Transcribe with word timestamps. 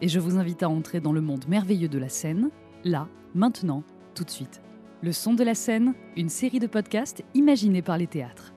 et 0.00 0.08
je 0.08 0.20
vous 0.20 0.38
invite 0.38 0.62
à 0.62 0.68
entrer 0.68 1.00
dans 1.00 1.12
le 1.12 1.20
monde 1.20 1.46
merveilleux 1.48 1.88
de 1.88 1.98
la 1.98 2.08
scène, 2.08 2.50
là, 2.84 3.08
maintenant, 3.34 3.82
tout 4.14 4.24
de 4.24 4.30
suite. 4.30 4.60
Le 5.02 5.12
son 5.12 5.34
de 5.34 5.44
la 5.44 5.54
scène, 5.54 5.94
une 6.16 6.28
série 6.28 6.58
de 6.58 6.66
podcasts 6.66 7.22
imaginés 7.34 7.82
par 7.82 7.98
les 7.98 8.06
théâtres. 8.06 8.52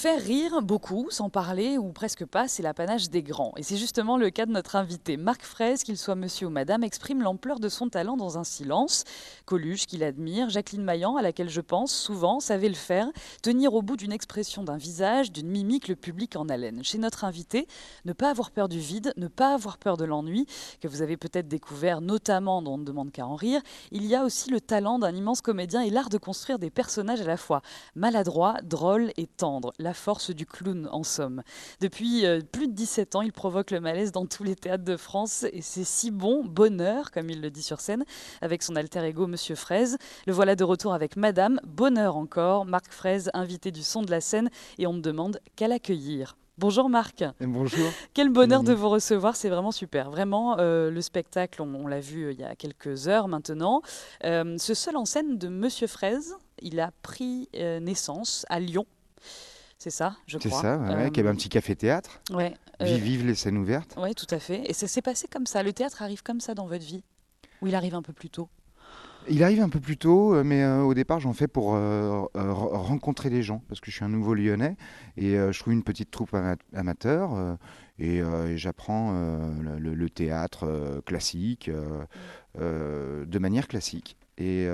Faire 0.00 0.22
rire 0.22 0.62
beaucoup, 0.62 1.08
sans 1.10 1.28
parler 1.28 1.76
ou 1.76 1.92
presque 1.92 2.24
pas, 2.24 2.48
c'est 2.48 2.62
l'apanage 2.62 3.10
des 3.10 3.22
grands. 3.22 3.52
Et 3.58 3.62
c'est 3.62 3.76
justement 3.76 4.16
le 4.16 4.30
cas 4.30 4.46
de 4.46 4.50
notre 4.50 4.76
invité. 4.76 5.18
Marc 5.18 5.42
Fraise, 5.42 5.82
qu'il 5.82 5.98
soit 5.98 6.14
monsieur 6.14 6.46
ou 6.46 6.50
madame, 6.50 6.82
exprime 6.82 7.20
l'ampleur 7.20 7.60
de 7.60 7.68
son 7.68 7.90
talent 7.90 8.16
dans 8.16 8.38
un 8.38 8.44
silence. 8.44 9.04
Coluche, 9.44 9.84
qu'il 9.84 10.02
admire, 10.02 10.48
Jacqueline 10.48 10.84
Maillan, 10.84 11.16
à 11.16 11.20
laquelle 11.20 11.50
je 11.50 11.60
pense 11.60 11.92
souvent, 11.94 12.40
savait 12.40 12.70
le 12.70 12.76
faire, 12.76 13.10
tenir 13.42 13.74
au 13.74 13.82
bout 13.82 13.98
d'une 13.98 14.10
expression 14.10 14.64
d'un 14.64 14.78
visage, 14.78 15.32
d'une 15.32 15.48
mimique 15.48 15.86
le 15.86 15.96
public 15.96 16.34
en 16.34 16.48
haleine. 16.48 16.82
Chez 16.82 16.96
notre 16.96 17.24
invité, 17.24 17.68
ne 18.06 18.14
pas 18.14 18.30
avoir 18.30 18.52
peur 18.52 18.70
du 18.70 18.78
vide, 18.78 19.12
ne 19.18 19.28
pas 19.28 19.52
avoir 19.52 19.76
peur 19.76 19.98
de 19.98 20.06
l'ennui, 20.06 20.46
que 20.80 20.88
vous 20.88 21.02
avez 21.02 21.18
peut-être 21.18 21.46
découvert 21.46 22.00
notamment 22.00 22.62
dans 22.62 22.70
On 22.72 22.78
ne 22.78 22.84
demande 22.84 23.12
qu'à 23.12 23.26
en 23.26 23.34
rire, 23.34 23.60
il 23.90 24.06
y 24.06 24.14
a 24.14 24.24
aussi 24.24 24.48
le 24.48 24.62
talent 24.62 24.98
d'un 24.98 25.14
immense 25.14 25.42
comédien 25.42 25.82
et 25.82 25.90
l'art 25.90 26.08
de 26.08 26.16
construire 26.16 26.58
des 26.58 26.70
personnages 26.70 27.20
à 27.20 27.24
la 27.24 27.36
fois 27.36 27.60
maladroits, 27.94 28.56
drôles 28.62 29.12
et 29.18 29.26
tendres 29.26 29.74
force 29.94 30.30
du 30.30 30.46
clown 30.46 30.88
en 30.90 31.02
somme. 31.02 31.42
Depuis 31.80 32.26
euh, 32.26 32.40
plus 32.40 32.68
de 32.68 32.72
17 32.72 33.16
ans, 33.16 33.22
il 33.22 33.32
provoque 33.32 33.70
le 33.70 33.80
malaise 33.80 34.12
dans 34.12 34.26
tous 34.26 34.44
les 34.44 34.56
théâtres 34.56 34.84
de 34.84 34.96
France 34.96 35.44
et 35.52 35.62
c'est 35.62 35.84
si 35.84 36.10
bon, 36.10 36.44
bonheur, 36.44 37.10
comme 37.10 37.30
il 37.30 37.40
le 37.40 37.50
dit 37.50 37.62
sur 37.62 37.80
scène, 37.80 38.04
avec 38.40 38.62
son 38.62 38.76
alter 38.76 39.04
ego 39.04 39.26
Monsieur 39.26 39.54
Fraise. 39.54 39.98
Le 40.26 40.32
voilà 40.32 40.56
de 40.56 40.64
retour 40.64 40.94
avec 40.94 41.16
Madame, 41.16 41.60
bonheur 41.66 42.16
encore, 42.16 42.64
Marc 42.64 42.92
Fraise, 42.92 43.30
invité 43.34 43.70
du 43.70 43.82
son 43.82 44.02
de 44.02 44.10
la 44.10 44.20
scène 44.20 44.50
et 44.78 44.86
on 44.86 44.92
me 44.92 45.00
demande 45.00 45.40
qu'à 45.56 45.68
l'accueillir. 45.68 46.36
Bonjour 46.58 46.90
Marc. 46.90 47.24
bonjour. 47.40 47.90
Quel 48.12 48.28
bonheur 48.28 48.62
de 48.62 48.74
vous 48.74 48.90
recevoir, 48.90 49.34
c'est 49.34 49.48
vraiment 49.48 49.72
super. 49.72 50.10
Vraiment, 50.10 50.58
euh, 50.58 50.90
le 50.90 51.00
spectacle, 51.00 51.62
on, 51.62 51.86
l'a 51.86 52.00
vu 52.00 52.24
euh, 52.24 52.32
il 52.32 52.40
y 52.40 52.44
a 52.44 52.54
quelques 52.54 53.08
heures 53.08 53.28
maintenant. 53.28 53.80
ce 54.22 54.74
seul 54.74 54.96
en 54.96 55.06
scène 55.06 55.38
de 55.38 55.48
Monsieur 55.48 55.86
Fraise, 55.86 56.36
il 56.60 56.78
a 56.80 56.90
pris 57.02 57.48
naissance 57.80 58.44
à 58.50 58.60
Lyon 58.60 58.84
c'est 59.80 59.88
ça, 59.88 60.14
je 60.26 60.36
crois. 60.36 60.50
C'est 60.50 60.66
ça, 60.66 60.76
ouais, 60.76 61.10
qui 61.10 61.20
avait 61.20 61.30
un 61.30 61.34
petit 61.34 61.48
café-théâtre. 61.48 62.20
Ouais. 62.30 62.54
Euh, 62.82 62.84
vive, 62.84 63.26
les 63.26 63.34
scènes 63.34 63.56
ouvertes. 63.56 63.94
Oui, 63.96 64.14
tout 64.14 64.26
à 64.28 64.38
fait. 64.38 64.62
Et 64.68 64.74
ça 64.74 64.86
s'est 64.86 65.00
passé 65.00 65.26
comme 65.26 65.46
ça. 65.46 65.62
Le 65.62 65.72
théâtre 65.72 66.02
arrive 66.02 66.22
comme 66.22 66.40
ça 66.40 66.54
dans 66.54 66.66
votre 66.66 66.84
vie? 66.84 67.02
Ou 67.62 67.68
il 67.68 67.74
arrive 67.74 67.94
un 67.94 68.02
peu 68.02 68.12
plus 68.12 68.28
tôt? 68.28 68.50
Il 69.30 69.42
arrive 69.42 69.62
un 69.62 69.70
peu 69.70 69.80
plus 69.80 69.96
tôt, 69.96 70.34
euh, 70.34 70.44
mais 70.44 70.62
euh, 70.62 70.82
au 70.82 70.92
départ, 70.92 71.18
j'en 71.20 71.32
fais 71.32 71.48
pour 71.48 71.78
rencontrer 72.34 73.30
les 73.30 73.42
gens, 73.42 73.62
parce 73.68 73.80
que 73.80 73.90
je 73.90 73.96
suis 73.96 74.04
un 74.04 74.10
nouveau 74.10 74.34
lyonnais, 74.34 74.76
et 75.16 75.36
je 75.36 75.58
trouve 75.58 75.72
une 75.72 75.82
petite 75.82 76.10
troupe 76.10 76.36
amateur, 76.74 77.56
et, 77.98 78.20
j'apprends 78.56 79.12
le, 79.12 80.08
théâtre 80.10 81.00
classique 81.06 81.70
de 82.58 83.38
manière 83.38 83.66
classique. 83.66 84.18
Et, 84.36 84.68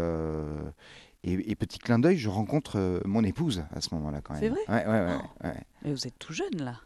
et, 1.26 1.56
petit 1.56 1.78
clin 1.78 1.98
d'œil, 1.98 2.16
je 2.16 2.28
rencontre 2.28 2.78
euh, 2.78 3.00
mon 3.04 3.24
épouse 3.24 3.64
à 3.74 3.80
ce 3.80 3.94
moment-là 3.94 4.20
quand 4.20 4.34
même. 4.34 4.42
C'est 4.42 4.48
vrai 4.48 4.60
ouais, 4.68 4.86
ouais, 4.86 5.06
ouais, 5.06 5.18
oh. 5.44 5.48
Mais 5.82 5.92
vous 5.92 6.06
êtes 6.06 6.18
tout 6.18 6.32
jeune 6.32 6.62
là. 6.62 6.80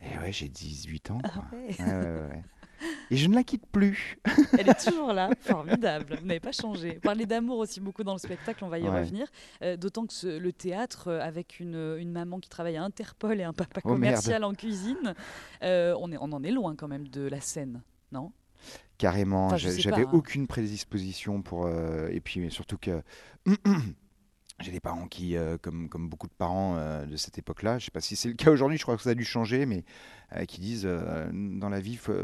Et 0.00 0.06
eh 0.14 0.18
ouais, 0.18 0.32
j'ai 0.32 0.48
18 0.48 1.10
ans. 1.12 1.18
Ah 1.24 1.30
et 3.10 3.16
je 3.16 3.26
ne 3.28 3.34
la 3.34 3.42
quitte 3.42 3.66
plus. 3.66 4.18
Elle 4.58 4.68
est 4.68 4.84
toujours 4.84 5.12
là, 5.12 5.30
formidable. 5.40 6.18
Vous 6.20 6.26
n'avez 6.26 6.40
pas 6.40 6.52
changé. 6.52 6.94
Parler 6.94 7.24
d'amour 7.24 7.58
aussi 7.58 7.80
beaucoup 7.80 8.04
dans 8.04 8.12
le 8.12 8.18
spectacle, 8.18 8.62
on 8.64 8.68
va 8.68 8.78
y 8.78 8.86
revenir. 8.86 9.28
Euh, 9.62 9.76
d'autant 9.76 10.06
que 10.06 10.38
le 10.38 10.52
théâtre, 10.52 11.08
euh, 11.08 11.20
avec 11.20 11.58
une, 11.58 11.96
une, 11.98 12.10
maman 12.10 12.38
qui 12.38 12.50
travaille 12.50 12.76
à 12.76 12.82
Interpol 12.82 13.40
et 13.40 13.44
un 13.44 13.54
papa 13.54 13.80
oh, 13.84 13.88
commercial 13.88 14.44
en 14.44 14.52
cuisine, 14.52 15.14
on, 15.62 16.12
est, 16.12 16.18
on 16.20 16.32
en 16.32 16.42
est 16.42 16.50
loin 16.50 16.76
quand 16.76 16.88
même 16.88 17.08
de 17.08 17.22
la 17.22 17.40
scène, 17.40 17.82
non? 18.12 18.32
Carrément, 18.98 19.56
j'avais 19.56 20.02
hein. 20.02 20.10
aucune 20.12 20.46
prédisposition 20.46 21.42
pour. 21.42 21.68
et 21.68 22.20
puis 22.20 22.50
surtout 22.50 22.78
que 22.78 23.02
J'ai 24.60 24.72
des 24.72 24.80
parents 24.80 25.06
qui, 25.06 25.36
euh, 25.36 25.58
comme, 25.60 25.90
comme 25.90 26.08
beaucoup 26.08 26.28
de 26.28 26.32
parents 26.32 26.76
euh, 26.78 27.04
de 27.04 27.16
cette 27.16 27.36
époque-là, 27.36 27.72
je 27.72 27.84
ne 27.84 27.86
sais 27.86 27.90
pas 27.90 28.00
si 28.00 28.16
c'est 28.16 28.28
le 28.28 28.34
cas 28.34 28.50
aujourd'hui, 28.50 28.78
je 28.78 28.84
crois 28.84 28.96
que 28.96 29.02
ça 29.02 29.10
a 29.10 29.14
dû 29.14 29.24
changer, 29.24 29.66
mais 29.66 29.84
euh, 30.34 30.46
qui 30.46 30.62
disent 30.62 30.88
dans 31.30 31.68
la 31.68 31.78
vie, 31.78 31.92
il 31.92 31.98
faut, 31.98 32.14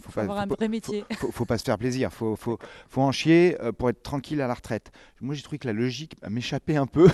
faut, 0.00 0.10
pas, 0.10 0.22
avoir 0.22 0.40
un 0.40 0.46
vrai 0.46 0.68
métier. 0.68 1.04
Faut, 1.18 1.30
faut, 1.30 1.44
pas 1.44 1.58
se 1.58 1.62
faire 1.62 1.78
plaisir, 1.78 2.08
il 2.12 2.16
faut, 2.16 2.34
faut, 2.34 2.58
faut 2.88 3.00
en 3.00 3.12
chier 3.12 3.56
pour 3.78 3.88
être 3.90 4.02
tranquille 4.02 4.40
à 4.40 4.48
la 4.48 4.54
retraite. 4.54 4.90
Moi, 5.20 5.36
j'ai 5.36 5.42
trouvé 5.42 5.58
que 5.58 5.68
la 5.68 5.72
logique 5.72 6.16
m'échappait 6.28 6.74
un 6.74 6.86
peu 6.86 7.08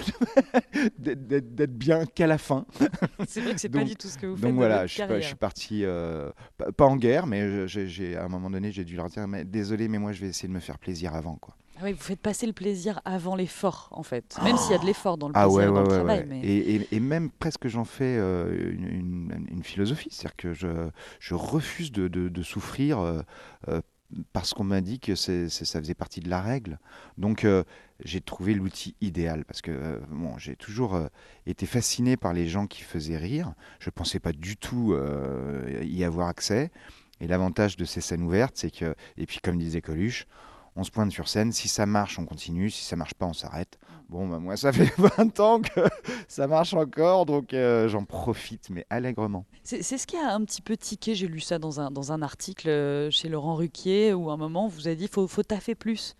d'être 0.98 1.76
bien 1.76 2.06
qu'à 2.06 2.26
la 2.26 2.38
fin. 2.38 2.65
C'est 3.28 3.42
vrai 3.42 3.53
que 3.53 3.60
c'est 3.60 3.69
pas 3.69 3.84
du 3.84 3.97
tout 3.97 4.09
ce 4.09 4.16
que 4.16 4.26
vous 4.26 4.36
faites. 4.36 4.48
Donc 4.48 4.54
voilà, 4.54 4.86
je, 4.86 4.97
je, 4.97 5.20
suis 5.20 5.34
parti, 5.34 5.84
pas, 6.56 6.86
en 6.86 6.97
guerre, 6.97 7.26
mais 7.26 7.69
j'ai 7.69 8.16
à 8.16 8.25
un 8.25 8.28
moment 8.28 8.48
donné, 8.48 8.72
j'ai 8.72 8.84
dû 8.84 8.97
leur 8.97 9.10
dire 9.10 9.28
mais, 9.28 9.44
désolé, 9.44 9.88
mais 9.88 9.98
moi, 9.98 10.12
je 10.12 10.22
vais 10.22 10.28
essayer 10.28 10.48
de 10.48 10.54
me 10.54 10.60
faire 10.60 10.78
plaisir 10.78 11.15
avant. 11.15 11.36
quoi. 11.36 11.54
Ah 11.78 11.84
oui, 11.84 11.93
vous 11.93 12.03
faites 12.03 12.21
passer 12.21 12.47
le 12.47 12.53
plaisir 12.53 13.00
avant 13.05 13.37
l'effort, 13.37 13.89
en 13.93 14.03
fait. 14.03 14.37
Même 14.43 14.56
s'il 14.56 14.72
y 14.72 14.75
a 14.75 14.78
de 14.78 14.87
l'effort 14.87 15.16
dans 15.16 15.28
le 15.28 15.34
ah 15.37 15.44
plaisir 15.44 15.72
dans 15.72 15.83
le 15.83 15.87
travail. 15.87 16.27
Mais... 16.28 16.41
Et, 16.43 17.00
même 17.00 17.31
presque 17.31 17.69
j'en 17.69 17.84
fais 17.84 18.16
euh, 18.19 18.72
une, 18.72 19.62
philosophie. 19.62 20.09
C'est-à-dire 20.11 20.37
que 20.37 20.53
je, 20.55 20.89
je 21.21 21.34
refuse 21.34 21.93
de, 21.93 22.09
de, 22.09 22.43
souffrir 22.43 22.99
euh, 22.99 23.22
euh, 23.69 23.81
parce 24.33 24.55
qu'on 24.55 24.65
m'a 24.65 24.81
dit 24.81 24.99
que 24.99 25.15
ça 25.15 25.81
faisait 25.81 25.94
partie 25.94 26.21
de 26.21 26.28
la 26.28 26.41
règle. 26.41 26.81
Donc 27.16 27.47
j'ai 28.03 28.21
trouvé 28.21 28.55
l'outil 28.55 28.97
idéal 29.00 29.45
parce 29.45 29.60
que 29.60 30.00
bon, 30.10 30.37
j'ai 30.39 30.56
toujours 30.56 30.99
été 31.47 31.66
fasciné 31.66 32.16
par 32.16 32.33
les 32.33 32.49
gens 32.49 32.66
qui 32.66 32.83
faisaient 32.83 33.19
rire. 33.19 33.53
Je 33.78 33.89
ne 33.89 33.93
pensais 33.93 34.19
pas 34.19 34.33
du 34.33 34.56
tout 34.56 34.97
y 35.83 36.03
avoir 36.05 36.28
accès. 36.28 36.72
Et 37.21 37.27
l'avantage 37.27 37.77
de 37.77 37.84
ces 37.84 38.00
scènes 38.00 38.22
ouvertes, 38.22 38.56
c'est 38.56 38.71
que, 38.71 38.95
et 39.16 39.27
puis 39.27 39.41
comme 39.43 39.59
disait 39.59 39.81
Coluche, 39.81 40.27
on 40.78 40.84
se 40.84 40.91
pointe 40.93 41.11
sur 41.11 41.28
scène. 41.28 41.50
Si 41.53 41.69
ça 41.69 41.87
marche, 41.87 42.19
on 42.19 42.25
continue. 42.25 42.71
Si 42.71 42.84
ça 42.84 42.94
marche 42.94 43.15
pas, 43.15 43.27
on 43.27 43.33
s'arrête. 43.33 43.78
Bon, 44.09 44.28
bah, 44.28 44.39
moi, 44.39 44.56
ça 44.56 44.72
fait 44.72 44.93
20 44.97 45.41
ans 45.41 45.61
que 45.61 45.81
ça 46.28 46.47
marche 46.47 46.72
encore, 46.72 47.27
donc 47.27 47.53
euh, 47.53 47.89
j'en 47.89 48.05
profite, 48.05 48.71
mais 48.71 48.87
allègrement. 48.89 49.44
C'est 49.65 49.83
ce 49.83 50.06
qui 50.06 50.16
a 50.16 50.33
un 50.33 50.44
petit 50.44 50.62
peu 50.62 50.77
tiqué. 50.77 51.15
J'ai 51.15 51.27
lu 51.27 51.41
ça 51.41 51.59
dans 51.59 51.81
un, 51.81 51.91
dans 51.91 52.12
un 52.12 52.22
article 52.22 52.69
euh, 52.69 53.11
chez 53.11 53.28
Laurent 53.28 53.56
Ruquier, 53.56 54.15
où 54.15 54.31
à 54.31 54.34
un 54.34 54.37
moment, 54.37 54.69
vous 54.69 54.87
avez 54.87 54.97
dit 54.97 55.09
faut, 55.09 55.27
faut 55.27 55.43
taffer 55.43 55.75
plus. 55.75 56.15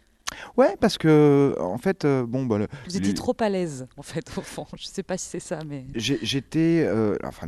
Ouais, 0.59 0.77
parce 0.79 0.99
que 0.99 1.57
en 1.59 1.79
fait, 1.79 2.05
euh, 2.05 2.27
bon, 2.27 2.45
bah, 2.45 2.59
vous 2.85 2.97
étiez 2.97 3.15
trop 3.15 3.35
à 3.41 3.49
l'aise, 3.49 3.87
en 3.97 4.03
fait, 4.03 4.31
au 4.37 4.43
fond. 4.43 4.67
Je 4.77 4.85
sais 4.85 5.03
pas 5.03 5.17
si 5.17 5.27
c'est 5.27 5.41
ça, 5.41 5.61
mais 5.65 5.87
j'étais. 5.95 6.87
enfin, 7.25 7.47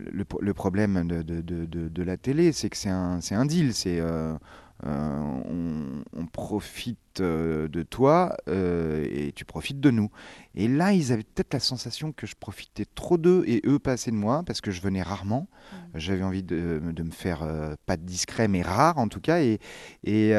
le, 0.00 0.54
problème 0.54 1.06
de, 1.06 1.22
de, 1.22 1.40
de, 1.42 1.66
de, 1.66 2.02
la 2.02 2.16
télé, 2.16 2.50
c'est 2.50 2.68
que 2.70 2.76
c'est 2.76 2.88
un, 2.88 3.20
un 3.30 3.46
deal. 3.46 3.74
C'est 3.74 4.00
euh, 4.00 4.34
on, 4.84 6.26
profite 6.32 6.98
euh, 7.20 7.68
de 7.68 7.82
toi 7.82 8.36
euh, 8.48 9.06
et 9.10 9.32
tu 9.32 9.44
profites 9.44 9.80
de 9.80 9.90
nous. 9.90 10.10
Et 10.54 10.68
là, 10.68 10.92
ils 10.92 11.12
avaient 11.12 11.22
peut-être 11.22 11.54
la 11.54 11.60
sensation 11.60 12.12
que 12.12 12.26
je 12.26 12.34
profitais 12.38 12.84
trop 12.84 13.16
d'eux 13.16 13.42
et 13.46 13.62
eux 13.64 13.78
pas 13.78 13.92
assez 13.92 14.10
de 14.10 14.16
moi 14.16 14.42
parce 14.44 14.60
que 14.60 14.70
je 14.70 14.82
venais 14.82 15.02
rarement. 15.02 15.48
Mmh. 15.48 15.76
J'avais 15.94 16.24
envie 16.24 16.42
de, 16.42 16.80
me 16.82 17.10
faire 17.10 17.46
pas 17.86 17.96
discret 17.96 18.48
mais 18.48 18.62
rare 18.62 18.98
en 18.98 19.08
tout 19.08 19.20
cas 19.20 19.40
et 19.40 19.60
et, 20.04 20.32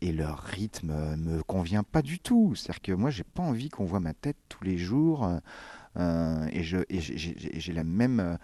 et, 0.00 0.12
leur 0.12 0.40
rythme 0.40 1.16
me 1.16 1.42
convient 1.42 1.82
pas 1.82 2.02
du 2.02 2.18
tout. 2.18 2.54
C'est-à-dire 2.54 2.82
que 2.82 2.92
moi, 2.92 3.10
j'ai 3.10 3.24
pas 3.24 3.42
envie 3.42 3.70
qu'on 3.70 3.84
voit 3.84 4.00
ma 4.00 4.12
tête 4.12 4.36
tous 4.48 4.64
les 4.64 4.76
jours 4.76 5.28
et 5.98 6.62
j'ai 6.62 7.72
la 7.72 7.84
même 7.84 8.38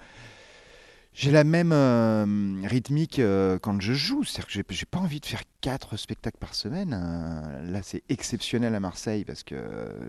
J'ai 1.15 1.33
la 1.33 1.43
même 1.43 1.73
euh, 1.73 2.63
rythmique 2.65 3.19
euh, 3.19 3.59
quand 3.59 3.81
je 3.81 3.93
joue, 3.93 4.23
c'est-à-dire 4.23 4.47
que 4.47 4.53
j'ai, 4.53 4.65
j'ai 4.71 4.87
pas 4.87 5.01
envie 5.01 5.19
de 5.19 5.27
faire 5.27 5.43
quatre 5.61 5.97
spectacles 5.97 6.39
par 6.39 6.55
semaine. 6.55 6.93
Euh, 6.95 7.63
là, 7.73 7.81
c'est 7.83 8.05
exceptionnel 8.09 8.75
à 8.77 8.81
Marseille 8.81 9.25
parce 9.25 9.43
que 9.43 9.57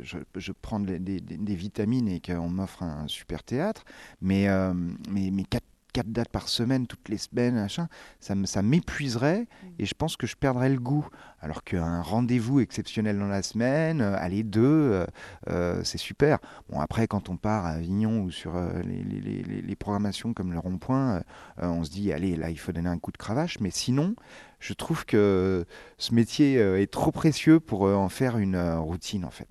je, 0.04 0.52
prends 0.52 0.80
des, 0.80 1.00
des- 1.00 1.20
des 1.20 1.56
vitamines 1.56 2.08
et 2.08 2.20
qu'on 2.22 2.50
m'offre 2.50 2.84
un 2.84 3.08
super 3.08 3.42
théâtre. 3.44 3.86
Mais, 4.22 4.48
euh, 4.50 4.74
mais, 5.10 5.32
mais 5.32 5.46
quatre, 5.46 5.66
quatre 5.92 6.12
dates 6.12 6.30
par 6.30 6.48
semaine, 6.48 6.88
toutes 6.88 7.10
les 7.10 7.18
semaines, 7.18 7.56
machin, 7.56 7.88
ça, 8.20 8.62
m'épuiserait 8.62 9.48
et 9.78 9.86
je 9.86 9.94
pense 9.94 10.18
que 10.18 10.28
je 10.28 10.36
perdrais 10.36 10.70
le 10.70 10.80
goût. 10.80 11.08
Alors 11.42 11.64
qu'un 11.64 12.02
rendez-vous 12.02 12.60
exceptionnel 12.60 13.18
dans 13.18 13.28
la 13.28 13.42
semaine, 13.42 14.02
euh, 14.02 14.16
aller 14.18 14.44
deux, 14.44 14.62
euh, 14.62 15.06
euh, 15.50 15.82
c'est 15.86 15.98
super. 15.98 16.40
Bon, 16.70 16.82
après, 16.82 17.08
quand 17.08 17.30
on 17.30 17.38
part 17.38 17.66
à 17.66 17.70
Avignon 17.72 18.22
ou 18.22 18.32
sur 18.32 18.58
euh, 18.58 18.82
les, 18.84 19.04
les- 19.04 19.76
programmations 19.76 20.34
comme 20.34 20.52
le 20.52 20.60
Rond-Point, 20.60 21.24
on 21.58 21.86
se 21.86 21.90
dit, 21.90 22.12
allez, 22.12 22.36
là, 22.36 22.50
il 22.50 22.60
faut 22.60 22.74
donner 22.74 22.90
un 22.90 22.98
coup 22.98 23.14
de 23.14 23.18
cravache. 23.18 23.62
Mais 23.62 23.72
sinon, 23.72 24.14
je 24.60 24.74
trouve 24.74 25.06
que 25.06 25.66
ce 25.98 26.14
métier 26.14 26.56
est 26.56 26.92
trop 26.92 27.12
précieux 27.14 27.62
pour 27.62 27.84
en 27.84 28.10
faire 28.10 28.38
une 28.38 28.60
routine, 28.78 29.24
en 29.24 29.30
fait. 29.32 29.48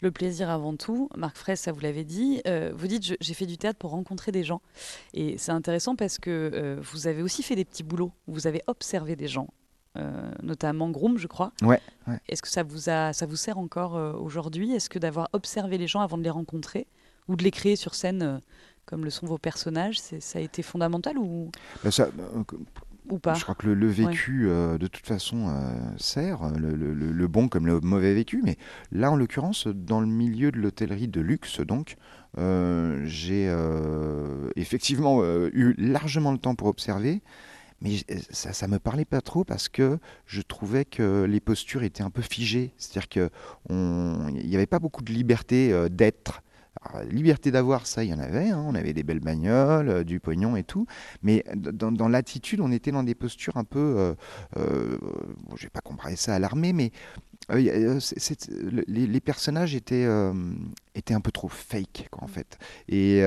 Le 0.00 0.10
plaisir 0.10 0.50
avant 0.50 0.76
tout, 0.76 1.08
Marc 1.16 1.36
Fraisse, 1.36 1.60
ça 1.60 1.72
vous 1.72 1.80
l'avez 1.80 2.04
dit. 2.04 2.40
Euh, 2.46 2.72
vous 2.74 2.86
dites, 2.86 3.16
j'ai 3.20 3.34
fait 3.34 3.46
du 3.46 3.58
théâtre 3.58 3.78
pour 3.78 3.90
rencontrer 3.90 4.32
des 4.32 4.44
gens. 4.44 4.60
Et 5.14 5.38
c'est 5.38 5.52
intéressant 5.52 5.96
parce 5.96 6.18
que 6.18 6.50
euh, 6.52 6.80
vous 6.80 7.06
avez 7.06 7.22
aussi 7.22 7.42
fait 7.42 7.56
des 7.56 7.64
petits 7.64 7.82
boulots. 7.82 8.12
Vous 8.26 8.46
avez 8.46 8.62
observé 8.66 9.16
des 9.16 9.28
gens, 9.28 9.48
euh, 9.96 10.30
notamment 10.42 10.90
Groom, 10.90 11.18
je 11.18 11.26
crois. 11.26 11.52
Ouais, 11.62 11.80
ouais. 12.06 12.18
Est-ce 12.28 12.42
que 12.42 12.48
ça 12.48 12.62
vous, 12.62 12.88
a, 12.88 13.12
ça 13.12 13.26
vous 13.26 13.36
sert 13.36 13.58
encore 13.58 13.94
aujourd'hui? 14.20 14.72
Est-ce 14.74 14.90
que 14.90 14.98
d'avoir 14.98 15.28
observé 15.32 15.78
les 15.78 15.86
gens 15.86 16.00
avant 16.00 16.18
de 16.18 16.22
les 16.22 16.30
rencontrer 16.30 16.86
ou 17.28 17.36
de 17.36 17.42
les 17.42 17.50
créer 17.50 17.76
sur 17.76 17.94
scène 17.94 18.40
comme 18.86 19.04
le 19.04 19.10
sont 19.10 19.26
vos 19.26 19.36
personnages, 19.36 19.98
ça 19.98 20.38
a 20.38 20.40
été 20.40 20.62
fondamental 20.62 21.18
ou, 21.18 21.50
ça, 21.90 22.04
euh, 22.04 22.44
ou 23.10 23.18
pas 23.18 23.34
Je 23.34 23.42
crois 23.42 23.54
que 23.54 23.66
le, 23.66 23.74
le 23.74 23.86
vécu, 23.88 24.46
euh, 24.48 24.78
de 24.78 24.86
toute 24.86 25.06
façon, 25.06 25.48
euh, 25.48 25.72
sert, 25.96 26.42
euh, 26.42 26.50
le, 26.56 26.70
le- 26.74 26.92
le- 26.94 27.12
le 27.12 27.28
bon 27.28 27.48
comme 27.48 27.66
le 27.66 27.80
mauvais 27.80 28.14
vécu. 28.14 28.42
Mais 28.44 28.56
là, 28.92 29.10
en 29.10 29.16
l'occurrence, 29.16 29.66
dans 29.66 30.00
le 30.00 30.06
milieu 30.06 30.50
de 30.52 30.58
l'hôtellerie 30.58 31.08
de 31.08 31.20
luxe, 31.20 31.60
donc, 31.60 31.96
euh, 32.38 33.02
j'ai 33.06 33.46
effectivement 34.56 35.22
eu 35.24 35.74
largement 35.78 36.32
le 36.32 36.38
temps 36.38 36.54
pour 36.54 36.68
observer. 36.68 37.22
Mais 37.82 37.96
ça, 38.30 38.52
ça 38.54 38.68
me 38.68 38.78
parlait 38.78 39.04
pas 39.04 39.20
trop 39.20 39.44
parce 39.44 39.68
que 39.68 39.98
je 40.24 40.40
trouvais 40.40 40.86
que 40.86 41.24
les 41.24 41.40
postures 41.40 41.82
étaient 41.82 42.02
un 42.02 42.10
peu 42.10 42.22
figées. 42.22 42.72
C'est-à-dire 42.78 43.08
qu'il 43.08 43.30
n'y 43.70 44.54
avait 44.56 44.66
pas 44.66 44.78
beaucoup 44.78 45.02
de 45.02 45.12
liberté 45.12 45.74
d'être. 45.90 46.42
Alors, 46.92 47.08
liberté 47.10 47.50
d'avoir, 47.50 47.86
ça, 47.86 48.04
il 48.04 48.10
y 48.10 48.14
en 48.14 48.18
avait. 48.18 48.50
hein. 48.50 48.64
On 48.66 48.74
avait 48.74 48.92
des 48.92 49.02
belles 49.02 49.20
bagnoles, 49.20 49.88
euh, 49.88 50.04
du 50.04 50.20
pognon 50.20 50.56
et 50.56 50.64
tout. 50.64 50.86
Mais 51.22 51.44
dans, 51.54 51.92
dans 51.92 52.08
l'attitude, 52.08 52.60
on 52.60 52.70
était 52.72 52.92
dans 52.92 53.02
des 53.02 53.14
postures 53.14 53.56
un 53.56 53.64
peu. 53.64 53.78
Euh, 53.98 54.14
euh, 54.56 54.98
bon, 55.00 55.56
je 55.56 55.64
vais 55.64 55.70
pas 55.70 55.80
comparer 55.80 56.16
ça 56.16 56.34
à 56.34 56.38
l'armée, 56.38 56.72
mais 56.72 56.92
euh, 57.50 57.98
les, 58.88 59.06
les 59.06 59.20
personnages 59.20 59.74
étaient, 59.74 60.04
euh, 60.04 60.32
étaient 60.94 61.14
un 61.14 61.20
peu 61.20 61.32
trop 61.32 61.48
fake, 61.48 62.08
quoi, 62.10 62.24
en 62.24 62.28
fait. 62.28 62.58
Et. 62.88 63.18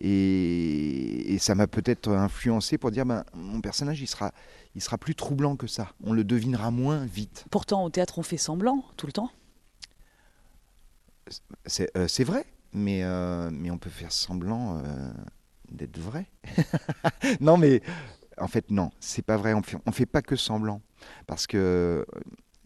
et, 0.00 1.34
et 1.34 1.38
ça 1.38 1.54
m'a 1.56 1.66
peut-être 1.66 2.08
influencé 2.10 2.78
pour 2.78 2.90
dire 2.92 3.04
ben, 3.04 3.24
mon 3.34 3.60
personnage 3.60 4.00
il 4.00 4.06
sera, 4.06 4.32
il 4.76 4.80
sera 4.80 4.96
plus 4.96 5.16
troublant 5.16 5.56
que 5.56 5.66
ça. 5.66 5.92
On 6.04 6.12
le 6.12 6.22
devinera 6.22 6.70
moins 6.70 7.04
vite. 7.04 7.44
Pourtant, 7.50 7.84
au 7.84 7.90
théâtre, 7.90 8.18
on 8.18 8.22
fait 8.22 8.36
semblant 8.36 8.84
tout 8.96 9.06
le 9.06 9.12
temps. 9.12 9.30
C'est 11.66 11.90
euh, 11.96 12.06
c'est 12.08 12.24
vrai, 12.24 12.46
mais, 12.78 13.02
euh, 13.02 13.50
mais 13.52 13.70
on 13.70 13.78
peut 13.78 13.90
faire 13.90 14.12
semblant 14.12 14.78
euh, 14.78 15.10
d'être 15.70 15.98
vrai. 15.98 16.26
non, 17.40 17.56
mais 17.56 17.82
en 18.38 18.48
fait, 18.48 18.70
non, 18.70 18.90
c'est 19.00 19.22
pas 19.22 19.36
vrai. 19.36 19.54
On 19.54 19.62
fait, 19.62 19.78
on 19.86 19.92
fait 19.92 20.06
pas 20.06 20.22
que 20.22 20.36
semblant. 20.36 20.82
Parce 21.26 21.46
que 21.46 22.04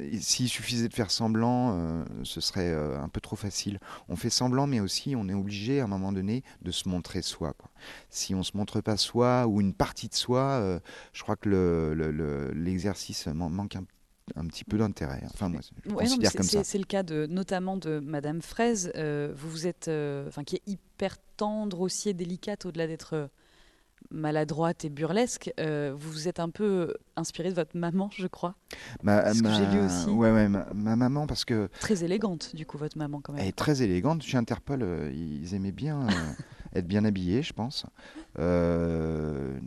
euh, 0.00 0.09
s'il 0.20 0.49
suffisait 0.49 0.88
de 0.88 0.94
faire 0.94 1.11
semblant, 1.11 2.05
ce 2.25 2.41
serait 2.41 2.73
un 2.75 3.09
peu 3.09 3.20
trop 3.20 3.37
facile. 3.37 3.79
On 4.09 4.17
fait 4.17 4.31
semblant, 4.31 4.67
mais 4.67 4.81
aussi 4.81 5.14
on 5.17 5.29
est 5.29 5.35
obligé 5.35 5.81
à 5.81 5.85
un 5.85 5.87
moment 5.87 6.12
donné 6.12 6.43
de 6.62 6.70
se 6.73 6.88
montrer 6.88 7.23
soi. 7.23 7.55
Si 8.11 8.35
on 8.35 8.43
se 8.43 8.56
montre 8.56 8.81
pas 8.81 8.97
soi 8.97 9.47
ou 9.47 9.61
une 9.61 9.75
partie 9.75 10.09
de 10.09 10.14
soi, 10.14 10.81
je 11.12 11.23
crois 11.23 11.37
que 11.37 11.49
le- 11.49 11.94
le- 11.94 12.11
le- 12.11 12.50
l'exercice 12.53 13.26
man- 13.29 13.50
manque 13.53 13.76
un, 13.76 13.85
un 14.36 14.46
petit 14.46 14.64
peu 14.64 14.78
d'intérêt. 14.78 15.22
Enfin, 15.32 15.48
moi, 15.48 15.60
je 15.84 15.90
Ouais, 15.92 16.04
considère 16.04 16.30
c'est- 16.30 16.38
comme 16.38 16.46
ça. 16.46 16.64
c'est 16.64 16.78
le 16.78 16.84
cas 16.84 17.02
de, 17.02 17.26
notamment 17.26 17.76
de 17.76 17.98
Madame 18.00 18.40
Fraise. 18.42 18.90
euh, 18.96 19.32
vous 19.36 19.50
vous 19.50 19.66
êtes, 19.66 19.88
euh, 19.88 20.26
enfin, 20.28 20.44
qui 20.44 20.56
est 20.56 20.62
hyper 20.66 21.16
tendre 21.36 21.80
aussi 21.80 22.08
et 22.08 22.14
délicate 22.14 22.64
au-delà 22.66 22.86
d'être 22.86 23.14
euh, 23.14 23.26
maladroite 24.10 24.84
et 24.84 24.90
burlesque. 24.90 25.52
euh, 25.60 25.92
vous 25.96 26.10
vous 26.10 26.28
êtes 26.28 26.40
un 26.40 26.50
peu 26.50 26.94
inspiré 27.16 27.50
de 27.50 27.54
votre 27.54 27.76
maman, 27.76 28.10
je 28.14 28.26
crois. 28.26 28.54
Ma, 29.02 29.32
Ce 29.32 29.42
que 29.42 29.50
j'ai 29.50 29.66
lu 29.66 29.78
ma- 29.80 29.86
aussi. 29.86 30.08
Ouais, 30.10 30.30
ouais, 30.32 30.48
ma, 30.48 30.66
ma 30.75 30.96
maman, 30.96 31.26
parce 31.26 31.44
que 31.44 31.68
Très 31.80 32.04
élégante, 32.04 32.54
du 32.54 32.66
coup, 32.66 32.78
votre 32.78 32.98
maman 32.98 33.20
quand 33.22 33.32
elle 33.34 33.40
même. 33.40 33.48
est 33.48 33.52
très 33.56 33.82
élégante. 33.82 34.22
Chez 34.22 34.36
Interpol, 34.38 35.10
ils 35.14 35.54
aimaient 35.54 35.72
bien 35.72 36.06
être 36.74 36.86
bien 36.86 37.04
habillés, 37.04 37.42
je 37.42 37.52
pense. 37.52 37.86
Euh, 38.38 39.58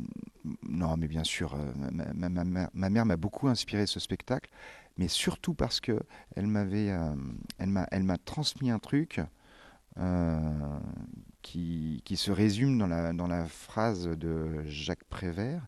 non, 0.67 0.97
mais 0.97 1.07
bien 1.07 1.23
sûr, 1.23 1.55
euh, 1.55 1.71
ma, 2.13 2.89
mère 2.89 3.05
m'a 3.05 3.17
beaucoup 3.17 3.47
inspiré 3.47 3.85
ce 3.85 3.99
spectacle, 3.99 4.49
mais 4.97 5.07
surtout 5.07 5.53
parce 5.53 5.79
que 5.79 5.99
elle 6.35 6.47
m'avait, 6.47 6.91
euh, 6.91 7.15
elle 7.57 7.69
m'a, 7.69 7.87
elle 7.91 8.03
m'a 8.03 8.17
transmis 8.17 8.71
un 8.71 8.79
truc. 8.79 9.21
qui, 11.41 12.01
qui 12.03 12.17
se 12.17 12.31
résume 12.31 12.77
dans 12.77 12.87
la, 12.87 13.13
dans 13.13 13.27
la 13.27 13.45
phrase 13.45 14.07
de 14.07 14.63
Jacques 14.65 15.05
Prévert 15.05 15.65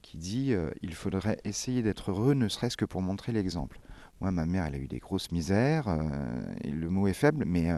qui 0.00 0.16
dit 0.16 0.54
Il 0.80 0.94
faudrait 0.94 1.38
essayer 1.44 1.82
d'être 1.82 2.10
heureux, 2.10 2.34
ne 2.34 2.48
serait-ce 2.48 2.76
que 2.76 2.86
pour 2.86 3.02
montrer 3.02 3.32
l'exemple. 3.32 3.78
Moi, 4.20 4.30
ma 4.30 4.46
mère, 4.46 4.66
elle 4.66 4.74
a 4.76 4.78
eu 4.78 4.88
des 4.88 5.00
grosses 5.00 5.32
misères, 5.32 5.86
et 6.62 6.70
le 6.70 6.88
mot 6.88 7.08
est 7.08 7.12
faible, 7.12 7.44
mais 7.46 7.68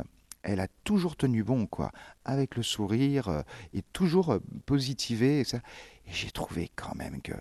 elle 0.45 0.61
a 0.61 0.69
toujours 0.85 1.17
tenu 1.17 1.43
bon, 1.43 1.67
quoi, 1.67 1.91
avec 2.25 2.57
le 2.57 2.63
sourire, 2.63 3.29
euh, 3.29 3.43
et 3.73 3.83
toujours 3.93 4.31
euh, 4.33 4.39
positivé. 4.67 5.41
Et, 5.41 5.45
ça. 5.45 5.59
Et 6.07 6.13
j'ai 6.13 6.31
trouvé 6.31 6.71
quand 6.77 6.95
même 6.95 7.21
que 7.23 7.33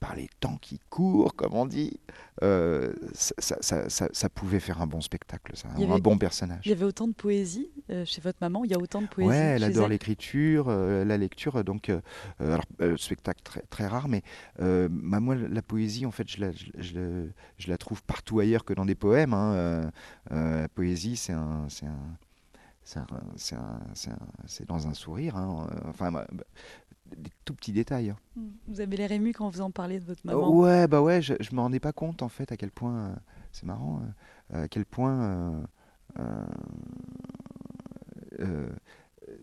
par 0.00 0.16
les 0.16 0.30
temps 0.40 0.56
qui 0.56 0.80
courent, 0.88 1.34
comme 1.34 1.52
on 1.54 1.66
dit, 1.66 2.00
euh, 2.42 2.90
ça, 3.12 3.34
ça- 3.38 3.58
ça- 3.60 3.90
ça- 3.90 4.08
ça 4.10 4.28
pouvait 4.30 4.58
faire 4.58 4.80
un 4.80 4.86
bon 4.86 5.02
spectacle, 5.02 5.54
ça, 5.54 5.68
un 5.76 5.98
bon 5.98 6.16
personnage. 6.16 6.62
Il 6.64 6.70
y 6.70 6.72
avait 6.72 6.86
autant 6.86 7.06
de 7.06 7.12
poésie 7.12 7.68
euh, 7.90 8.06
chez 8.06 8.22
votre 8.22 8.38
maman. 8.40 8.64
Il 8.64 8.70
y 8.70 8.74
a 8.74 8.78
autant 8.78 9.02
de 9.02 9.06
poésie. 9.08 9.28
Ouais, 9.28 9.36
elle 9.36 9.62
adore 9.62 9.88
l'écriture, 9.90 10.66
euh, 10.70 11.04
la 11.04 11.18
lecture, 11.18 11.62
donc 11.64 11.92
alors 12.38 12.64
spectacle 12.96 13.42
très, 13.44 13.60
très 13.68 13.86
rare, 13.86 14.08
mais 14.08 14.22
bah, 14.58 15.20
moi 15.20 15.34
la 15.34 15.60
poésie 15.62 16.06
en 16.06 16.10
fait 16.10 16.26
je 16.28 16.40
la, 16.40 16.52
je, 16.52 16.64
je 16.78 16.94
le- 16.94 17.32
je 17.58 17.68
la 17.68 17.76
trouve 17.76 18.02
partout 18.02 18.40
ailleurs 18.40 18.64
que 18.64 18.72
dans 18.72 18.86
des 18.86 18.94
poèmes. 18.94 19.34
hein, 19.34 19.90
la 20.30 20.68
poésie 20.68 21.16
c'est 21.16 21.34
un, 21.34 21.66
c'est 21.68 21.84
un, 21.86 22.16
c'est 23.36 24.66
dans 24.66 24.88
un 24.88 24.94
sourire, 24.94 25.36
hein, 25.36 25.68
enfin 25.86 26.10
bah, 26.12 26.26
bah, 26.32 26.44
des 27.16 27.30
tout 27.44 27.54
petits 27.54 27.72
détails. 27.72 28.10
hein. 28.10 28.18
Mm. 28.36 28.48
Vous 28.66 28.80
avez 28.80 28.96
l'air 28.96 29.12
ému 29.12 29.32
quand 29.32 29.48
vous 29.48 29.60
en 29.60 29.70
parlez 29.70 30.00
de 30.00 30.04
votre 30.04 30.26
Euh, 30.28 30.34
maman. 30.34 30.48
ouais, 30.48 30.86
bah 30.88 31.02
ouais, 31.02 31.20
je, 31.22 31.34
je 31.40 31.54
me 31.54 31.60
rendais 31.60 31.80
pas 31.80 31.92
compte 31.92 32.22
en 32.22 32.28
fait 32.28 32.52
à 32.52 32.56
quel 32.56 32.70
point, 32.70 33.08
euh, 33.10 33.14
c'est 33.52 33.64
marrant, 33.66 34.00
euh, 34.54 34.64
à 34.64 34.68
quel 34.68 34.84
point 34.86 35.22
euh, 36.18 36.46
euh, 38.40 38.68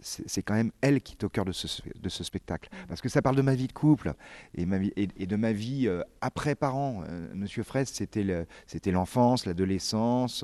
c'est 0.01 0.41
quand 0.43 0.53
même 0.55 0.71
elle 0.81 1.01
qui 1.01 1.13
est 1.13 1.23
au 1.23 1.29
cœur 1.29 1.45
de 1.45 1.51
ce, 1.51 1.67
de 1.99 2.09
ce 2.09 2.23
spectacle. 2.23 2.69
Parce 2.87 3.01
que 3.01 3.09
ça 3.09 3.21
parle 3.21 3.35
de 3.35 3.41
ma 3.41 3.55
vie 3.55 3.67
de 3.67 3.73
couple 3.73 4.13
et, 4.55 4.65
ma 4.65 4.77
vie, 4.77 4.91
et, 4.95 5.07
et 5.17 5.25
de 5.27 5.35
ma 5.35 5.51
vie 5.51 5.87
euh, 5.87 6.01
après 6.21 6.55
parents. 6.55 7.03
Euh, 7.09 7.27
Monsieur 7.33 7.63
Fraisse, 7.63 7.91
c'était 7.93 8.23
le- 8.23 8.45
c'était 8.65 8.91
l'enfance, 8.91 9.45
l'adolescence, 9.45 10.43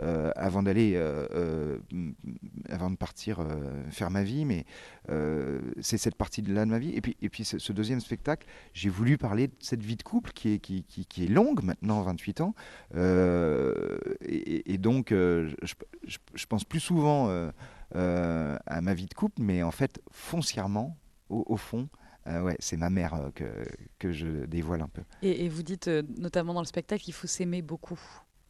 euh, 0.00 0.30
avant 0.36 0.62
d'aller, 0.62 0.96
avant 2.70 2.90
de 2.90 2.96
partir 2.96 3.46
faire 3.90 4.10
ma 4.10 4.22
vie. 4.22 4.44
Mais 4.44 4.64
c'est 5.80 5.98
cette 5.98 6.14
partie-là 6.14 6.64
de 6.64 6.70
ma 6.70 6.78
vie. 6.78 6.92
Et 6.94 7.00
puis, 7.00 7.16
et 7.20 7.28
puis 7.28 7.44
ce, 7.44 7.58
ce 7.58 7.72
deuxième 7.72 8.00
spectacle, 8.00 8.46
j'ai 8.72 8.88
voulu 8.88 9.18
parler 9.18 9.48
de 9.48 9.52
cette 9.60 9.82
vie 9.82 9.96
de 9.96 10.02
couple 10.02 10.32
qui 10.32 10.54
est, 10.54 10.58
qui, 10.58 10.84
qui- 10.84 11.04
qui 11.06 11.24
est 11.24 11.28
longue 11.28 11.62
maintenant, 11.62 12.00
28 12.02 12.40
ans. 12.40 12.54
Et, 14.26 14.78
donc, 14.78 15.08
je, 15.10 15.48
je- 16.04 16.18
je 16.34 16.46
pense 16.46 16.64
plus 16.64 16.80
souvent 16.80 17.28
à 17.94 18.80
ma 18.80 18.94
vie 18.94 19.06
de 19.06 19.14
couple, 19.14 19.42
mais 19.42 19.62
en 19.62 19.70
fait, 19.70 20.00
foncièrement, 20.10 20.96
au, 21.28 21.44
au 21.46 21.56
fond, 21.56 21.88
euh, 22.26 22.40
ouais, 22.42 22.56
c'est 22.60 22.76
ma 22.76 22.90
mère 22.90 23.14
euh, 23.14 23.30
que, 23.34 23.44
que 23.98 24.12
je 24.12 24.44
dévoile 24.46 24.82
un 24.82 24.88
peu. 24.88 25.02
Et, 25.22 25.44
et 25.44 25.48
vous 25.48 25.62
dites, 25.62 25.88
euh, 25.88 26.02
notamment 26.18 26.54
dans 26.54 26.60
le 26.60 26.66
spectacle, 26.66 27.04
il 27.08 27.12
faut 27.12 27.26
s'aimer 27.26 27.62
beaucoup. 27.62 27.98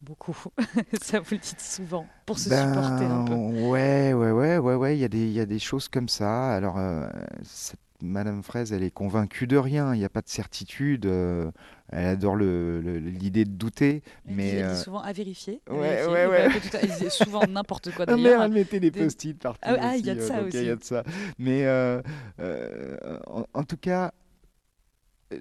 Beaucoup. 0.01 0.35
ça, 1.01 1.19
vous 1.21 1.31
le 1.31 1.37
dites 1.39 1.61
souvent. 1.61 2.05
Pour 2.25 2.37
se 2.37 2.49
Ben, 2.49 2.67
supporter 2.67 3.05
un 3.05 3.23
peu. 3.23 3.33
Ouais, 3.33 4.13
ouais, 4.13 4.31
ouais, 4.31 4.57
ouais, 4.57 4.75
ouais. 4.75 4.97
Il 4.97 4.99
y 4.99 5.05
a 5.05 5.07
des, 5.07 5.25
il 5.25 5.31
y 5.31 5.39
a 5.39 5.45
des 5.45 5.59
choses 5.59 5.87
comme 5.87 6.09
ça. 6.09 6.53
Alors, 6.53 6.77
euh, 6.77 7.07
cette 7.41 7.79
Madame 8.03 8.43
Fraise, 8.43 8.73
elle 8.73 8.83
est 8.83 8.91
convaincue 8.91 9.47
de 9.47 9.55
rien. 9.57 9.95
Il 9.95 9.99
n'y 9.99 10.03
a 10.05 10.09
pas 10.09 10.21
de 10.21 10.27
certitude. 10.29 11.05
euh, 11.05 11.49
elle 11.89 12.05
adore 12.05 12.35
l'idée 12.35 13.45
de 13.45 13.51
douter. 13.51 14.03
Elle 14.27 14.35
mais 14.35 14.51
dit- 14.51 14.57
elle 14.57 14.65
euh, 14.65 14.75
souvent 14.75 14.99
à 15.01 15.13
vérifier. 15.13 15.61
à 15.69 15.73
ouais, 15.73 15.79
vérifier. 15.79 16.11
ouais, 16.13 16.27
ouais. 16.27 16.49
tout 16.59 16.75
à- 16.77 16.79
Elle 16.81 16.89
disait 16.89 17.09
souvent 17.09 17.41
n'importe 17.47 17.91
quoi 17.91 18.05
mais 18.05 18.13
d'ailleurs. 18.23 18.43
elle 18.43 18.51
mettait 18.51 18.79
des 18.81 18.91
des- 18.91 18.99
post-it 19.03 19.39
partout. 19.39 19.59
Ah, 19.63 19.77
ah, 19.79 19.95
il 19.95 20.05
y 20.05 20.09
a 20.09 20.13
aussi, 20.13 20.19
de 20.19 20.23
euh, 20.23 20.27
ça 20.27 20.41
donc, 20.41 20.53
Il 20.53 20.63
y 20.63 20.69
a 20.69 20.73
aussi. 20.73 20.79
de 20.79 20.83
ça. 20.83 21.03
Mais 21.39 21.65
euh, 21.65 22.01
euh, 22.39 23.19
en, 23.27 23.45
en 23.53 23.63
tout 23.63 23.77
cas, 23.77 24.11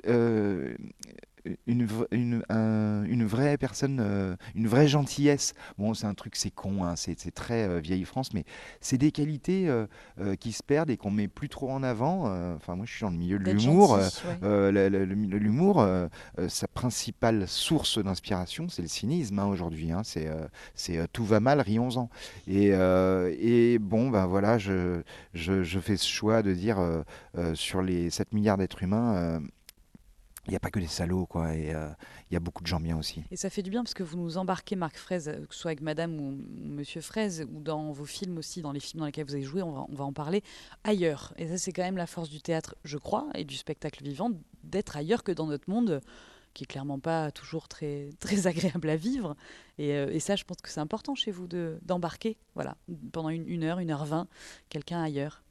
euh, 0.07 0.75
une, 1.67 1.89
une, 2.13 2.43
un- 2.49 3.05
une 3.05 3.25
vraie 3.25 3.57
personne, 3.57 3.99
euh, 4.01 4.37
une 4.55 4.67
vraie 4.69 4.87
gentillesse. 4.89 5.55
Bon, 5.79 5.93
c'est 5.95 6.07
un 6.07 6.15
truc, 6.15 6.37
c'est 6.37 6.51
con, 6.51 6.85
hein, 6.85 6.95
c'est 6.97 7.17
très 7.35 7.69
euh, 7.69 7.81
vieille 7.81 8.05
France, 8.05 8.33
mais 8.35 8.45
c'est 8.81 8.99
des 8.99 9.11
qualités 9.13 9.69
euh, 9.69 9.87
qui 10.37 10.53
se 10.53 10.63
perdent 10.63 10.91
et 10.91 10.97
qu'on 10.97 11.11
met 11.11 11.29
plus 11.29 11.49
trop 11.49 11.71
en 11.71 11.83
avant. 11.83 12.25
Enfin, 12.57 12.77
moi, 12.77 12.87
je 12.87 12.93
suis 12.93 13.03
dans 13.03 13.11
le 13.11 13.17
milieu 13.17 13.39
de 13.39 13.45
l'humour. 13.51 13.99
ouais. 14.43 14.73
l'humour, 15.39 15.87
sa 16.49 16.69
principale 16.69 17.47
source 17.49 17.99
d'inspiration, 17.99 18.69
c'est 18.69 18.83
le 18.83 18.89
cynisme 18.89 19.39
hein, 19.39 19.47
aujourd'hui. 19.47 19.93
hein. 19.93 20.03
c'est 20.05 21.13
tout 21.13 21.25
va 21.25 21.41
mal, 21.41 21.61
rions-en. 21.61 22.09
Et, 22.47 22.69
et 22.73 23.79
bon, 23.79 24.11
ben 24.11 24.27
voilà, 24.27 24.59
je, 24.59 25.03
je, 25.35 25.63
je 25.63 25.79
fais 25.81 25.97
ce 25.97 26.09
choix 26.09 26.43
de 26.43 26.53
dire 26.53 26.79
sur 27.55 27.83
les 27.83 28.11
7 28.11 28.33
milliards 28.33 28.59
d'êtres 28.59 28.83
humains, 28.83 29.41
il 30.47 30.51
n'y 30.51 30.57
a 30.57 30.61
pas 30.61 30.71
que 30.71 30.81
des 30.81 30.87
salauds, 30.89 31.27
quoi. 31.27 31.55
Et 31.55 31.75
euh, 31.75 31.89
il 32.31 32.35
y 32.35 32.37
a 32.37 32.41
beaucoup 32.41 32.63
de 32.63 32.67
gens 32.67 32.81
bien 32.81 32.99
aussi. 32.99 33.23
Et 33.31 33.37
ça 33.37 33.49
fait 33.51 33.63
du 33.63 33.71
bien 33.71 33.83
parce 33.85 33.95
que 33.95 34.03
vous 34.03 34.17
nous 34.19 34.39
embarquez, 34.39 34.75
Marc 34.77 34.97
Fraise, 34.97 35.29
euh, 35.29 35.47
que 35.47 35.55
ce 35.55 35.61
soit 35.61 35.71
avec 35.71 35.81
Madame 35.83 36.19
ou, 36.21 36.37
Monsieur 36.57 37.01
Fraise, 37.01 37.47
ou 37.53 37.61
dans 37.61 37.93
vos 37.93 38.05
films 38.05 38.39
aussi, 38.39 38.61
dans 38.61 38.73
les 38.73 38.81
films 38.81 39.01
dans 39.01 39.07
lesquels 39.07 39.27
vous 39.27 39.35
avez 39.35 39.45
joué, 39.45 39.63
on 39.63 39.73
va, 39.73 39.87
on 39.89 39.95
va 39.95 40.05
en 40.05 40.13
parler, 40.13 40.43
ailleurs. 40.85 41.33
Et 41.37 41.47
ça, 41.49 41.59
c'est 41.59 41.73
quand 41.73 41.83
même 41.83 41.97
la 41.97 42.07
force 42.09 42.29
du 42.29 42.41
théâtre, 42.41 42.75
je 42.85 42.99
crois, 42.99 43.29
et 43.35 43.45
du 43.45 43.55
spectacle 43.57 44.03
vivant, 44.03 44.31
d'être 44.65 44.97
ailleurs 44.97 45.23
que 45.23 45.33
dans 45.33 45.47
notre 45.47 45.71
monde, 45.71 46.01
qui 46.55 46.65
est 46.65 46.67
clairement 46.67 46.99
pas 46.99 47.31
toujours 47.31 47.69
très, 47.69 48.11
très 48.21 48.47
agréable 48.49 48.91
à 48.91 48.97
vivre. 48.97 49.37
Et, 49.79 49.93
euh, 49.93 50.11
et 50.13 50.19
ça, 50.21 50.35
je 50.37 50.45
pense 50.45 50.59
que 50.61 50.69
c'est 50.69 50.81
important 50.81 51.15
chez 51.15 51.31
vous 51.31 51.47
de- 51.47 51.79
d'embarquer, 51.83 52.37
voilà, 52.57 52.77
pendant 53.13 53.29
une, 53.31 53.49
une 53.49 53.63
heure, 53.63 53.79
une 53.79 53.91
heure 53.91 54.05
vingt, 54.05 54.27
quelqu'un 54.69 55.03
ailleurs. 55.03 55.42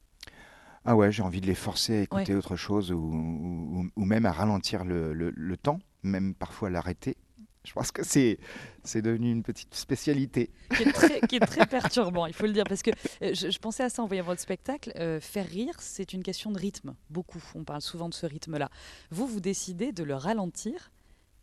Ah 0.84 0.96
ouais, 0.96 1.12
j'ai 1.12 1.22
envie 1.22 1.40
de 1.40 1.46
les 1.46 1.54
forcer 1.54 1.98
à 1.98 2.02
écouter 2.02 2.34
autre 2.34 2.56
chose 2.56 2.90
ou, 2.92 2.96
ou- 2.98 3.88
ou 3.94 4.04
même 4.04 4.26
à 4.26 4.32
ralentir 4.32 4.84
le, 4.84 5.12
le- 5.12 5.32
le 5.34 5.56
temps, 5.56 5.78
même 6.02 6.34
parfois 6.34 6.70
l'arrêter. 6.70 7.16
Je 7.64 7.72
pense 7.72 7.92
que 7.92 8.02
c'est 8.04 8.38
c'est 8.82 9.02
devenu 9.02 9.30
une 9.30 9.44
petite 9.44 9.72
spécialité. 9.76 10.50
qui 10.76 10.82
est 10.82 10.92
très, 10.92 11.20
qui 11.20 11.36
est 11.36 11.46
très 11.46 11.64
perturbant, 11.66 12.26
il 12.26 12.32
faut 12.32 12.46
le 12.46 12.52
dire, 12.52 12.64
parce 12.68 12.82
que 12.82 12.90
euh, 13.22 13.32
je, 13.34 13.50
je 13.50 13.58
pensais 13.60 13.84
à 13.84 13.88
ça 13.88 14.02
en 14.02 14.06
voyant 14.08 14.24
votre 14.24 14.40
spectacle. 14.40 14.92
euh, 14.96 15.20
faire 15.20 15.46
rire, 15.46 15.76
c'est 15.78 16.12
une 16.12 16.24
question 16.24 16.50
de 16.50 16.58
rythme, 16.58 16.96
beaucoup. 17.08 17.40
On 17.54 17.62
parle 17.62 17.80
souvent 17.82 18.08
de 18.08 18.14
ce 18.14 18.26
rythme-là. 18.26 18.68
Vous, 19.12 19.28
vous 19.28 19.38
décidez 19.38 19.92
de 19.92 20.02
le 20.02 20.16
ralentir, 20.16 20.90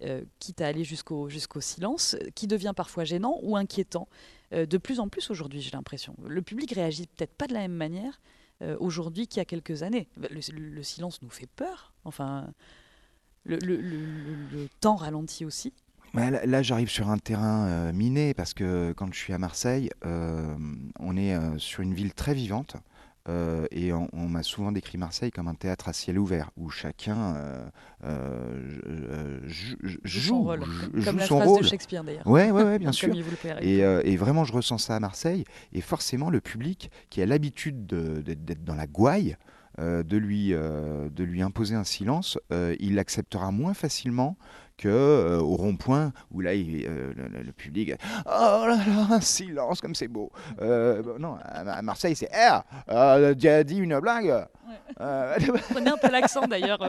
euh, 0.03 0.21
quitte 0.39 0.59
à 0.59 0.67
aller 0.67 0.83
jusqu'au 0.83 1.29
jusqu'au 1.29 1.61
silence, 1.61 2.17
qui 2.35 2.47
devient 2.47 2.73
parfois 2.75 3.05
gênant 3.05 3.39
ou 3.41 3.55
inquiétant. 3.55 4.09
Euh, 4.51 4.65
de 4.65 4.77
plus 4.77 4.99
en 4.99 5.07
plus 5.07 5.29
aujourd'hui, 5.31 5.61
j'ai 5.61 5.71
l'impression. 5.71 6.17
Le 6.27 6.41
public 6.41 6.73
réagit 6.73 7.07
peut-être 7.07 7.33
pas 7.33 7.47
de 7.47 7.53
la 7.53 7.61
même 7.61 7.71
manière 7.75 8.19
euh, 8.61 8.75
aujourd'hui 8.79 9.27
qu'il 9.27 9.39
y 9.39 9.41
a 9.41 9.45
quelques 9.45 9.83
années. 9.83 10.07
Le, 10.17 10.39
le 10.51 10.83
silence 10.83 11.21
nous 11.21 11.29
fait 11.29 11.47
peur. 11.47 11.93
Enfin, 12.03 12.51
le, 13.45 14.67
temps 14.81 14.95
ralentit 14.95 15.45
aussi. 15.45 15.73
Ouais, 16.13 16.45
là, 16.45 16.61
j'arrive 16.61 16.89
sur 16.89 17.09
un 17.09 17.17
terrain 17.17 17.67
euh, 17.67 17.93
miné 17.93 18.33
parce 18.33 18.53
que 18.53 18.93
quand 18.93 19.13
je 19.13 19.19
suis 19.19 19.33
à 19.33 19.37
Marseille, 19.37 19.91
euh, 20.05 20.55
on 20.99 21.15
est 21.15 21.37
sur 21.59 21.81
une 21.81 21.93
ville 21.93 22.13
très 22.13 22.33
vivante. 22.33 22.75
Euh, 23.29 23.67
et 23.71 23.93
on, 23.93 24.07
on 24.13 24.27
m'a 24.27 24.43
souvent 24.43 24.71
décrit 24.71 24.97
Marseille 24.97 25.29
comme 25.31 25.47
un 25.47 25.53
théâtre 25.53 25.87
à 25.87 25.93
ciel 25.93 26.17
ouvert 26.19 26.49
où 26.57 26.69
chacun 26.69 27.35
euh, 27.35 27.69
euh, 28.03 29.39
jou- 29.45 29.77
jou- 29.83 29.99
Joue 30.03 30.19
joue, 30.19 30.27
son 30.29 30.41
rôle, 30.41 30.59
comme 31.05 31.17
la 31.17 31.25
son 31.25 31.35
phrase 31.37 31.47
rôle. 31.49 31.61
de 31.61 31.67
Shakespeare 31.67 32.03
d'ailleurs. 32.03 32.27
Ouais, 32.27 32.51
ouais, 32.51 32.63
ouais, 32.63 32.79
bien 32.79 32.91
sûr. 32.91 33.13
Et, 33.61 33.79
et 33.79 34.17
vraiment, 34.17 34.43
je 34.43 34.53
ressens 34.53 34.79
ça 34.79 34.95
à 34.95 34.99
Marseille. 34.99 35.43
Et 35.73 35.81
forcément, 35.81 36.29
le 36.29 36.41
public 36.41 36.91
qui 37.09 37.21
a 37.21 37.25
l'habitude 37.25 37.85
de- 37.85 38.21
de- 38.21 38.33
d'être 38.33 38.63
dans 38.63 38.75
la 38.75 38.87
gouaille, 38.87 39.37
de, 39.77 40.17
lui, 40.17 40.49
de 40.49 41.23
lui 41.23 41.41
imposer 41.41 41.75
un 41.75 41.85
silence, 41.85 42.37
il 42.79 42.95
l'acceptera 42.95 43.51
moins 43.51 43.73
facilement 43.73 44.37
que 44.79 44.87
euh, 44.87 45.39
au 45.39 45.55
rond-point 45.55 46.11
où 46.31 46.41
là, 46.41 46.53
il- 46.53 46.85
euh, 46.87 47.11
le, 47.45 47.51
public, 47.51 47.91
oh 48.25 48.29
là 48.65 48.77
là, 48.77 49.07
un 49.11 49.21
silence 49.21 49.81
comme 49.81 49.93
c'est 49.95 50.07
beau. 50.07 50.31
Euh, 50.61 51.01
bon, 51.03 51.19
non, 51.19 51.35
à, 51.43 51.71
à 51.73 51.81
Marseille, 51.81 52.15
c'est 52.15 52.29
R. 52.33 52.63
As 52.87 53.63
dit 53.63 53.77
une 53.77 53.99
blague. 53.99 54.45
Euh, 55.01 55.35
Prenez 55.71 55.89
un 55.89 55.97
peu 55.97 56.09
l'accent 56.11 56.45
d'ailleurs 56.47 56.79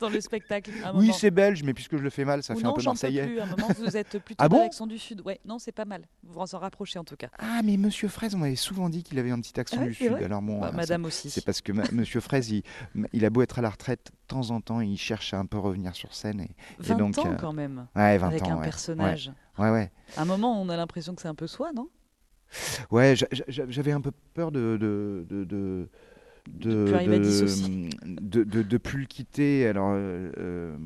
dans 0.00 0.08
le 0.08 0.20
spectacle. 0.20 0.70
à 0.84 0.88
un 0.90 0.94
oui, 0.96 1.12
c'est 1.16 1.30
belge, 1.30 1.62
mais 1.62 1.72
puisque 1.74 1.96
je 1.96 2.02
le 2.02 2.10
fais 2.10 2.24
mal, 2.24 2.42
ça 2.42 2.54
Ou 2.54 2.58
fait 2.58 2.64
non, 2.64 2.70
un 2.70 2.74
peu 2.74 2.82
marseillais. 2.82 3.26
plus. 3.26 3.40
À 3.40 3.44
un 3.44 3.46
moment, 3.46 3.68
vous 3.78 3.96
êtes 3.96 4.18
plutôt 4.18 4.42
Ah 4.44 4.48
bon 4.48 4.58
l'accent 4.60 4.86
du 4.86 4.98
sud. 4.98 5.22
Ouais, 5.24 5.40
non, 5.44 5.58
c'est 5.58 5.72
pas 5.72 5.84
mal. 5.84 6.02
Vous 6.24 6.40
vous 6.40 6.54
en 6.54 6.58
rapprochez 6.58 6.98
en 6.98 7.04
tout 7.04 7.16
cas. 7.16 7.28
Ah, 7.38 7.60
mais 7.64 7.76
Monsieur 7.76 8.08
Fraise, 8.08 8.34
on 8.34 8.38
m'avait 8.38 8.56
souvent 8.56 8.88
dit 8.88 9.02
qu'il 9.02 9.18
avait 9.18 9.30
un 9.30 9.40
petit 9.40 9.58
accent 9.60 9.76
Ah 9.78 9.82
ouais, 9.82 9.88
du 9.88 9.94
sud. 9.94 10.12
Alors 10.14 10.42
bon, 10.42 10.58
Bah, 10.58 10.66
alors, 10.66 10.76
Madame 10.76 11.04
aussi. 11.04 11.30
C'est 11.30 11.44
parce 11.44 11.60
que 11.60 11.72
ma- 11.72 11.84
Monsieur 11.92 12.20
Fraise, 12.20 12.50
il, 12.50 12.62
il 13.12 13.24
a 13.24 13.30
beau 13.30 13.42
être 13.42 13.58
à 13.58 13.62
la 13.62 13.70
retraite, 13.70 14.10
de 14.12 14.26
temps 14.34 14.50
en 14.50 14.60
temps, 14.60 14.80
il 14.80 14.96
cherche 14.98 15.32
à 15.34 15.38
un 15.38 15.46
peu 15.46 15.58
revenir 15.58 15.94
sur 15.94 16.12
scène. 16.14 16.40
Et, 16.40 16.50
20 16.80 16.96
donc, 16.96 17.18
ans 17.18 17.29
euh, 17.32 17.36
quand 17.36 17.52
même. 17.52 17.86
ouais, 17.96 18.18
20 18.18 18.26
avec 18.28 18.42
ans. 18.42 18.52
un 18.52 18.56
ouais. 18.58 18.64
personnage. 18.64 19.32
Ouais, 19.58 19.70
ouais. 19.70 19.90
À 20.16 20.22
un 20.22 20.24
moment, 20.24 20.60
on 20.60 20.68
a 20.68 20.76
l'impression 20.76 21.14
que 21.14 21.22
c'est 21.22 21.28
un 21.28 21.34
peu 21.34 21.46
soi, 21.46 21.70
non? 21.74 21.88
Ouais, 22.90 23.14
j'a- 23.14 23.26
j'a- 23.30 23.68
j'avais 23.68 23.92
un 23.92 24.00
peu 24.00 24.10
peur 24.34 24.50
de. 24.50 24.76
de, 24.80 25.24
de, 25.28 25.44
de 25.44 25.88
De 26.52 26.84
plus 27.06 27.46
de, 28.04 28.44
de- 28.44 28.62
de 28.62 28.76
plus 28.78 29.00
le 29.00 29.06
quitter. 29.06 29.66
Alors, 29.66 29.92
euh, 29.94 30.30
euh, 30.38 30.76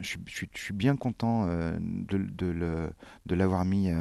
je, 0.00 0.06
suis- 0.06 0.20
je 0.26 0.32
suis- 0.34 0.50
je 0.54 0.60
suis 0.60 0.74
bien 0.74 0.96
content 0.96 1.46
euh, 1.48 1.76
de, 1.80 2.18
de 2.18 2.46
le- 2.46 2.90
de 3.26 3.34
l'avoir 3.34 3.64
mis 3.64 3.90
euh, 3.90 3.94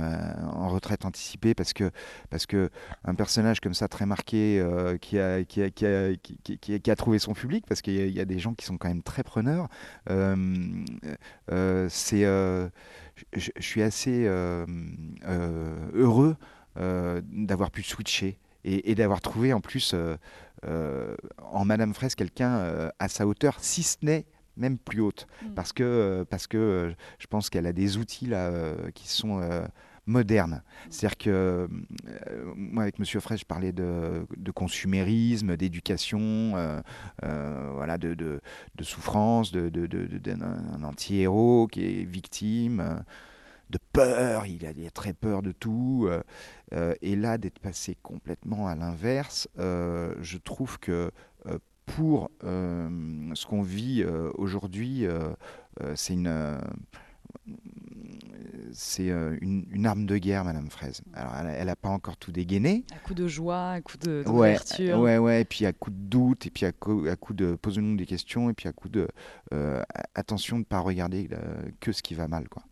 en 0.54 0.70
retraite 0.70 1.06
anticipée 1.06 1.54
parce 1.54 1.74
que, 1.74 1.92
parce 2.30 2.46
que 2.46 2.70
un 3.06 3.16
personnage 3.16 3.60
comme 3.60 3.74
ça, 3.74 3.88
très 3.88 4.06
marqué, 4.06 4.66
qui, 5.02 5.20
a, 5.20 5.44
qui, 5.44 5.62
a, 5.62 5.70
qui, 5.70 5.86
a, 5.86 6.16
qui, 6.80 6.92
a- 6.92 6.96
trouvé 6.96 7.20
son 7.20 7.34
public, 7.34 7.66
parce 7.68 7.82
qu'il 7.82 7.94
y, 7.96 8.02
a- 8.02 8.06
il 8.06 8.14
y 8.14 8.20
a 8.22 8.26
des 8.26 8.40
gens 8.40 8.54
qui 8.54 8.66
sont 8.66 8.78
quand 8.78 8.88
même 8.90 9.04
très 9.04 9.24
preneurs, 9.24 9.68
c'est, 11.90 12.22
je, 12.22 12.70
je 13.34 13.62
suis 13.66 13.82
assez 13.82 14.26
heureux 15.26 16.36
d'avoir 16.76 17.72
pu 17.72 17.84
switcher 17.84 18.38
et, 18.66 18.92
et 18.92 18.96
d'avoir 18.96 19.22
trouvé 19.22 19.54
en 19.54 19.62
plus 19.62 19.94
euh, 19.94 20.18
en 20.64 21.66
Madame 21.66 21.94
Fraise 21.94 22.16
quelqu'un 22.16 22.58
euh, 22.58 22.90
à 23.00 23.08
sa 23.08 23.26
hauteur, 23.28 23.58
si 23.60 23.84
ce 23.84 23.98
n'est 24.02 24.26
même 24.58 24.78
plus 24.78 25.02
haute, 25.02 25.26
Mm. 25.44 25.54
parce 25.56 25.72
que, 25.72 25.84
euh, 25.84 26.26
parce 26.26 26.48
que 26.48 26.58
euh, 26.58 26.92
je 27.18 27.28
pense 27.28 27.50
qu'elle 27.50 27.66
a 27.66 27.74
des 27.74 27.98
outils 27.98 28.26
là 28.26 28.48
euh, 28.50 28.92
qui 28.92 29.08
sont 29.08 29.40
euh, 29.42 29.66
modernes. 30.06 30.64
C'est-à-dire 30.90 31.18
que 31.18 31.30
euh, 31.30 31.68
moi 32.56 32.84
avec 32.84 33.00
Monsieur 33.00 33.20
Fraise, 33.22 33.40
je 33.40 33.46
parlais 33.46 33.72
de, 33.72 34.26
de 34.36 34.52
consumérisme, 34.52 35.56
d'éducation, 35.56 36.20
euh, 36.56 36.82
euh, 37.24 37.72
voilà, 37.76 37.98
de, 37.98 38.16
de, 38.16 38.42
de 38.76 38.84
souffrance, 38.84 39.52
d'un 39.54 40.42
un 40.42 40.84
anti-héros 40.84 41.68
qui 41.72 41.84
est 41.86 42.04
victime. 42.04 43.04
De 43.70 43.78
peur, 43.94 44.46
il 44.46 44.66
a, 44.66 44.72
il 44.72 44.86
a 44.88 44.92
très 44.92 45.14
peur 45.14 45.42
de 45.42 45.52
tout. 45.52 46.06
euh, 46.10 46.22
euh, 46.74 46.94
et 47.02 47.16
là, 47.16 47.38
d'être 47.38 47.60
passé 47.60 47.98
complètement 48.02 48.68
à 48.68 48.76
l'inverse, 48.76 49.48
euh, 49.60 50.16
je 50.22 50.38
trouve 50.38 50.80
que 50.80 51.12
pour 51.86 52.30
ce 52.42 53.46
qu'on 53.48 53.62
vit 53.64 54.04
aujourd'hui, 54.36 55.06
c'est 55.96 56.14
une, 56.14 56.60
c'est 58.72 59.08
une, 59.08 59.66
une 59.72 59.86
arme 59.88 60.06
de 60.06 60.18
guerre, 60.18 60.46
Madame 60.46 60.70
Fraise. 60.70 61.02
Alors, 61.14 61.34
elle 61.36 61.66
n'a 61.66 61.76
pas 61.76 61.90
encore 61.90 62.18
tout 62.18 62.32
dégainé. 62.32 62.84
À 62.96 63.00
coup 63.00 63.16
de 63.16 63.28
joie, 63.28 63.72
à 63.72 63.82
coup 63.82 63.98
de 63.98 64.20
Ouais, 64.20 64.24
d'ouverture. 64.26 65.00
ouais, 65.00 65.18
ouais, 65.18 65.42
et 65.42 65.46
puis 65.46 65.66
à 65.66 65.74
coup 65.74 65.90
de 65.90 65.96
doute, 65.96 66.46
et 66.46 66.52
puis 66.52 66.66
à 66.66 66.72
coup, 66.72 67.06
à 67.10 67.16
coup 67.16 67.34
de 67.34 67.56
posons-nous 67.56 67.96
des 67.98 68.06
questions, 68.06 68.52
et 68.52 68.54
puis 68.54 68.68
à 68.70 68.72
coup 68.72 68.90
de 68.90 69.08
euh, 69.54 69.82
attention 70.14 70.58
de 70.58 70.62
ne 70.62 70.66
pas 70.66 70.80
regarder 70.80 71.28
euh, 71.32 71.64
que 71.80 71.92
ce 71.92 72.04
qui 72.04 72.14
va 72.14 72.28
mal, 72.28 72.48
quoi. 72.50 72.64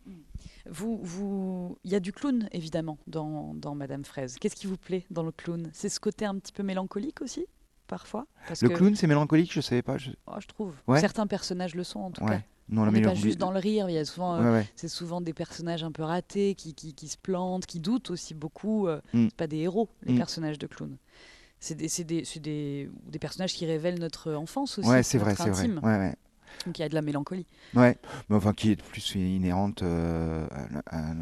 Vous, 0.70 0.98
vous, 1.02 1.78
il 1.84 1.90
y 1.90 1.94
a 1.94 2.00
du 2.00 2.12
clown 2.12 2.48
évidemment 2.52 2.98
dans, 3.06 3.54
dans 3.54 3.74
Madame 3.74 4.04
Fraise. 4.04 4.36
Qu'est-ce 4.40 4.56
qui 4.56 4.66
vous 4.66 4.76
plaît 4.76 5.04
dans 5.10 5.22
le 5.22 5.32
clown? 5.32 5.70
C'est 5.72 5.88
ce 5.88 5.98
côté 6.00 6.24
un 6.24 6.36
petit 6.38 6.52
peu 6.52 6.62
mélancolique 6.62 7.22
aussi, 7.22 7.46
parfois? 7.86 8.26
Parce 8.46 8.62
Le 8.62 8.68
que- 8.68 8.74
clown, 8.74 8.94
c'est 8.94 9.06
mélancolique, 9.06 9.52
je 9.52 9.60
savais 9.60 9.82
pas. 9.82 9.96
je- 9.98 10.10
Oh, 10.26 10.34
je 10.40 10.46
trouve. 10.46 10.74
Ouais. 10.86 11.00
Certains 11.00 11.26
personnages 11.26 11.74
le 11.74 11.84
sont 11.84 12.00
en 12.00 12.10
tout 12.10 12.22
Ouais. 12.24 12.30
cas. 12.38 12.42
Non, 12.70 12.82
On 12.82 12.90
n'est 12.92 13.00
pas 13.00 13.14
juste 13.14 13.38
dans 13.38 13.50
le 13.50 13.58
rire. 13.60 13.88
Il 13.88 13.94
y 13.94 13.98
a 13.98 14.04
souvent, 14.04 14.34
euh, 14.34 14.52
Ouais, 14.58 14.66
c'est 14.76 14.88
souvent 14.88 15.22
des 15.22 15.32
personnages 15.32 15.82
un 15.84 15.90
peu 15.90 16.02
ratés 16.02 16.54
qui, 16.54 16.74
qui, 16.74 16.92
qui 16.92 17.08
se 17.08 17.16
plantent, 17.16 17.64
qui 17.64 17.80
doutent 17.80 18.10
aussi 18.10 18.34
beaucoup. 18.34 18.88
euh, 18.88 19.00
Mm. 19.14 19.28
C'est 19.30 19.36
pas 19.36 19.46
des 19.46 19.56
héros 19.60 19.88
les 20.02 20.12
Mm. 20.12 20.18
personnages 20.18 20.58
de 20.58 20.66
clown. 20.66 20.98
C'est 21.60 21.74
des, 21.74 21.88
des, 22.40 23.18
personnages 23.18 23.54
qui 23.54 23.64
révèlent 23.64 23.98
notre 23.98 24.34
enfance 24.34 24.78
aussi. 24.78 24.88
Ouais, 24.88 25.02
c'est 25.02 25.16
vrai, 25.18 25.34
c'est 25.34 25.48
vrai. 25.48 25.66
ouais. 25.82 26.14
Donc 26.66 26.78
il 26.78 26.82
y 26.82 26.84
a 26.84 26.88
de 26.88 26.94
la 26.94 27.02
mélancolie. 27.02 27.46
Ouais, 27.74 27.96
mais 28.28 28.36
enfin 28.36 28.52
qui 28.52 28.72
est 28.72 28.82
plus 28.82 29.14
inhérente. 29.14 29.82
euh, 29.82 30.46
à- 30.50 30.98
à- 31.12 31.14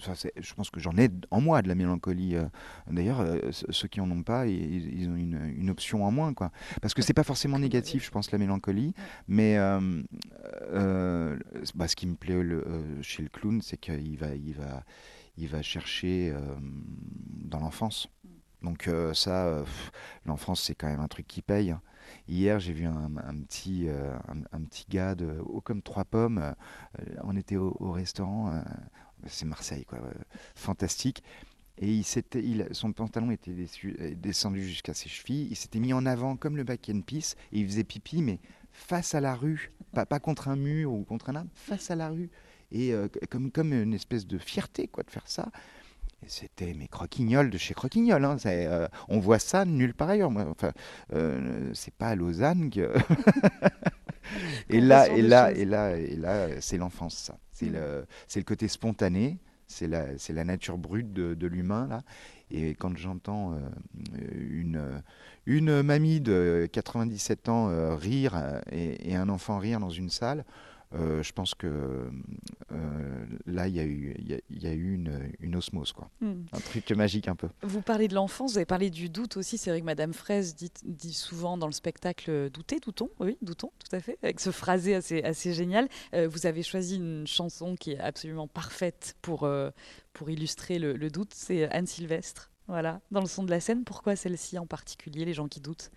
ça, 0.00 0.14
c'est- 0.14 0.32
je 0.38 0.54
pense 0.54 0.70
que 0.70 0.80
j'en 0.80 0.96
ai 0.96 1.08
en 1.30 1.40
moi 1.40 1.62
de 1.62 1.68
la 1.68 1.74
mélancolie. 1.74 2.36
euh. 2.36 2.44
D'ailleurs, 2.90 3.20
euh, 3.20 3.38
ce- 3.52 3.70
ceux 3.70 3.88
qui 3.88 4.00
en 4.00 4.10
ont 4.10 4.22
pas, 4.22 4.46
ils, 4.46 5.00
ils 5.00 5.08
ont 5.08 5.16
une, 5.16 5.52
une 5.56 5.68
option 5.70 6.04
en 6.04 6.10
moins, 6.10 6.32
quoi. 6.34 6.52
Parce 6.80 6.94
que 6.94 7.02
c'est 7.02 7.12
pas 7.14 7.24
forcément 7.24 7.58
négatif, 7.58 8.04
je 8.04 8.10
pense, 8.10 8.30
la 8.30 8.38
mélancolie. 8.38 8.94
Mais 9.26 9.56
euh, 9.58 11.36
bah, 11.74 11.88
ce 11.88 11.96
qui 11.96 12.06
me 12.06 12.14
plaît 12.14 12.42
le- 12.42 12.64
chez 13.02 13.22
le 13.22 13.28
clown, 13.28 13.60
c'est 13.62 13.76
qu'il 13.78 14.16
va, 14.18 14.34
il 14.34 14.54
va, 14.54 14.84
il 15.36 15.48
va 15.48 15.62
chercher 15.62 16.32
dans 17.44 17.60
l'enfance. 17.60 18.08
Donc 18.62 18.88
euh, 18.88 19.14
ça, 19.14 19.64
l'enfance, 20.26 20.62
c'est 20.62 20.74
quand 20.74 20.88
même 20.88 21.00
un 21.00 21.08
truc 21.08 21.26
qui 21.26 21.42
paye. 21.42 21.74
Hier, 22.28 22.60
j'ai 22.60 22.74
vu 22.74 22.84
un, 22.84 23.10
petit, 23.46 23.88
euh, 23.88 24.14
un, 24.52 24.60
petit 24.64 24.84
gars 24.90 25.14
de 25.14 25.38
haut 25.46 25.62
comme 25.62 25.80
trois 25.80 26.04
pommes. 26.04 26.38
euh, 26.38 27.04
on 27.24 27.34
était 27.36 27.56
au, 27.56 27.74
au 27.80 27.90
restaurant, 27.90 28.52
euh, 28.52 28.60
c'est 29.26 29.46
Marseille, 29.46 29.86
quoi, 29.86 29.98
fantastique. 30.54 31.22
Et 31.78 31.94
il 31.94 32.68
son 32.72 32.92
pantalon 32.92 33.30
était 33.30 33.54
descendu 34.16 34.62
jusqu'à 34.62 34.92
ses 34.94 35.08
chevilles. 35.08 35.46
Il 35.50 35.56
s'était 35.56 35.78
mis 35.78 35.92
en 35.92 36.04
avant 36.04 36.36
comme 36.36 36.56
le 36.56 36.64
back 36.64 36.90
and 36.92 37.00
piece 37.02 37.34
et 37.52 37.60
il 37.60 37.66
faisait 37.66 37.84
pipi, 37.84 38.20
mais 38.20 38.40
face 38.72 39.14
à 39.14 39.20
la 39.20 39.34
rue, 39.34 39.72
pas, 39.92 40.04
pas 40.04 40.18
contre 40.18 40.48
un 40.48 40.56
mur 40.56 40.92
ou 40.92 41.04
contre 41.04 41.30
un 41.30 41.36
arbre, 41.36 41.50
face 41.54 41.90
à 41.90 41.94
la 41.94 42.10
rue. 42.10 42.30
Et 42.72 42.92
comme, 43.30 43.52
comme 43.52 43.72
une 43.72 43.94
espèce 43.94 44.26
de 44.26 44.38
fierté, 44.38 44.88
quoi, 44.88 45.04
de 45.04 45.10
faire 45.10 45.26
ça. 45.26 45.50
C'était 46.26 46.74
mes 46.74 46.88
croquignolles 46.88 47.50
de 47.50 47.58
chez 47.58 47.74
Croquignol. 47.74 48.24
hein. 48.24 48.36
Euh, 48.46 48.88
on 49.08 49.18
voit 49.20 49.38
ça 49.38 49.64
nulle 49.64 49.94
part 49.94 50.10
ailleurs. 50.10 50.30
Enfin, 50.30 50.72
euh, 51.14 51.70
c'est 51.74 51.94
pas 51.94 52.08
à 52.08 52.14
Lausanne 52.16 52.70
que. 52.70 52.92
et, 54.68 54.80
là, 54.80 55.08
et, 55.08 55.22
là, 55.22 55.52
et 55.52 55.64
là, 55.64 55.96
et 55.96 56.16
là, 56.16 56.60
c'est 56.60 56.76
l'enfance, 56.76 57.14
ça. 57.16 57.38
C'est 57.52 57.70
le, 57.70 58.42
côté 58.44 58.68
spontané. 58.68 59.38
C'est 59.66 59.86
la, 59.86 60.44
nature 60.44 60.78
brute 60.78 61.12
de, 61.12 61.34
de 61.34 61.46
l'humain 61.46 61.86
là. 61.88 62.02
Et 62.50 62.70
quand 62.74 62.96
j'entends 62.96 63.52
euh, 63.52 63.58
une, 64.32 65.02
une 65.44 65.82
mamie 65.82 66.20
de 66.20 66.68
97 66.72 67.48
ans 67.50 67.68
euh, 67.68 67.94
rire 67.94 68.60
et, 68.72 69.10
et 69.10 69.16
un 69.16 69.28
enfant 69.28 69.58
rire 69.58 69.80
dans 69.80 69.90
une 69.90 70.08
salle, 70.08 70.44
euh, 70.94 71.22
je 71.22 71.32
pense 71.32 71.54
que 71.54 72.10
euh, 72.72 73.26
là, 73.46 73.68
il 73.68 73.74
y 73.74 73.80
a 73.80 73.84
eu, 73.84 74.14
il 74.18 74.28
y 74.28 74.34
a- 74.34 74.40
il 74.50 74.62
y 74.62 74.66
a 74.66 74.72
eu 74.72 74.94
une, 74.94 75.32
une 75.40 75.56
osmose, 75.56 75.92
quoi. 75.92 76.10
Hmm. 76.20 76.42
Un 76.52 76.60
truc 76.60 76.90
magique 76.92 77.28
un 77.28 77.36
peu. 77.36 77.48
Vous 77.62 77.82
parlez 77.82 78.08
de 78.08 78.14
l'enfance, 78.14 78.52
vous 78.52 78.58
avez 78.58 78.64
parlé 78.66 78.90
du 78.90 79.08
doute 79.08 79.36
aussi. 79.36 79.58
C'est 79.58 79.70
vrai 79.70 79.80
que 79.80 79.86
Madame 79.86 80.12
Fraise 80.12 80.54
dit, 80.54 80.70
dit 80.84 81.12
souvent 81.12 81.56
dans 81.58 81.66
le 81.66 81.72
spectacle 81.72 82.30
euh, 82.30 82.48
douter, 82.50 82.80
doutons, 82.80 83.10
oui, 83.20 83.36
doutons, 83.42 83.72
tout 83.78 83.94
à 83.96 84.00
fait, 84.00 84.18
avec 84.22 84.40
ce 84.40 84.50
phrasé 84.50 84.94
assez, 84.94 85.22
assez 85.22 85.52
génial. 85.52 85.88
Euh, 86.14 86.28
vous 86.28 86.46
avez 86.46 86.62
choisi 86.62 86.96
une 86.96 87.26
chanson 87.26 87.74
qui 87.76 87.92
est 87.92 88.00
absolument 88.00 88.46
parfaite 88.48 89.16
pour, 89.22 89.48
pour 90.12 90.30
illustrer 90.30 90.78
le, 90.78 90.94
le 90.94 91.10
doute. 91.10 91.32
C'est 91.34 91.68
Anne 91.70 91.86
Sylvestre. 91.86 92.50
Voilà, 92.66 93.00
dans 93.10 93.20
le 93.20 93.26
son 93.26 93.44
de 93.44 93.50
la 93.50 93.60
scène. 93.60 93.84
Pourquoi 93.84 94.14
celle-ci 94.14 94.58
en 94.58 94.66
particulier, 94.66 95.24
les 95.24 95.32
gens 95.32 95.48
qui 95.48 95.60
doutent? 95.60 95.90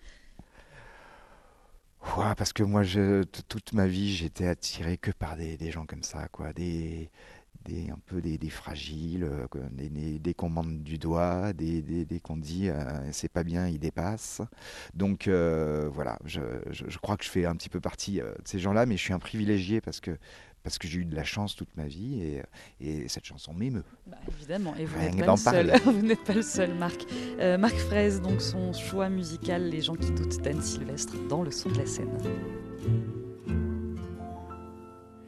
Ouah, 2.02 2.34
parce 2.34 2.52
que 2.52 2.62
moi, 2.62 2.82
je, 2.82 3.22
toute 3.22 3.72
ma 3.72 3.86
vie, 3.86 4.14
j'étais 4.14 4.46
attiré 4.46 4.98
que 4.98 5.10
par 5.10 5.36
des, 5.36 5.56
des 5.56 5.70
gens 5.70 5.86
comme 5.86 6.02
ça, 6.02 6.28
quoi. 6.28 6.52
Des, 6.52 7.10
des, 7.64 7.90
un 7.90 7.98
peu 8.06 8.20
des, 8.20 8.38
des 8.38 8.50
fragiles, 8.50 9.24
euh, 9.24 9.46
des, 9.70 9.88
des, 9.88 10.18
des 10.18 10.34
qu'on 10.34 10.48
monte 10.48 10.82
du 10.82 10.98
doigt, 10.98 11.52
des, 11.52 11.82
des, 11.82 12.20
qu'on 12.20 12.36
dit 12.36 12.68
euh, 12.68 12.82
c'est 13.12 13.30
pas 13.30 13.44
bien, 13.44 13.68
il 13.68 13.78
dépasse. 13.78 14.40
Donc 14.94 15.28
euh, 15.28 15.88
voilà, 15.92 16.18
je, 16.24 16.40
je, 16.70 16.84
je 16.88 16.98
crois 16.98 17.16
que 17.16 17.24
je 17.24 17.30
fais 17.30 17.46
un 17.46 17.54
petit 17.56 17.68
peu 17.68 17.80
partie 17.80 18.20
euh, 18.20 18.32
de 18.32 18.48
ces 18.48 18.58
gens-là, 18.58 18.86
mais 18.86 18.96
je 18.96 19.02
suis 19.02 19.12
un 19.12 19.18
privilégié 19.18 19.80
parce 19.80 20.00
que, 20.00 20.16
parce 20.62 20.78
que 20.78 20.86
j'ai 20.86 21.00
eu 21.00 21.04
de 21.04 21.14
la 21.16 21.24
chance 21.24 21.56
toute 21.56 21.76
ma 21.76 21.86
vie 21.86 22.22
et, 22.22 22.42
et 22.80 23.08
cette 23.08 23.24
chanson 23.24 23.52
m'émeut. 23.52 23.84
Bah, 24.06 24.16
Évidemment, 24.36 24.74
et 24.76 24.84
vous 24.84 24.98
n'êtes 25.00 25.24
pas, 25.24 25.32
le 25.32 25.36
seul. 25.36 25.80
vous 25.84 26.02
n'êtes 26.02 26.24
pas 26.24 26.34
le 26.34 26.42
seul, 26.42 26.74
Marc. 26.74 27.04
Marc 27.58 27.76
Fraise, 27.76 28.20
donc 28.20 28.40
son 28.40 28.72
choix 28.72 29.08
musical, 29.08 29.68
Les 29.68 29.80
gens 29.80 29.96
qui 29.96 30.10
doutent 30.12 30.40
d'Anne 30.42 30.62
Sylvestre, 30.62 31.14
dans 31.28 31.42
le 31.42 31.50
son 31.50 31.70
de 31.70 31.78
la 31.78 31.86
scène. 31.86 32.16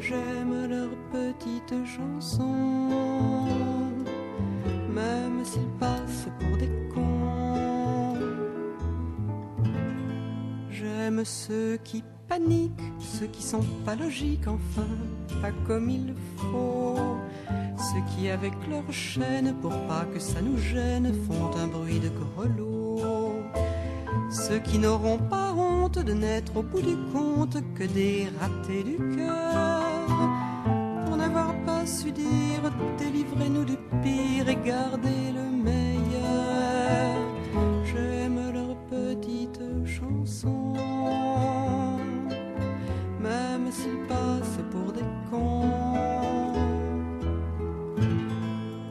J'aime 0.00 0.68
leurs 0.68 0.96
petites 1.10 1.74
chansons, 1.86 2.88
même 4.92 5.44
s'ils 5.44 5.62
passent 5.78 6.28
pour 6.40 6.56
des 6.58 6.70
cons. 6.94 8.16
J'aime 10.70 11.24
ceux 11.24 11.78
qui 11.84 12.02
paniquent, 12.28 12.92
ceux 12.98 13.26
qui 13.26 13.42
sont 13.42 13.64
pas 13.84 13.94
logiques, 13.94 14.48
enfin, 14.48 14.88
pas 15.40 15.52
comme 15.66 15.90
il 15.90 16.14
faut. 16.36 17.18
Ceux 17.78 18.02
qui, 18.14 18.28
avec 18.28 18.52
leur 18.70 18.90
chaîne, 18.92 19.54
pour 19.60 19.72
pas 19.86 20.04
que 20.12 20.20
ça 20.20 20.40
nous 20.40 20.58
gêne, 20.58 21.12
font 21.26 21.50
un 21.56 21.66
bruit 21.66 22.00
de 22.00 22.08
grelot. 22.08 23.42
Ceux 24.30 24.60
qui 24.60 24.78
n'auront 24.78 25.18
pas 25.18 25.52
de 25.98 26.12
n'être 26.12 26.56
au 26.56 26.62
bout 26.62 26.80
du 26.80 26.96
compte 27.12 27.56
que 27.74 27.84
des 27.84 28.28
ratés 28.40 28.82
du 28.82 28.96
cœur. 29.16 29.82
Pour 31.04 31.16
n'avoir 31.16 31.54
pas 31.64 31.84
su 31.86 32.10
dire, 32.10 32.62
délivrez-nous 32.98 33.64
du 33.64 33.76
pire 34.02 34.48
et 34.48 34.56
gardez 34.64 35.32
le 35.34 35.50
meilleur. 35.50 37.16
J'aime 37.84 38.40
leurs 38.52 38.76
petites 38.86 39.60
chansons, 39.86 40.74
même 43.20 43.70
s'ils 43.70 44.06
passent 44.08 44.60
pour 44.70 44.92
des 44.92 45.08
cons. 45.30 46.54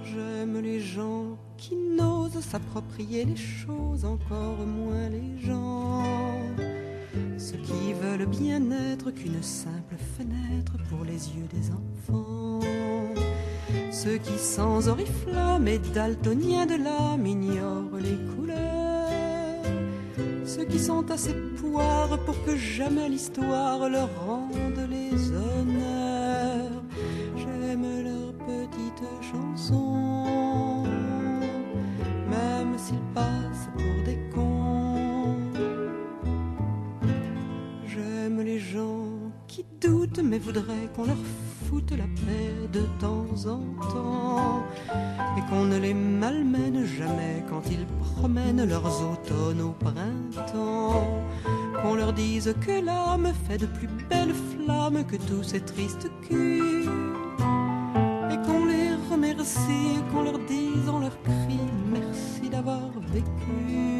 J'aime 0.03 0.59
les 0.61 0.79
gens 0.79 1.37
qui 1.57 1.75
n'osent 1.75 2.39
s'approprier 2.39 3.25
les 3.25 3.35
choses, 3.35 4.05
encore 4.05 4.65
moins 4.65 5.09
les 5.09 5.39
gens. 5.39 6.20
Qui 7.63 7.93
veulent 7.93 8.25
bien 8.25 8.61
être 8.91 9.11
qu'une 9.11 9.41
simple 9.41 9.95
fenêtre 10.17 10.73
pour 10.89 11.05
les 11.05 11.29
yeux 11.29 11.47
des 11.53 11.69
enfants. 11.71 12.59
Ceux 13.91 14.17
qui 14.17 14.37
sans 14.37 14.87
oriflamme 14.87 15.67
et 15.67 15.79
daltoniens 15.93 16.65
de 16.65 16.75
l'âme 16.75 17.25
ignorent 17.25 17.97
les 17.99 18.17
couleurs. 18.35 18.81
Ceux 20.45 20.65
qui 20.65 20.79
sont 20.79 21.09
assez 21.11 21.33
poires 21.33 22.17
pour 22.25 22.35
que 22.43 22.55
jamais 22.55 23.07
l'histoire 23.09 23.89
leur 23.89 24.09
rende 24.25 24.89
les 24.89 25.29
honneurs. 25.31 26.83
J'aime 27.37 27.85
leurs 28.03 28.33
petites 28.33 29.03
chansons, 29.31 30.83
même 32.29 32.77
s'ils 32.77 32.97
passent 33.13 33.40
qui 39.47 39.65
doutent 39.81 40.21
mais 40.23 40.39
voudraient 40.39 40.89
qu'on 40.95 41.05
leur 41.05 41.17
foute 41.67 41.91
la 41.91 42.05
paix 42.05 42.69
de 42.71 42.81
temps 42.99 43.49
en 43.49 43.61
temps. 43.91 44.63
Et 45.37 45.49
qu'on 45.49 45.65
ne 45.65 45.77
les 45.77 45.93
malmène 45.93 46.85
jamais 46.85 47.43
quand 47.49 47.63
ils 47.69 47.85
promènent 47.85 48.65
leurs 48.67 49.01
automnes 49.01 49.61
au 49.61 49.71
printemps. 49.71 51.23
Qu'on 51.81 51.95
leur 51.95 52.13
dise 52.13 52.53
que 52.65 52.85
l'âme 52.85 53.31
fait 53.47 53.57
de 53.57 53.65
plus 53.65 53.89
belles 54.09 54.33
flammes 54.33 55.03
que 55.05 55.15
tous 55.15 55.43
ces 55.43 55.61
tristes 55.61 56.09
culs. 56.27 56.89
Et 58.31 58.37
qu'on 58.45 58.65
les 58.65 58.91
remercie, 59.11 59.97
qu'on 60.11 60.23
leur 60.23 60.39
dise 60.39 60.87
en 60.87 60.99
leur 60.99 61.21
cri 61.23 61.59
merci 61.91 62.49
d'avoir 62.49 62.91
vécu, 63.13 63.90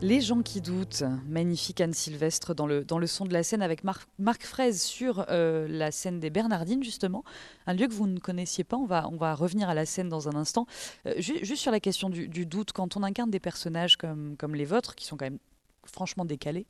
Les 0.00 0.20
gens 0.20 0.42
qui 0.42 0.60
doutent, 0.60 1.02
magnifique 1.26 1.80
Anne 1.80 1.92
Sylvestre 1.92 2.54
dans 2.54 2.66
le, 2.66 3.06
son 3.06 3.24
de 3.24 3.32
la 3.32 3.42
scène 3.42 3.62
avec 3.62 3.84
Marc, 3.84 4.42
Fraise 4.42 4.80
sur 4.80 5.24
euh, 5.28 5.66
la 5.68 5.90
scène 5.90 6.20
des 6.20 6.30
Bernardines, 6.30 6.82
justement. 6.84 7.24
Un 7.66 7.74
lieu 7.74 7.88
que 7.88 7.92
vous 7.92 8.06
ne 8.06 8.18
connaissiez 8.18 8.64
pas. 8.64 8.76
On 8.76 8.86
va, 8.86 9.34
revenir 9.34 9.68
à 9.68 9.74
la 9.74 9.86
scène 9.86 10.08
dans 10.08 10.28
un 10.28 10.34
instant. 10.34 10.66
Euh, 11.06 11.14
ju- 11.18 11.44
juste 11.44 11.62
sur 11.62 11.72
la 11.72 11.80
question 11.80 12.10
du, 12.10 12.28
du 12.28 12.46
doute, 12.46 12.72
quand 12.72 12.96
on 12.96 13.02
incarne 13.02 13.30
des 13.30 13.40
personnages 13.40 13.96
comme, 13.96 14.36
comme 14.36 14.54
les 14.54 14.64
vôtres, 14.64 14.94
qui 14.94 15.04
sont 15.04 15.16
quand 15.16 15.26
même 15.26 15.38
franchement 15.84 16.24
décalés, 16.24 16.66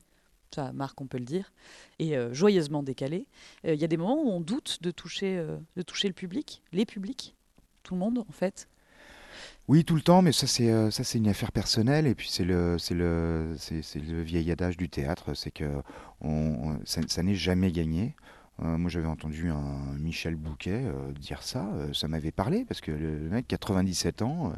ça, 0.55 0.71
Marc, 0.73 0.99
on 1.01 1.07
peut 1.07 1.17
le 1.17 1.25
dire, 1.25 1.51
et 1.99 2.17
euh, 2.17 2.33
joyeusement 2.33 2.83
décalés, 2.83 3.27
euh, 3.65 3.73
il 3.73 3.79
y 3.79 3.83
a 3.83 3.87
des 3.87 3.97
moments 3.97 4.21
où 4.21 4.29
on 4.29 4.41
doute 4.41 4.79
de 4.81 4.91
toucher, 4.91 5.37
euh, 5.37 5.57
de 5.75 5.81
toucher 5.81 6.07
le 6.07 6.13
public, 6.13 6.63
les 6.71 6.85
publics, 6.85 7.35
tout 7.83 7.93
le 7.93 7.99
monde, 7.99 8.25
en 8.27 8.31
fait. 8.31 8.67
Oui, 9.67 9.85
tout 9.85 9.95
le 9.95 10.01
temps, 10.01 10.23
mais 10.23 10.31
ça 10.31 10.47
c'est 10.47 10.91
ça 10.91 11.03
c'est 11.03 11.19
une 11.19 11.27
affaire 11.27 11.51
personnelle 11.51 12.07
et 12.07 12.15
puis 12.15 12.27
c'est 12.27 12.43
le 12.43 12.77
c'est 12.79 12.95
le 12.95 13.55
c'est 13.57 13.95
le 13.95 14.21
vieil 14.23 14.51
adage 14.51 14.75
du 14.75 14.89
théâtre, 14.89 15.35
c'est 15.35 15.51
que 15.51 15.83
on, 16.21 16.79
ça 16.85 17.23
n'est 17.23 17.35
jamais 17.35 17.71
gagné. 17.71 18.15
Euh, 18.63 18.77
moi 18.77 18.89
j'avais 18.89 19.07
entendu 19.07 19.49
un 19.49 19.93
Michel 19.99 20.35
Bouquet 20.35 20.83
euh, 20.83 21.11
dire 21.13 21.43
ça, 21.43 21.67
euh, 21.75 21.93
ça 21.93 22.07
m'avait 22.07 22.31
parlé 22.31 22.65
parce 22.65 22.81
que 22.81 22.91
le, 22.91 23.17
le 23.17 23.29
mec 23.29 23.47
97 23.47 24.21
ans, 24.21 24.53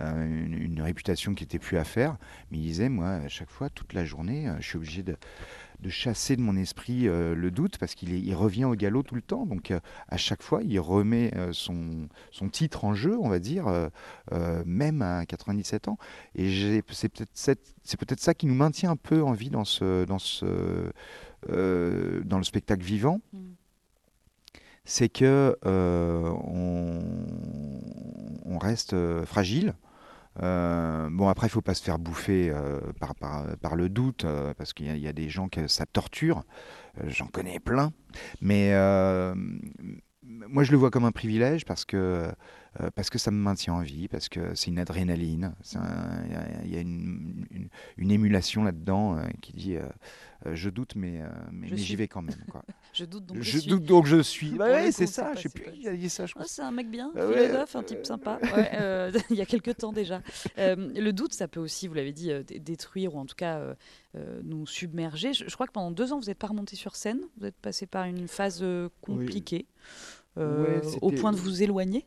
euh, 0.00 0.26
une, 0.26 0.54
une 0.54 0.82
réputation 0.82 1.34
qui 1.34 1.44
était 1.44 1.58
plus 1.58 1.78
à 1.78 1.84
faire, 1.84 2.16
mais 2.50 2.58
il 2.58 2.62
disait 2.62 2.88
moi 2.88 3.08
à 3.08 3.28
chaque 3.28 3.50
fois 3.50 3.70
toute 3.70 3.92
la 3.94 4.04
journée, 4.04 4.50
je 4.60 4.66
suis 4.66 4.76
obligé 4.76 5.02
de 5.02 5.16
de 5.80 5.90
chasser 5.90 6.36
de 6.36 6.40
mon 6.40 6.56
esprit 6.56 7.02
le 7.02 7.50
doute 7.50 7.76
parce 7.76 7.94
qu'il 7.94 8.10
il 8.14 8.34
revient 8.34 8.64
au 8.64 8.74
galop 8.74 9.02
tout 9.02 9.14
le 9.14 9.20
temps. 9.20 9.44
Donc 9.44 9.74
à 10.08 10.16
chaque 10.16 10.42
fois, 10.42 10.62
il 10.64 10.80
remet 10.80 11.30
son, 11.52 12.08
son 12.30 12.48
titre 12.48 12.86
en 12.86 12.94
jeu, 12.94 13.18
on 13.18 13.28
va 13.28 13.38
dire, 13.38 13.66
même 14.64 15.02
à 15.02 15.26
97 15.26 15.88
ans. 15.88 15.98
Et 16.34 16.50
c'est 16.90 17.12
peut-être 17.12 18.20
ça 18.20 18.32
qui 18.32 18.46
nous 18.46 18.54
maintient 18.54 18.92
un 18.92 18.96
peu 18.96 19.22
en 19.22 19.32
vie 19.32 19.50
dans, 19.50 19.66
ce, 19.66 20.06
dans, 20.06 20.18
ce, 20.18 20.90
euh, 21.50 22.22
dans 22.24 22.38
le 22.38 22.44
spectacle 22.44 22.84
vivant. 22.84 23.20
Mm. 23.32 23.38
C'est 24.84 25.08
que 25.08 25.56
euh, 25.66 26.28
on, 26.44 27.00
on 28.44 28.58
reste 28.58 28.92
euh, 28.92 29.24
fragile. 29.26 29.74
Euh, 30.42 31.08
bon, 31.10 31.28
après, 31.28 31.46
il 31.46 31.50
faut 31.50 31.62
pas 31.62 31.74
se 31.74 31.82
faire 31.82 31.98
bouffer 31.98 32.50
euh, 32.50 32.80
par, 33.00 33.14
par, 33.14 33.56
par 33.56 33.74
le 33.74 33.88
doute, 33.88 34.24
euh, 34.24 34.54
parce 34.54 34.72
qu'il 34.74 34.94
y, 34.94 35.00
y 35.00 35.08
a 35.08 35.12
des 35.12 35.28
gens 35.28 35.48
que 35.48 35.66
ça 35.66 35.86
torture. 35.86 36.44
J'en 37.04 37.26
connais 37.26 37.58
plein. 37.58 37.92
Mais 38.40 38.72
moi, 40.22 40.64
je 40.64 40.70
le 40.70 40.76
vois 40.76 40.90
comme 40.90 41.04
un 41.04 41.12
privilège 41.12 41.64
parce 41.64 41.84
que, 41.84 42.30
euh, 42.80 42.90
parce 42.94 43.10
que 43.10 43.18
ça 43.18 43.30
me 43.30 43.36
maintient 43.38 43.74
en 43.74 43.80
vie, 43.80 44.08
parce 44.08 44.28
que 44.28 44.54
c'est 44.54 44.68
une 44.70 44.78
adrénaline. 44.78 45.54
Il 46.64 46.72
y 46.72 46.76
a- 46.76 46.80
une, 46.80 47.46
une- 47.50 47.68
une 47.96 48.10
émulation 48.10 48.64
là-dedans 48.64 49.16
euh, 49.16 49.24
qui 49.40 49.52
dit 49.52 49.76
euh, 49.76 49.86
Je 50.54 50.68
doute, 50.70 50.94
mais, 50.96 51.22
j'y 51.72 51.96
vais 51.96 52.08
quand 52.08 52.22
même. 52.22 52.36
Quoi. 52.50 52.62
Je 52.92 53.04
doute 53.04 53.26
donc. 53.26 53.36
je 53.42 53.58
suis. 53.58 53.68
doute 53.68 53.82
donc 53.84 54.06
je 54.06 54.22
suis. 54.22 54.48
Pour 54.50 54.58
Bah 54.58 54.70
ouais, 54.70 54.90
c'est 54.92 55.06
ça. 55.06 55.32
Je 55.34 55.42
sais 55.42 55.48
c'est 55.48 55.54
plus 55.54 55.64
pas- 55.64 55.70
qui 55.72 55.86
a 55.88 55.94
dit 55.94 56.08
ça. 56.08 56.24
Je 56.26 56.32
crois. 56.34 56.46
c'est 56.46 56.62
un 56.62 56.70
mec 56.70 56.90
bien, 56.90 57.12
Ah 57.14 57.26
ouais, 57.26 57.46
philosophe, 57.48 57.76
un 57.76 57.82
type 57.82 58.06
sympa. 58.06 58.38
Ouais, 58.42 59.12
il 59.30 59.36
y 59.36 59.42
a 59.42 59.46
quelques 59.46 59.76
temps 59.76 59.92
déjà. 59.92 60.22
Le 60.56 61.10
doute, 61.10 61.34
ça 61.34 61.46
peut 61.48 61.60
aussi, 61.60 61.88
vous 61.88 61.94
l'avez 61.94 62.12
dit, 62.12 62.30
dé- 62.46 62.58
détruire 62.58 63.14
ou 63.14 63.18
en 63.18 63.26
tout 63.26 63.34
cas 63.36 63.60
nous 64.44 64.66
submerger. 64.66 65.34
Je, 65.34 65.44
je 65.48 65.54
crois 65.54 65.66
que 65.66 65.72
pendant 65.72 65.90
deux 65.90 66.12
ans, 66.12 66.18
vous 66.18 66.26
n'êtes 66.26 66.38
pas 66.38 66.46
remonté 66.46 66.74
sur 66.76 66.96
scène. 66.96 67.20
Vous 67.38 67.46
êtes 67.46 67.56
passé 67.56 67.84
par 67.86 68.04
une 68.06 68.28
phase 68.28 68.64
compliquée, 69.02 69.66
euh, 70.38 70.80
Ouais, 70.80 70.98
au 71.02 71.10
point 71.10 71.32
de 71.32 71.36
vous 71.36 71.62
éloigner 71.62 72.06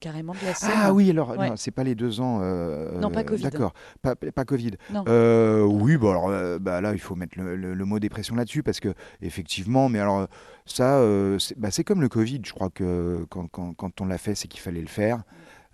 carrément 0.00 0.32
de 0.34 0.38
la. 0.44 0.52
Ah 0.62 0.92
oui, 0.92 1.10
alors, 1.10 1.30
Ouais. 1.38 1.48
non, 1.50 1.56
c'est 1.56 1.70
pas 1.70 1.84
les 1.84 1.94
deux 1.94 2.20
ans. 2.20 2.40
euh, 2.42 2.98
Non, 3.00 3.10
pas 3.10 3.24
Covid. 3.24 3.42
D'accord, 3.42 3.72
pas, 4.02 4.14
pas 4.16 4.44
Covid. 4.44 4.72
Non. 4.92 5.04
Euh, 5.08 5.62
oui, 5.62 5.96
bon, 5.96 6.10
alors 6.10 6.28
euh, 6.28 6.58
bah, 6.58 6.80
là, 6.80 6.92
il 6.92 6.98
faut 7.00 7.14
mettre 7.14 7.38
le, 7.38 7.56
le- 7.56 7.74
le 7.74 7.84
mot 7.84 7.98
dépression 7.98 8.34
là-dessus 8.36 8.62
parce 8.62 8.80
que, 8.80 8.92
effectivement, 9.22 9.88
mais 9.88 9.98
alors, 10.00 10.26
ça, 10.66 10.98
euh, 10.98 11.38
c'est 11.38 11.58
bah, 11.58 11.70
c'est 11.70 11.84
comme 11.84 12.00
le 12.00 12.08
Covid. 12.08 12.40
Je 12.44 12.52
crois 12.52 12.70
que 12.70 13.24
quand, 13.30 13.46
quand- 13.48 13.74
quand 13.74 14.00
on 14.00 14.06
l'a 14.06 14.18
fait, 14.18 14.34
c'est 14.34 14.48
qu'il 14.48 14.60
fallait 14.60 14.80
le 14.82 14.86
faire. 14.88 15.22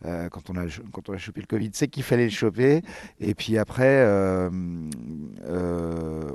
Euh, 0.04 0.28
quand, 0.28 0.50
on 0.50 0.56
a, 0.56 0.66
quand 0.92 1.08
on 1.08 1.14
a 1.14 1.16
chopé 1.16 1.40
le 1.40 1.46
Covid, 1.46 1.70
c'est 1.72 1.88
qu'il 1.88 2.02
fallait 2.02 2.24
le 2.24 2.30
choper. 2.30 2.82
Et 3.18 3.34
puis 3.34 3.56
après, 3.56 3.84
euh, 4.04 4.50
euh, 5.46 6.30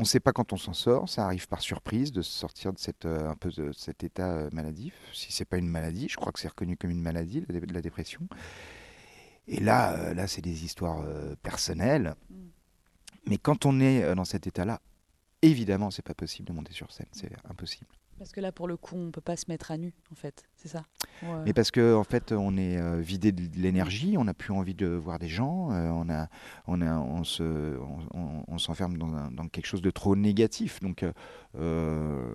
on 0.00 0.04
ne 0.04 0.06
sait 0.06 0.18
pas 0.18 0.32
quand 0.32 0.54
on 0.54 0.56
s'en 0.56 0.72
sort. 0.72 1.10
Ça 1.10 1.26
arrive 1.26 1.46
par 1.46 1.60
surprise 1.60 2.10
de 2.10 2.22
sortir 2.22 2.72
de, 2.72 2.78
cette, 2.78 3.04
euh, 3.04 3.28
un 3.28 3.34
peu 3.36 3.50
de 3.50 3.70
cet 3.72 4.02
état 4.02 4.30
euh, 4.30 4.48
maladif. 4.50 4.94
Si 5.12 5.30
c'est 5.30 5.44
pas 5.44 5.58
une 5.58 5.68
maladie, 5.68 6.08
je 6.08 6.16
crois 6.16 6.32
que 6.32 6.40
c'est 6.40 6.48
reconnu 6.48 6.78
comme 6.78 6.88
une 6.88 7.02
maladie, 7.02 7.44
la, 7.50 7.60
la 7.70 7.82
dépression. 7.82 8.26
Et 9.46 9.60
là, 9.60 9.92
euh, 9.92 10.14
là 10.14 10.26
c'est 10.26 10.40
des 10.40 10.64
histoires 10.64 11.04
personnelles. 11.42 12.14
Mm. 12.30 12.34
Mais 13.26 13.36
quand 13.36 13.66
on 13.66 13.78
est 13.78 14.14
dans 14.14 14.24
cet 14.24 14.46
état-là, 14.46 14.80
évidemment, 15.42 15.90
c'est 15.90 16.00
pas 16.00 16.14
possible 16.14 16.48
de 16.48 16.54
monter 16.54 16.72
sur 16.72 16.90
scène. 16.90 17.08
C'est 17.12 17.30
impossible. 17.44 17.90
Parce 18.20 18.32
que 18.32 18.40
là, 18.42 18.52
pour 18.52 18.68
le 18.68 18.76
coup, 18.76 18.96
on 18.96 19.10
peut 19.10 19.22
pas 19.22 19.34
se 19.34 19.46
mettre 19.48 19.70
à 19.70 19.78
nu, 19.78 19.94
en 20.12 20.14
fait. 20.14 20.44
C'est 20.54 20.68
ça. 20.68 20.82
Mais 21.46 21.54
parce 21.54 21.70
que 21.70 21.94
en 21.94 22.04
fait, 22.04 22.32
on 22.32 22.58
est 22.58 22.76
euh, 22.76 23.00
vidé 23.00 23.32
de 23.32 23.58
l'énergie, 23.58 24.16
on 24.18 24.24
n'a 24.24 24.34
plus 24.34 24.52
envie 24.52 24.74
de 24.74 24.88
voir 24.88 25.18
des 25.18 25.28
gens, 25.28 25.72
euh, 25.72 25.88
on 25.88 26.10
a, 26.10 26.28
on 26.66 26.82
a, 26.82 26.98
on 26.98 27.24
se, 27.24 27.78
on, 28.12 28.58
s'enferme 28.58 28.98
dans, 28.98 29.48
quelque 29.48 29.64
chose 29.64 29.80
de 29.80 29.90
trop 29.90 30.16
négatif. 30.16 30.80
Donc, 30.80 31.02
euh, 31.58 32.34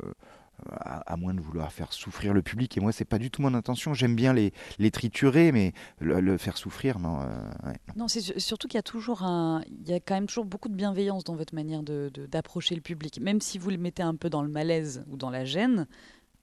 à, 0.70 1.16
moins 1.18 1.34
de 1.34 1.42
vouloir 1.42 1.72
faire 1.72 1.94
souffrir 1.94 2.34
le 2.34 2.42
public, 2.42 2.78
et 2.78 2.80
moi, 2.80 2.92
c'est 2.92 3.06
pas 3.06 3.18
du 3.18 3.30
tout 3.32 3.42
mon 3.42 3.54
intention. 3.54 3.94
J'aime 3.94 4.16
bien 4.16 4.34
les, 4.34 4.54
les 4.80 4.92
triturer, 4.92 5.52
mais 5.52 5.74
le, 6.00 6.38
faire 6.38 6.58
souffrir, 6.58 7.00
non. 7.00 7.22
euh, 7.22 7.74
non. 7.96 8.08
C'est 8.08 8.22
su- 8.22 8.40
surtout 8.40 8.68
qu'il 8.68 8.78
y 8.78 8.80
a 8.80 8.84
toujours 8.84 9.24
un, 9.24 9.62
il 9.84 9.90
y 9.90 9.94
a 9.94 10.00
quand 10.00 10.16
même 10.16 10.28
toujours 10.28 10.46
beaucoup 10.46 10.70
de 10.70 10.76
bienveillance 10.76 11.24
dans 11.24 11.36
votre 11.36 11.54
manière 11.56 11.84
de 11.84 12.10
de- 12.14 12.26
d'approcher 12.26 12.76
le 12.76 12.82
public, 12.82 13.20
même 13.20 13.42
si 13.42 13.58
vous 13.58 13.70
le 13.70 13.78
mettez 13.78 14.04
un 14.04 14.16
peu 14.16 14.30
dans 14.30 14.42
le 14.42 14.50
malaise 14.50 15.04
ou 15.10 15.18
dans 15.18 15.30
la 15.30 15.46
gêne. 15.46 15.88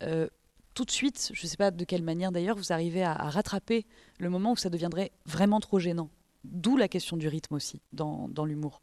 euh, 0.03 0.29
tout 0.75 0.87
de 0.87 0.91
suite, 0.91 1.31
je 1.35 1.43
ne 1.45 1.49
sais 1.49 1.59
pas 1.59 1.71
de 1.71 1.85
quelle 1.85 2.03
manière 2.03 2.33
d'ailleurs, 2.33 2.57
vous 2.57 2.73
arrivez 2.73 3.03
à, 3.03 3.13
à 3.13 3.29
rattraper 3.29 3.85
le 4.19 4.31
moment 4.31 4.53
où 4.53 4.57
ça 4.57 4.71
deviendrait 4.71 5.13
vraiment 5.27 5.61
trop 5.61 5.79
gênant. 5.79 6.09
D'où 6.45 6.79
la 6.79 6.89
question 6.89 7.19
du 7.19 7.29
rythme 7.29 7.55
aussi 7.55 7.83
dans, 7.93 8.27
dans 8.31 8.47
l'humour. 8.47 8.81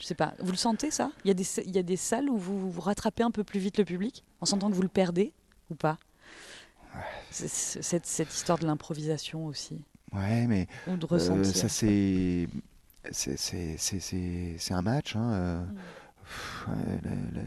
Je 0.00 0.04
sais 0.06 0.14
pas, 0.14 0.34
vous 0.40 0.50
le 0.52 0.56
sentez 0.58 0.90
ça? 0.90 1.10
Il 1.24 1.28
y, 1.28 1.30
a 1.30 1.34
des, 1.34 1.46
il 1.64 1.74
y 1.74 1.78
a 1.78 1.82
des 1.82 1.96
salles 1.96 2.28
où 2.28 2.36
vous, 2.36 2.70
vous 2.70 2.80
rattrapez 2.80 3.22
un 3.22 3.30
peu 3.30 3.44
plus 3.44 3.60
vite 3.60 3.78
le 3.78 3.84
public 3.84 4.24
en 4.40 4.46
sentant 4.46 4.68
que 4.70 4.74
vous 4.74 4.82
le 4.82 4.88
perdez 4.88 5.32
ou 5.70 5.74
pas? 5.74 5.96
Cette, 7.30 8.06
cette 8.06 8.34
histoire 8.34 8.58
de 8.58 8.66
l'improvisation 8.66 9.46
aussi, 9.46 9.80
Ouais, 10.12 10.46
mais 10.46 10.68
ou 10.86 10.96
de 10.96 11.06
euh, 11.12 11.44
ça, 11.44 11.68
c'est. 11.68 12.48
c'est- 13.10 14.72
un 14.72 14.82
match. 14.82 15.16
hein, 15.16 15.32
euh, 15.32 15.60
Mm. 15.64 15.74
pff, 16.24 16.66
là, 17.34 17.42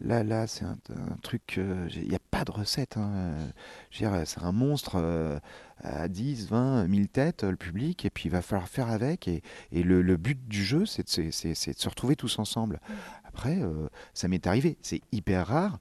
là- 0.00 0.22
là, 0.24 0.46
c'est 0.46 0.64
un, 0.64 0.76
un 0.90 1.16
truc. 1.22 1.56
euh, 1.58 1.88
Il 1.94 2.08
n'y 2.08 2.14
a 2.14 2.20
pas 2.30 2.44
de 2.44 2.50
recette. 2.52 2.96
hein, 2.96 3.10
euh, 3.14 4.24
c'est 4.24 4.42
un 4.42 4.52
monstre 4.52 4.96
euh, 4.96 5.38
à 5.82 6.08
10, 6.08 6.48
20, 6.48 6.86
1000 6.88 7.08
têtes, 7.08 7.44
le 7.44 7.56
public, 7.56 8.04
et 8.04 8.10
puis 8.10 8.24
il 8.28 8.30
va 8.32 8.42
falloir 8.42 8.68
faire 8.68 8.88
avec. 8.90 9.28
Et, 9.28 9.42
et 9.72 9.82
le, 9.82 10.02
le 10.02 10.16
but 10.16 10.46
du 10.48 10.64
jeu, 10.64 10.86
c'est 10.86 11.04
de, 11.04 11.30
se- 11.30 11.70
de 11.70 11.88
retrouver 11.88 12.16
tous 12.16 12.38
ensemble. 12.38 12.80
Mm. 12.88 12.92
Après, 13.24 13.58
euh, 13.62 13.88
ça 14.14 14.28
m'est 14.28 14.46
arrivé. 14.46 14.78
C'est 14.82 15.00
hyper 15.12 15.46
rare. 15.46 15.78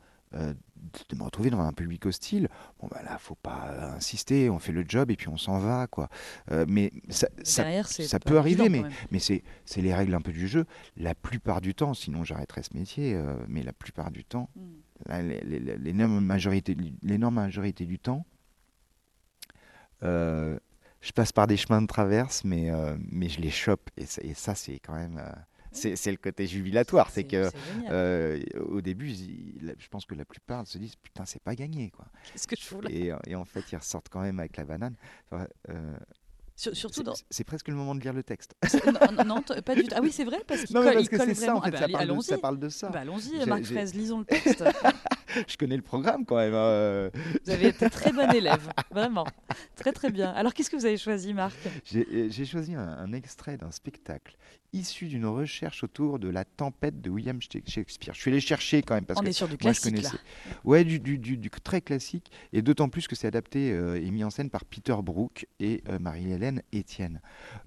De 1.09 1.15
me 1.15 1.23
retrouver 1.23 1.49
dans 1.49 1.59
un 1.59 1.73
public 1.73 2.05
hostile, 2.05 2.47
bon 2.79 2.87
bah 2.89 3.01
là 3.03 3.17
faut 3.17 3.35
pas 3.35 3.93
insister, 3.95 4.49
on 4.49 4.59
fait 4.59 4.71
le 4.71 4.83
job 4.87 5.11
et 5.11 5.15
puis 5.15 5.27
on 5.29 5.37
s'en 5.37 5.59
va 5.59 5.87
quoi. 5.87 6.09
Euh, 6.51 6.65
mais 6.67 6.91
ça, 7.09 7.27
ça 7.43 7.63
Derrière, 7.63 7.87
c'est 7.87 8.03
ça 8.07 8.19
pas 8.19 8.29
peut 8.29 8.37
arriver, 8.37 8.69
mais, 8.69 8.83
mais 9.11 9.19
c'est 9.19 9.43
les 9.77 9.93
règles 9.93 10.13
un 10.15 10.21
peu 10.21 10.31
du 10.31 10.47
jeu. 10.47 10.65
La 10.97 11.15
plupart 11.15 11.61
du 11.61 11.73
temps, 11.75 11.93
sinon 11.93 12.23
j'arrêterais 12.23 12.63
ce 12.63 12.75
métier, 12.75 13.13
euh, 13.15 13.35
mais 13.47 13.63
la 13.63 13.73
plupart 13.73 14.11
du 14.11 14.23
temps, 14.23 14.49
Mm. 14.55 15.19
les- 15.21 15.59
l'énorme 15.77 16.19
majorité, 16.21 16.75
majorité 17.31 17.85
du 17.85 17.99
temps, 17.99 18.25
euh, 20.03 20.57
je 21.01 21.11
passe 21.11 21.31
par 21.31 21.47
des 21.47 21.57
chemins 21.57 21.81
de 21.81 21.87
traverse, 21.87 22.43
mais, 22.43 22.69
mais 23.11 23.29
je 23.29 23.39
les 23.39 23.51
chope. 23.51 23.89
Et 23.97 24.05
ça, 24.33 24.55
c'est 24.55 24.79
quand 24.79 24.93
même. 24.95 25.21
C'est 25.75 26.11
le 26.11 26.17
côté 26.17 26.47
jubilatoire. 26.47 27.09
C'est 27.11 27.25
que. 27.25 27.49
euh, 27.89 28.39
au 28.69 28.81
début, 28.81 29.13
je 29.13 29.87
pense 29.89 30.05
que 30.05 30.15
la 30.15 30.25
plupart 30.25 30.65
se 30.67 30.77
disent 30.77 30.95
putain 30.95 31.25
c'est 31.25 31.41
pas 31.41 31.55
gagné 31.55 31.89
quoi. 31.91 32.05
Qu'est-ce 32.31 32.47
que 32.47 32.55
je 32.57 32.63
fous 32.63 32.81
là 32.81 32.89
Et, 32.91 33.11
et 33.27 33.35
en 33.35 33.45
fait 33.45 33.63
ils 33.71 33.77
ressortent 33.77 34.09
quand 34.09 34.21
même 34.21 34.39
avec 34.39 34.57
la 34.57 34.63
banane. 34.65 34.95
Enfin, 35.31 35.47
euh, 35.69 35.95
Surtout 36.57 36.89
c'est- 36.93 37.03
dans. 37.03 37.13
c'est 37.29 37.43
presque 37.43 37.67
le 37.67 37.75
moment 37.75 37.95
de 37.95 37.99
lire 37.99 38.13
le 38.13 38.23
texte. 38.23 38.55
non, 39.25 39.41
pas 39.41 39.75
du 39.75 39.83
tout. 39.83 39.89
Ah 39.93 39.99
oui, 40.01 40.11
c'est 40.13 40.23
vrai, 40.23 40.41
parce 40.47 40.63
qu'il 40.65 40.73
colle, 40.75 40.85
parce 40.93 41.03
il 41.03 41.09
colle 41.09 41.35
ça 41.35 41.45
vraiment. 41.45 41.59
en 41.59 41.61
fait, 41.63 41.75
Ah 41.83 41.87
bah, 41.87 41.87
ça, 41.89 41.97
parle 41.97 42.07
de, 42.15 42.21
ça 42.21 42.37
parle 42.37 42.59
de 42.59 42.69
ça. 42.69 42.89
Bah, 42.89 42.99
allons-y, 43.01 43.45
Marc 43.45 43.63
Fraise, 43.65 43.93
lisons 43.93 44.19
le 44.19 44.25
texte. 44.25 44.63
je 45.47 45.57
connais 45.57 45.75
le 45.75 45.81
programme 45.81 46.25
quand 46.25 46.37
même. 46.37 46.53
hein. 46.53 47.09
Vous 47.45 47.51
avez 47.51 47.67
été 47.69 47.89
très 47.89 48.11
bon 48.11 48.29
élève, 48.33 48.71
vraiment. 48.91 49.25
Très 49.75 49.91
très 49.91 50.09
bien. 50.11 50.31
Alors 50.31 50.53
qu'est-ce 50.53 50.69
que 50.69 50.75
vous 50.75 50.85
avez 50.85 50.97
choisi, 50.97 51.33
Marc? 51.33 51.55
J'ai 51.85 52.07
euh, 52.11 52.27
j'ai 52.29 52.45
choisi 52.45 52.75
un, 52.75 52.79
un 52.87 53.13
extrait 53.13 53.57
d'un 53.57 53.71
spectacle 53.71 54.35
issu 54.73 55.05
d'une 55.07 55.25
recherche 55.25 55.83
autour 55.85 56.19
de 56.19 56.27
la 56.27 56.43
tempête 56.43 56.99
de 57.01 57.09
William 57.09 57.39
Shak- 57.41 57.63
Shakespeare. 57.69 58.13
Je 58.13 58.19
suis 58.19 58.31
allé 58.31 58.41
chercher 58.41 58.81
quand 58.81 58.95
même 58.95 59.05
parce 59.05 59.19
On 59.19 59.23
que 59.23 59.29
est 59.29 59.33
sur 59.33 59.47
du 59.47 59.53
moi 59.63 59.71
je 59.71 59.79
classique 59.79 60.03
là. 60.03 60.09
connaissais. 60.09 60.23
Ouais, 60.65 60.83
du, 60.83 60.99
du- 60.99 61.17
du- 61.17 61.37
du 61.37 61.49
très 61.49 61.79
classique 61.81 62.29
et 62.51 62.61
d'autant 62.61 62.89
plus 62.89 63.07
que 63.07 63.15
c'est 63.15 63.27
adapté 63.27 63.71
euh, 63.71 63.95
et 63.95 64.11
mis 64.11 64.23
en 64.25 64.29
scène 64.29 64.49
par 64.49 64.65
Peter 64.65 64.95
Brook 65.01 65.47
et 65.61 65.81
euh, 65.87 65.97
Marie-Hélène 65.99 66.61
Etienne. 66.73 67.21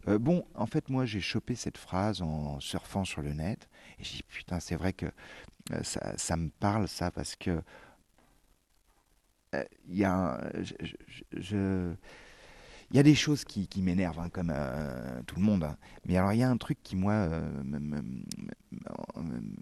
Euh, 0.06 0.18
bon, 0.18 0.44
en 0.54 0.66
fait, 0.66 0.90
moi 0.90 1.06
j'ai 1.06 1.20
chopé 1.20 1.54
cette 1.54 1.78
phrase 1.78 2.20
en 2.20 2.60
surfant 2.60 3.04
sur 3.06 3.22
le 3.22 3.32
net 3.32 3.68
et 3.98 4.04
j'ai 4.04 4.16
dit 4.16 4.22
putain, 4.28 4.60
c'est 4.60 4.76
vrai 4.76 4.92
que 4.92 5.06
euh, 5.06 5.10
ça, 5.82 6.16
ça 6.16 6.36
me 6.36 6.50
parle 6.60 6.88
ça 6.88 7.10
parce 7.10 7.36
que 7.36 7.62
euh, 9.54 9.64
il 9.88 10.04
il 12.90 12.96
y 12.96 13.00
a 13.00 13.02
des 13.02 13.14
choses 13.14 13.44
qui, 13.44 13.68
m'énervent, 13.82 14.18
hein, 14.18 14.30
comme 14.30 14.50
euh, 14.54 15.20
tout 15.26 15.36
le 15.36 15.42
monde. 15.42 15.64
hein. 15.64 15.76
Mais 16.06 16.16
alors, 16.16 16.32
il 16.32 16.38
y 16.38 16.42
a 16.42 16.48
un 16.48 16.56
truc 16.56 16.78
qui, 16.82 16.96
moi, 16.96 17.12
euh, 17.12 17.46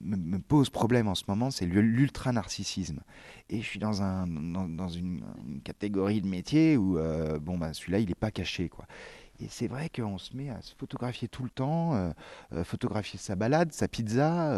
me, 0.00 0.38
pose 0.38 0.70
problème 0.70 1.08
en 1.08 1.16
ce 1.16 1.24
moment, 1.26 1.50
c'est 1.50 1.66
l'ultra-narcissisme. 1.66 3.00
Et 3.48 3.60
je 3.60 3.66
suis 3.66 3.80
dans, 3.80 4.02
un, 4.02 4.28
dans, 4.28 4.68
dans 4.68 4.88
une, 4.88 5.24
catégorie 5.64 6.20
de 6.20 6.28
métier 6.28 6.76
où, 6.76 6.98
euh, 6.98 7.40
bon, 7.40 7.58
bah, 7.58 7.72
celui-là, 7.72 7.98
il 7.98 8.08
n'est 8.08 8.14
pas 8.14 8.30
caché, 8.30 8.68
quoi. 8.68 8.86
Et 9.40 9.48
c'est 9.48 9.68
vrai 9.68 9.88
qu'on 9.88 10.18
se 10.18 10.36
met 10.36 10.50
à 10.50 10.60
se 10.62 10.74
photographier 10.74 11.28
tout 11.28 11.42
le 11.44 11.50
temps, 11.50 11.94
euh, 11.94 12.10
euh, 12.52 12.64
photographier 12.64 13.18
sa 13.18 13.36
balade, 13.36 13.72
sa 13.72 13.88
pizza, 13.88 14.52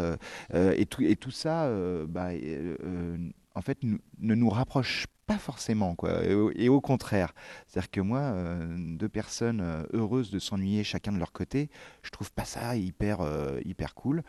euh, 0.53 0.73
et, 0.75 0.85
tout, 0.85 1.31
ça, 1.31 1.69
bah, 2.07 2.29
en 3.55 3.61
fait, 3.61 3.79
ne 3.83 4.35
nous 4.35 4.49
rapproche 4.49 5.07
pas 5.25 5.37
forcément, 5.37 5.95
quoi. 5.95 6.23
Et 6.25 6.65
et 6.65 6.69
au 6.69 6.81
contraire. 6.81 7.33
C'est-à-dire 7.67 7.91
que 7.91 8.01
moi, 8.01 8.33
deux 8.67 9.09
personnes 9.09 9.85
heureuses 9.93 10.31
de 10.31 10.39
s'ennuyer 10.39 10.83
chacun 10.83 11.11
de 11.11 11.19
leur 11.19 11.31
côté, 11.31 11.69
je 12.03 12.09
trouve 12.09 12.31
pas 12.31 12.45
ça 12.45 12.75
hyper, 12.75 13.19
hyper 13.65 13.95
cool. 13.95 14.23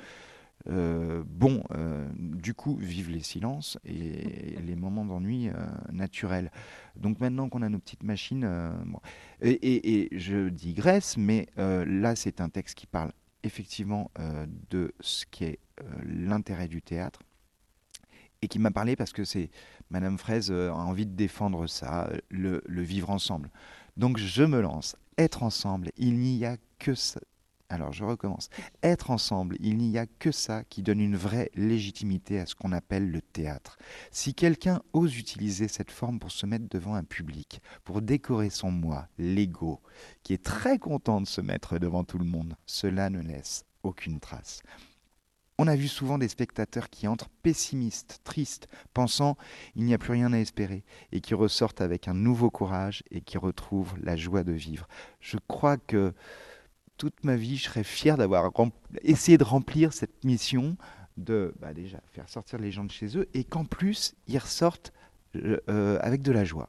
Euh, 0.69 1.23
bon, 1.27 1.63
euh, 1.73 2.07
du 2.19 2.55
coup, 2.55 2.77
vive 2.77 3.11
les 3.11 3.21
silences 3.23 3.79
et 3.85 4.57
les 4.67 4.77
moments 4.77 5.05
d'ennui 5.05 5.49
euh, 5.49 5.53
naturels. 5.93 6.51
Donc 6.97 7.21
maintenant 7.21 7.49
qu'on 7.49 7.63
a 7.63 7.69
nos 7.69 7.79
petites 7.79 8.03
machines, 8.03 8.49
bon. 8.87 9.01
et, 9.41 9.51
et- 9.53 10.03
et 10.15 10.19
je 10.19 10.49
digresse, 10.49 11.17
mais 11.17 11.47
là 11.57 12.15
c'est 12.17 12.41
un 12.41 12.49
texte 12.51 12.77
qui 12.77 12.87
parle 12.87 13.13
effectivement 13.43 14.11
de 14.71 14.93
ce 15.01 15.25
qui 15.31 15.45
est 15.45 15.59
l'intérêt 16.05 16.69
du 16.69 16.83
théâtre 16.83 17.21
et 18.43 18.49
qui 18.49 18.59
m'a 18.59 18.71
parlé 18.71 18.97
parce 18.97 19.13
que 19.13 19.25
c'est 19.25 19.51
Madame 19.91 20.19
Fraise 20.19 20.51
a 20.51 20.73
envie 20.75 21.07
de 21.07 21.15
défendre 21.15 21.67
ça, 21.67 22.11
le, 22.31 22.63
le 22.67 22.83
vivre 22.83 23.11
ensemble. 23.11 23.51
Donc 23.97 24.19
je 24.19 24.43
me 24.43 24.61
lance. 24.61 24.97
Être 25.19 25.43
ensemble, 25.43 25.91
il 25.99 26.19
n'y 26.19 26.45
a 26.47 26.57
que 26.79 26.95
ça. 26.95 27.21
Alors 27.71 27.93
je 27.93 28.05
recommence. 28.05 28.51
Être 28.83 29.13
ensemble, 29.13 29.57
il 29.61 29.79
n'y 29.79 29.97
a 29.97 30.07
que 30.07 30.33
ça 30.33 30.65
qui 30.65 30.83
donne 30.83 31.01
une 31.01 31.15
vraie 31.15 31.53
légitimité 31.55 32.41
à 32.41 32.47
ce 32.47 32.57
qu'on 32.57 32.73
appelle 32.73 33.09
le 33.09 33.23
théâtre. 33.23 33.79
Si 34.11 34.35
quelqu'un 34.35 34.83
ose 34.93 35.17
utiliser 35.17 35.69
cette 35.69 35.93
forme 35.93 36.19
pour 36.19 36.33
se 36.33 36.47
mettre 36.47 36.69
devant 36.69 36.97
un 36.97 37.05
public, 37.05 37.63
pour 37.85 38.03
décorer 38.03 38.51
son 38.51 38.73
moi, 38.73 39.07
l'ego, 39.19 39.81
qui 40.25 40.33
est 40.33 40.43
très 40.43 40.81
content 40.81 41.21
de 41.21 41.29
se 41.29 41.41
mettre 41.41 41.79
devant 41.79 42.03
tout 42.03 42.19
le 42.19 42.25
monde, 42.25 42.57
cela 42.67 43.09
ne 43.09 43.21
laisse 43.21 43.65
aucune 43.85 44.19
trace. 44.19 44.63
On 45.57 45.69
a 45.69 45.77
vu 45.77 45.89
souvent 45.89 46.19
des 46.19 46.29
spectateurs 46.29 46.89
qui 46.89 47.07
entrent 47.07 47.29
pessimistes, 47.43 48.21
tristes, 48.25 48.67
pensant 48.95 49.37
il 49.77 49.85
n'y 49.85 49.95
a 49.95 49.99
plus 49.99 50.13
rien 50.13 50.33
à 50.33 50.39
espérer, 50.39 50.85
et 51.13 51.21
qui 51.21 51.35
ressortent 51.35 51.83
avec 51.83 52.09
un 52.09 52.15
nouveau 52.15 52.51
courage 52.51 53.05
et 53.13 53.21
qui 53.21 53.39
retrouvent 53.39 53.95
la 54.03 54.17
joie 54.17 54.43
de 54.43 54.53
vivre. 54.53 54.89
Je 55.21 55.37
crois 55.47 55.77
que 55.77 56.15
toute 57.01 57.25
ma 57.25 57.35
vie, 57.35 57.57
je 57.57 57.65
serais 57.65 57.83
fier 57.83 58.19
d'avoir 58.19 58.53
essayé 59.03 59.39
de 59.39 59.45
remplir 59.45 59.95
cette 59.95 60.23
mission 60.23 60.77
de 61.17 61.55
bah, 61.59 61.73
déjà 61.73 61.99
faire 62.13 62.29
sortir 62.29 62.59
les 62.59 62.71
gens 62.71 62.85
de 62.85 62.91
chez 62.91 63.17
eux 63.17 63.27
et 63.33 63.43
qu'en 63.43 63.65
plus 63.65 64.15
ils 64.29 64.37
ressortent 64.37 64.93
euh, 65.35 65.57
euh, 65.71 65.99
avec 66.03 66.21
de 66.21 66.31
la 66.31 66.45
joie. 66.45 66.69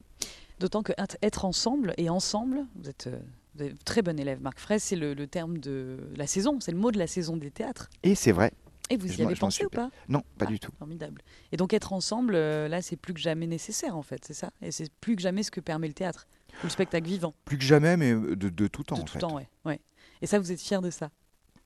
D'autant 0.60 0.84
que 0.84 0.94
être- 0.98 1.44
ensemble 1.44 1.94
et 1.98 2.10
ensemble, 2.10 2.66
vous 2.76 2.90
êtes, 2.90 3.08
euh, 3.08 3.20
vous 3.56 3.64
êtes 3.66 3.84
très 3.84 4.02
bon 4.02 4.18
élève, 4.18 4.42
Marc 4.42 4.60
Fraisse, 4.60 4.84
c'est 4.86 4.96
le, 4.96 5.14
le 5.14 5.28
terme 5.28 5.58
de 5.58 5.98
la 6.16 6.28
saison, 6.28 6.60
c'est 6.62 6.72
le 6.72 6.78
mot 6.78 6.92
de 6.92 6.98
la 6.98 7.08
saison 7.08 7.36
des 7.36 7.52
théâtres. 7.52 7.90
Et 8.04 8.16
c'est 8.16 8.32
vrai. 8.32 8.54
Et 8.90 8.96
vous 8.96 9.12
y 9.12 9.22
avez 9.22 9.36
pensé 9.36 9.66
ou 9.66 9.70
pas? 9.70 9.90
Non, 10.08 10.22
pas 10.38 10.46
Ah, 10.48 10.52
du 10.52 10.60
tout. 10.60 10.72
Formidable. 10.80 11.22
Et 11.52 11.58
donc 11.58 11.74
être 11.74 11.92
ensemble, 11.92 12.36
euh, 12.36 12.70
là, 12.70 12.82
c'est 12.82 12.96
plus 12.96 13.14
que 13.14 13.20
jamais 13.20 13.48
nécessaire, 13.48 13.98
en 13.98 14.02
fait, 14.02 14.24
c'est 14.24 14.34
ça? 14.34 14.52
Et 14.62 14.72
c'est 14.72 14.90
plus 15.02 15.18
que 15.18 15.22
jamais 15.22 15.44
ce 15.44 15.52
que 15.52 15.60
permet 15.60 15.88
le 15.88 15.94
théâtre, 15.94 16.26
ou 16.62 16.68
le 16.68 16.70
spectacle 16.70 17.08
vivant, 17.08 17.34
Plus 17.44 17.58
que 17.58 17.64
jamais, 17.66 17.98
mais 17.98 18.14
de, 18.14 18.36
de 18.50 18.68
tout 18.68 18.84
temps 18.84 18.96
de 18.96 19.02
en 19.02 19.04
tout 19.06 19.14
fait. 19.14 19.20
temps, 19.20 19.36
ouais. 19.36 19.48
ouais. 19.66 19.80
Et 20.22 20.28
ça, 20.28 20.40
vous 20.40 20.52
êtes 20.52 20.62
fier 20.62 20.82
de 20.82 20.90
ça 20.90 21.10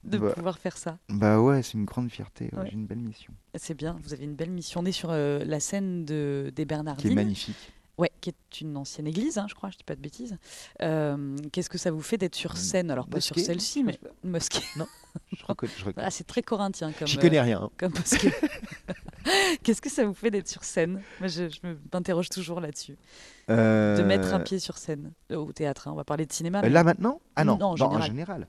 de 0.04 0.20
Bah. 0.20 0.34
pouvoir 0.34 0.60
faire 0.60 0.78
ça. 0.78 1.00
Bah 1.10 1.42
ouais, 1.42 1.64
c'est 1.64 1.74
une 1.74 1.86
grande 1.86 2.12
fierté. 2.12 2.50
ouais, 2.54 2.60
Ouais. 2.60 2.68
J'ai 2.70 2.76
une 2.76 2.86
belle 2.86 3.00
mission 3.00 3.34
C'est 3.56 3.74
bien, 3.74 3.98
vous 4.04 4.14
avez 4.14 4.24
une 4.26 4.36
belle 4.36 4.52
mission. 4.52 4.82
On 4.82 4.86
est 4.86 4.92
sur 4.92 5.10
euh, 5.10 5.44
la 5.44 5.60
scène 5.60 6.06
de, 6.06 6.46
des 6.50 6.54
qui 6.54 6.62
est 6.62 6.66
Bernardines. 6.66 7.16
magnifique. 7.16 7.74
Ouais, 7.98 8.12
qui 8.20 8.30
est 8.30 8.60
une 8.62 8.76
ancienne 8.76 9.08
église, 9.08 9.38
hein, 9.38 9.46
je 9.50 9.56
crois, 9.56 9.70
je 9.70 9.78
dis 9.78 9.84
pas 9.86 9.96
de 9.96 10.02
bêtises. 10.02 10.38
Euh, 10.82 11.38
Qu'est-ce 11.54 11.70
que 11.70 11.78
ça 11.78 11.92
vous 11.92 12.02
fait 12.02 12.18
d'être 12.18 12.36
sur 12.36 12.58
scène 12.58 12.92
Alors 12.92 13.08
pas 13.08 13.22
sur 13.22 13.40
celle-ci, 13.40 13.84
mais 13.86 13.98
mosquée. 14.24 14.60
Reconnais. 15.48 15.72
je 15.78 15.86
reconnais. 15.86 16.06
Ah, 16.06 16.12
c'est 16.12 16.26
très 16.26 16.42
corinthien 16.42 16.92
comme. 16.92 17.08
J'y 17.08 17.18
euh, 17.18 17.22
connais 17.22 17.40
rien. 17.40 17.62
hein. 17.64 17.70
comme 17.78 17.94
mosquée. 17.94 18.34
Qu'est-ce 19.64 19.82
que 19.82 19.90
ça 19.90 20.06
vous 20.06 20.14
fait 20.14 20.30
d'être 20.30 20.50
sur 20.50 20.66
scène? 20.66 21.02
Moi, 21.20 21.30
je, 21.30 21.48
je 21.48 21.60
m'interroge 21.94 22.28
toujours 22.30 22.60
là-dessus. 22.60 22.98
De 23.48 24.04
mettre 24.04 24.34
un 24.34 24.40
Euh, 24.42 24.44
pied 24.44 24.60
sur 24.60 24.78
scène 24.78 25.14
euh, 25.32 25.38
au 25.38 25.54
théâtre. 25.54 25.88
hein. 25.88 25.92
On 25.94 25.96
va 25.96 26.04
parler 26.04 26.26
de 26.26 26.34
cinéma. 26.34 26.60
Euh, 26.60 26.62
mais- 26.64 26.70
Là 26.70 26.84
maintenant? 26.84 27.22
Ah 27.38 27.46
non, 27.46 27.58
Non, 27.58 27.68
en 27.68 27.76
non, 27.76 27.86
en 27.86 28.02
général. 28.02 28.48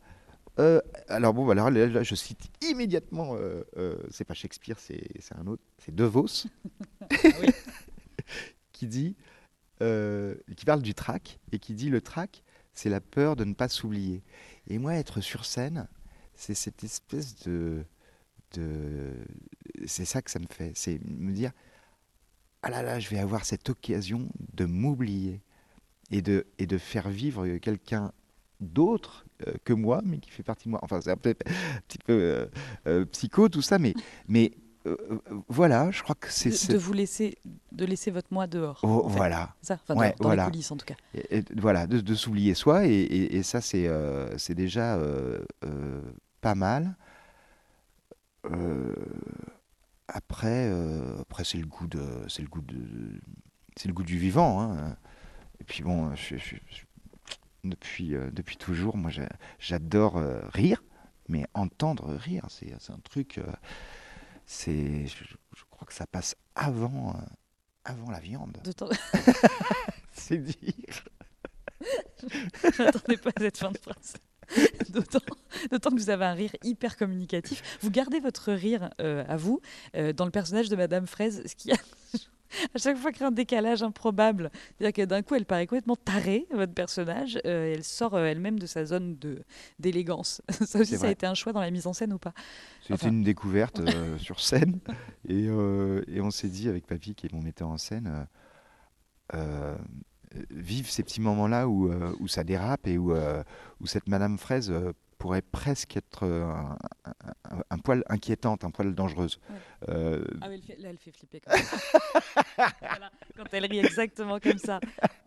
Euh, 0.58 0.80
alors 1.08 1.34
bon, 1.34 1.48
alors, 1.50 1.70
là, 1.70 1.86
là, 1.86 2.02
je 2.02 2.14
cite 2.16 2.48
immédiatement, 2.62 3.34
euh, 3.36 3.62
euh, 3.76 3.96
c'est 4.10 4.24
pas 4.24 4.34
Shakespeare, 4.34 4.78
c'est 4.80 5.06
un 5.38 5.46
autre, 5.46 5.62
c'est 5.78 5.94
De 5.94 6.02
Vos, 6.04 6.24
Oui. 7.12 7.48
qui 8.72 8.86
dit, 8.86 9.14
euh, 9.82 10.34
qui 10.56 10.64
parle 10.64 10.82
du 10.82 10.94
trac 10.94 11.38
et 11.52 11.58
qui 11.58 11.74
dit 11.74 11.90
le 11.90 12.00
trac, 12.00 12.42
c'est 12.72 12.90
la 12.90 13.00
peur 13.00 13.36
de 13.36 13.44
ne 13.44 13.54
pas 13.54 13.68
s'oublier. 13.68 14.22
Et 14.68 14.78
moi, 14.78 14.94
être 14.94 15.20
sur 15.20 15.44
scène, 15.44 15.88
c'est 16.34 16.54
cette 16.54 16.84
espèce 16.84 17.36
de, 17.44 17.84
c'est 19.86 20.04
ça 20.04 20.22
que 20.22 20.30
ça 20.30 20.38
me 20.38 20.46
fait, 20.50 20.72
c'est 20.74 21.00
me 21.04 21.32
dire, 21.32 21.52
ah 22.62 22.70
là 22.70 22.82
là, 22.82 22.98
je 22.98 23.08
vais 23.08 23.18
avoir 23.18 23.44
cette 23.44 23.68
occasion 23.68 24.28
de 24.54 24.64
m'oublier 24.64 25.40
et 26.10 26.22
de, 26.22 26.46
et 26.58 26.66
de 26.66 26.78
faire 26.78 27.08
vivre 27.08 27.58
quelqu'un 27.58 28.12
d'autre 28.60 29.26
euh, 29.46 29.54
que 29.64 29.72
moi, 29.72 30.00
mais 30.04 30.18
qui 30.18 30.30
fait 30.30 30.42
partie 30.42 30.64
de 30.64 30.70
moi. 30.70 30.80
Enfin, 30.82 31.00
c'est 31.00 31.10
un, 31.10 31.16
petit 31.16 31.98
peu 32.04 32.48
euh, 32.86 33.04
psycho 33.06 33.48
tout 33.48 33.62
ça, 33.62 33.78
mais, 33.78 33.94
mais 34.28 34.52
euh, 34.86 34.96
euh, 35.10 35.18
voilà, 35.48 35.90
je 35.90 36.02
crois 36.02 36.14
que 36.14 36.30
c'est... 36.30 36.68
de, 36.68 36.72
de 36.74 36.78
vous 36.78 36.92
laisser, 36.92 37.36
de 37.72 37.84
laisser 37.84 38.10
votre 38.10 38.32
moi 38.32 38.46
dehors. 38.46 38.80
Oh, 38.82 39.02
en 39.04 39.08
fait. 39.08 39.16
voilà, 39.16 39.54
Ça, 39.62 39.74
enfin, 39.74 39.94
Ouais, 39.96 40.10
dans, 40.18 40.24
dans 40.24 40.28
voilà. 40.28 40.44
les 40.44 40.50
coulisses 40.50 40.70
en 40.70 40.76
tout 40.76 40.86
cas. 40.86 40.94
Et- 41.14 41.38
et 41.38 41.44
voilà, 41.56 41.86
de, 41.86 42.00
de 42.00 42.14
s'oublier 42.14 42.54
soi, 42.54 42.86
et, 42.86 43.42
ça 43.42 43.60
c'est 43.60 43.86
euh, 43.88 44.36
c'est 44.38 44.54
déjà 44.54 44.98
pas 46.40 46.54
mal. 46.54 46.96
Après, 50.08 50.70
après 51.20 51.44
c'est 51.44 51.58
le 51.58 51.66
goût 51.66 51.86
de, 51.88 52.02
c'est 52.28 52.42
le 52.42 52.48
goût 52.48 52.62
de, 52.62 53.20
c'est 53.76 53.88
le 53.88 53.94
goût 53.94 54.04
du 54.04 54.18
vivant. 54.18 54.62
hein. 54.62 54.96
Et 55.60 55.64
puis 55.64 55.82
bon, 55.82 56.14
je- 56.14 56.36
je- 56.36 56.56
je- 56.70 56.84
depuis 57.64 58.14
euh, 58.14 58.30
depuis 58.30 58.56
toujours, 58.56 58.96
moi 58.96 59.10
j'a- 59.10 59.28
j'adore 59.58 60.16
euh, 60.18 60.40
rire, 60.52 60.84
mais 61.28 61.44
entendre 61.54 62.14
rire, 62.14 62.46
c'est 62.50 62.72
c'est 62.78 62.92
un 62.92 63.00
truc, 63.02 63.38
euh, 63.38 63.42
c'est, 64.46 65.06
je, 65.06 65.24
je 65.56 65.64
crois 65.70 65.86
que 65.86 65.92
ça 65.92 66.06
passe 66.06 66.36
avant, 66.54 67.10
euh, 67.10 67.20
avant 67.84 68.10
la 68.10 68.20
viande. 68.20 68.56
C'est 70.12 70.38
dire. 70.38 71.04
Je 72.22 72.82
m'attendais 72.82 73.16
pas 73.18 73.30
à 73.36 73.40
cette 73.40 73.58
fin 73.58 73.70
de 73.70 73.78
phrase. 73.78 74.14
D'autant, 74.90 75.20
d'autant 75.70 75.90
que 75.90 75.96
vous 75.96 76.10
avez 76.10 76.24
un 76.24 76.32
rire 76.32 76.52
hyper 76.62 76.96
communicatif. 76.96 77.78
Vous 77.82 77.90
gardez 77.90 78.20
votre 78.20 78.52
rire 78.52 78.90
euh, 79.00 79.24
à 79.28 79.36
vous 79.36 79.60
euh, 79.96 80.12
dans 80.12 80.24
le 80.24 80.30
personnage 80.30 80.68
de 80.68 80.76
Madame 80.76 81.06
Fraise, 81.06 81.42
ce 81.46 81.54
qui 81.54 81.72
a 81.72 81.76
à 82.76 82.78
chaque 82.78 82.98
fois 82.98 83.10
crée 83.10 83.24
un 83.24 83.30
décalage 83.30 83.82
improbable. 83.82 84.50
C'est-à-dire 84.78 85.04
que 85.04 85.08
d'un 85.08 85.22
coup, 85.22 85.34
elle 85.34 85.46
paraît 85.46 85.66
complètement 85.66 85.96
tarée, 85.96 86.46
votre 86.52 86.74
personnage, 86.74 87.38
euh, 87.46 87.68
et 87.68 87.72
elle 87.72 87.84
sort 87.84 88.14
euh, 88.14 88.26
elle-même 88.26 88.58
de 88.58 88.66
sa 88.66 88.84
zone 88.84 89.16
de, 89.16 89.42
d'élégance. 89.78 90.42
Ça 90.66 90.80
aussi, 90.80 90.96
ça 90.98 91.06
a 91.08 91.10
été 91.10 91.26
un 91.26 91.34
choix 91.34 91.52
dans 91.52 91.60
la 91.60 91.70
mise 91.70 91.86
en 91.86 91.92
scène 91.94 92.12
ou 92.12 92.18
pas? 92.18 92.32
C'était 92.82 92.94
Enfin. 92.94 93.08
une 93.08 93.22
découverte 93.22 93.80
euh, 93.80 94.18
sur 94.18 94.40
scène. 94.40 94.78
Et, 95.28 95.44
et 95.44 96.20
on 96.20 96.30
s'est 96.30 96.48
dit 96.48 96.68
avec 96.68 96.86
Papy, 96.86 97.14
qui 97.14 97.26
est 97.26 97.32
mon 97.32 97.42
metteur 97.42 97.68
en 97.68 97.78
scène, 97.78 98.26
vivre 100.50 100.88
ces 100.88 101.02
petits 101.02 101.20
moments-là 101.22 101.66
où, 101.66 101.90
où 102.20 102.28
ça 102.28 102.44
dérape 102.44 102.86
et 102.86 102.98
où, 102.98 103.14
où 103.80 103.86
cette 103.86 104.06
Madame 104.06 104.38
Fraise 104.38 104.72
pourrait 105.18 105.42
presque 105.42 105.96
être 105.96 106.24
un, 106.24 106.76
un, 107.70 107.78
poil 107.78 108.04
inquiétante, 108.08 108.64
un 108.64 108.70
poil 108.70 108.94
dangereuse. 108.94 109.38
Euh, 109.88 110.24
ah 110.40 110.48
oui, 110.48 110.62
là, 110.78 110.90
elle 110.90 110.98
fait 110.98 111.10
flipper 111.10 111.40
quand, 111.40 111.52
quand 113.36 113.44
elle 113.52 113.66
rit 113.66 113.78
exactement 113.78 114.38
comme 114.40 114.58
ça. 114.58 114.80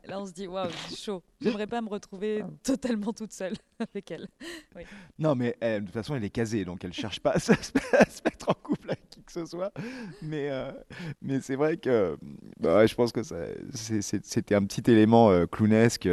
Là, 0.06 0.20
on 0.20 0.26
se 0.26 0.32
dit, 0.32 0.48
waouh, 0.48 0.70
c'est 0.88 0.98
chaud. 0.98 1.24
J'aimerais 1.42 1.68
pas 1.68 1.82
me 1.82 1.90
retrouver 1.90 2.44
totalement 2.64 3.14
toute 3.14 3.32
seule 3.32 3.56
avec 3.80 4.10
elle. 4.12 4.28
Non, 5.18 5.36
mais 5.36 5.56
de 5.62 5.80
toute 5.80 5.92
façon, 5.92 6.16
elle 6.16 6.24
est 6.24 6.30
casée, 6.30 6.66
donc 6.66 6.84
elle 6.84 6.94
cherche 6.94 7.20
pas 7.20 7.32
à 7.36 7.40
se, 7.40 7.52
mettre 7.52 8.50
en 8.50 8.54
couple 8.54 8.92
avec 8.92 9.10
qui 9.10 9.24
que 9.24 9.32
ce 9.32 9.46
soit. 9.46 9.72
Mais, 10.22 10.50
euh, 10.50 10.72
mais 11.22 11.42
c'est 11.42 11.56
vrai 11.56 11.78
que 11.78 12.18
bah, 12.60 12.86
je 12.86 12.96
pense 12.96 13.12
que 13.12 13.22
c'était 13.72 14.56
un 14.56 14.66
petit 14.66 14.90
élément 14.90 15.32
euh, 15.32 15.46
clownesque. 15.46 16.10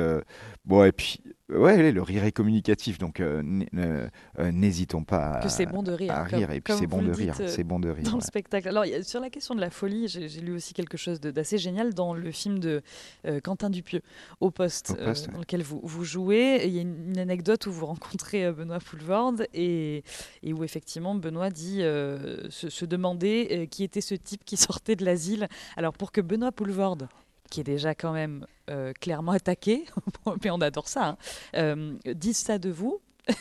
bon, 0.64 0.84
et 0.84 0.92
puis 0.92 1.20
Ouais, 1.48 1.92
le 1.92 2.02
rire 2.02 2.24
est 2.24 2.32
communicatif, 2.32 2.98
donc 2.98 3.20
euh, 3.20 3.40
euh, 3.76 4.08
n'hésitons 4.50 5.04
pas 5.04 5.34
à, 5.34 5.42
que 5.42 5.48
c'est 5.48 5.66
bon 5.66 5.84
de 5.84 5.92
rire, 5.92 6.10
à 6.10 6.24
rire 6.24 6.50
et 6.50 6.60
puis 6.60 6.74
c'est 6.76 6.88
bon 6.88 7.02
de 7.02 7.12
rire, 7.12 7.36
c'est 7.46 7.62
bon 7.62 7.78
de 7.78 7.88
rire 7.88 8.02
dans 8.02 8.16
le 8.16 8.20
spectacle. 8.20 8.66
Alors 8.66 8.84
sur 9.02 9.20
la 9.20 9.30
question 9.30 9.54
de 9.54 9.60
la 9.60 9.70
folie, 9.70 10.08
j'ai 10.08 10.40
lu 10.40 10.52
aussi 10.52 10.74
quelque 10.74 10.96
chose 10.96 11.20
d'assez 11.20 11.56
génial 11.56 11.94
dans 11.94 12.14
le 12.14 12.32
film 12.32 12.58
de 12.58 12.82
euh, 13.26 13.38
Quentin 13.40 13.70
Dupieux, 13.70 14.02
Au 14.40 14.50
poste, 14.50 14.96
dans 14.98 15.38
lequel 15.38 15.62
vous, 15.62 15.80
vous 15.84 16.04
jouez. 16.04 16.62
Il 16.64 16.72
y 16.72 16.78
a 16.80 16.82
une, 16.82 17.16
anecdote 17.16 17.66
où 17.66 17.72
vous 17.72 17.86
rencontrez 17.86 18.50
Benoît 18.50 18.80
Poulvorde 18.80 19.46
et, 19.54 20.02
et, 20.42 20.52
où 20.52 20.64
effectivement 20.64 21.14
Benoît 21.14 21.50
dit 21.50 21.78
se, 21.78 22.48
se, 22.50 22.84
demander 22.84 23.68
qui 23.70 23.84
était 23.84 24.00
ce 24.00 24.16
type 24.16 24.44
qui 24.44 24.56
sortait 24.56 24.96
de 24.96 25.04
l'asile. 25.04 25.46
Alors 25.76 25.92
pour 25.92 26.10
que 26.10 26.20
Benoît 26.20 26.50
Poulvorde 26.50 27.06
qui 27.50 27.60
est 27.60 27.64
déjà 27.64 27.94
quand 27.94 28.12
même 28.12 28.46
euh, 28.70 28.92
clairement 28.92 29.32
attaqué, 29.32 29.84
mais 30.44 30.50
on 30.50 30.60
adore 30.60 30.88
ça, 30.88 31.08
hein, 31.08 31.16
euh, 31.54 31.96
disent 32.14 32.38
ça 32.38 32.58
de 32.58 32.70
vous. 32.70 33.00
je 33.28 33.32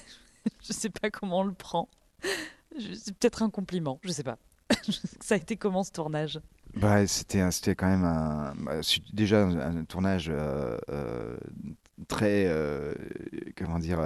ne 0.69 0.73
sais 0.73 0.89
pas 0.89 1.09
comment 1.09 1.39
on 1.39 1.43
le 1.43 1.53
prend. 1.53 1.89
C'est 2.77 3.17
peut-être 3.17 3.43
un 3.43 3.49
compliment, 3.49 3.99
je 4.03 4.09
ne 4.09 4.13
sais 4.13 4.23
pas. 4.23 4.37
ça 5.21 5.35
a 5.35 5.37
été 5.37 5.57
comment 5.57 5.83
ce 5.83 5.91
tournage? 5.91 6.39
Bah, 6.75 7.07
c'était, 7.07 7.49
c'était 7.51 7.75
quand 7.75 7.87
même 7.87 8.03
un, 8.03 8.53
bah, 8.57 8.81
déjà 9.13 9.45
un, 9.45 9.85
tournage 9.85 10.29
euh, 10.29 11.37
très 12.07 12.51
comment 13.55 13.79
dire 13.79 14.01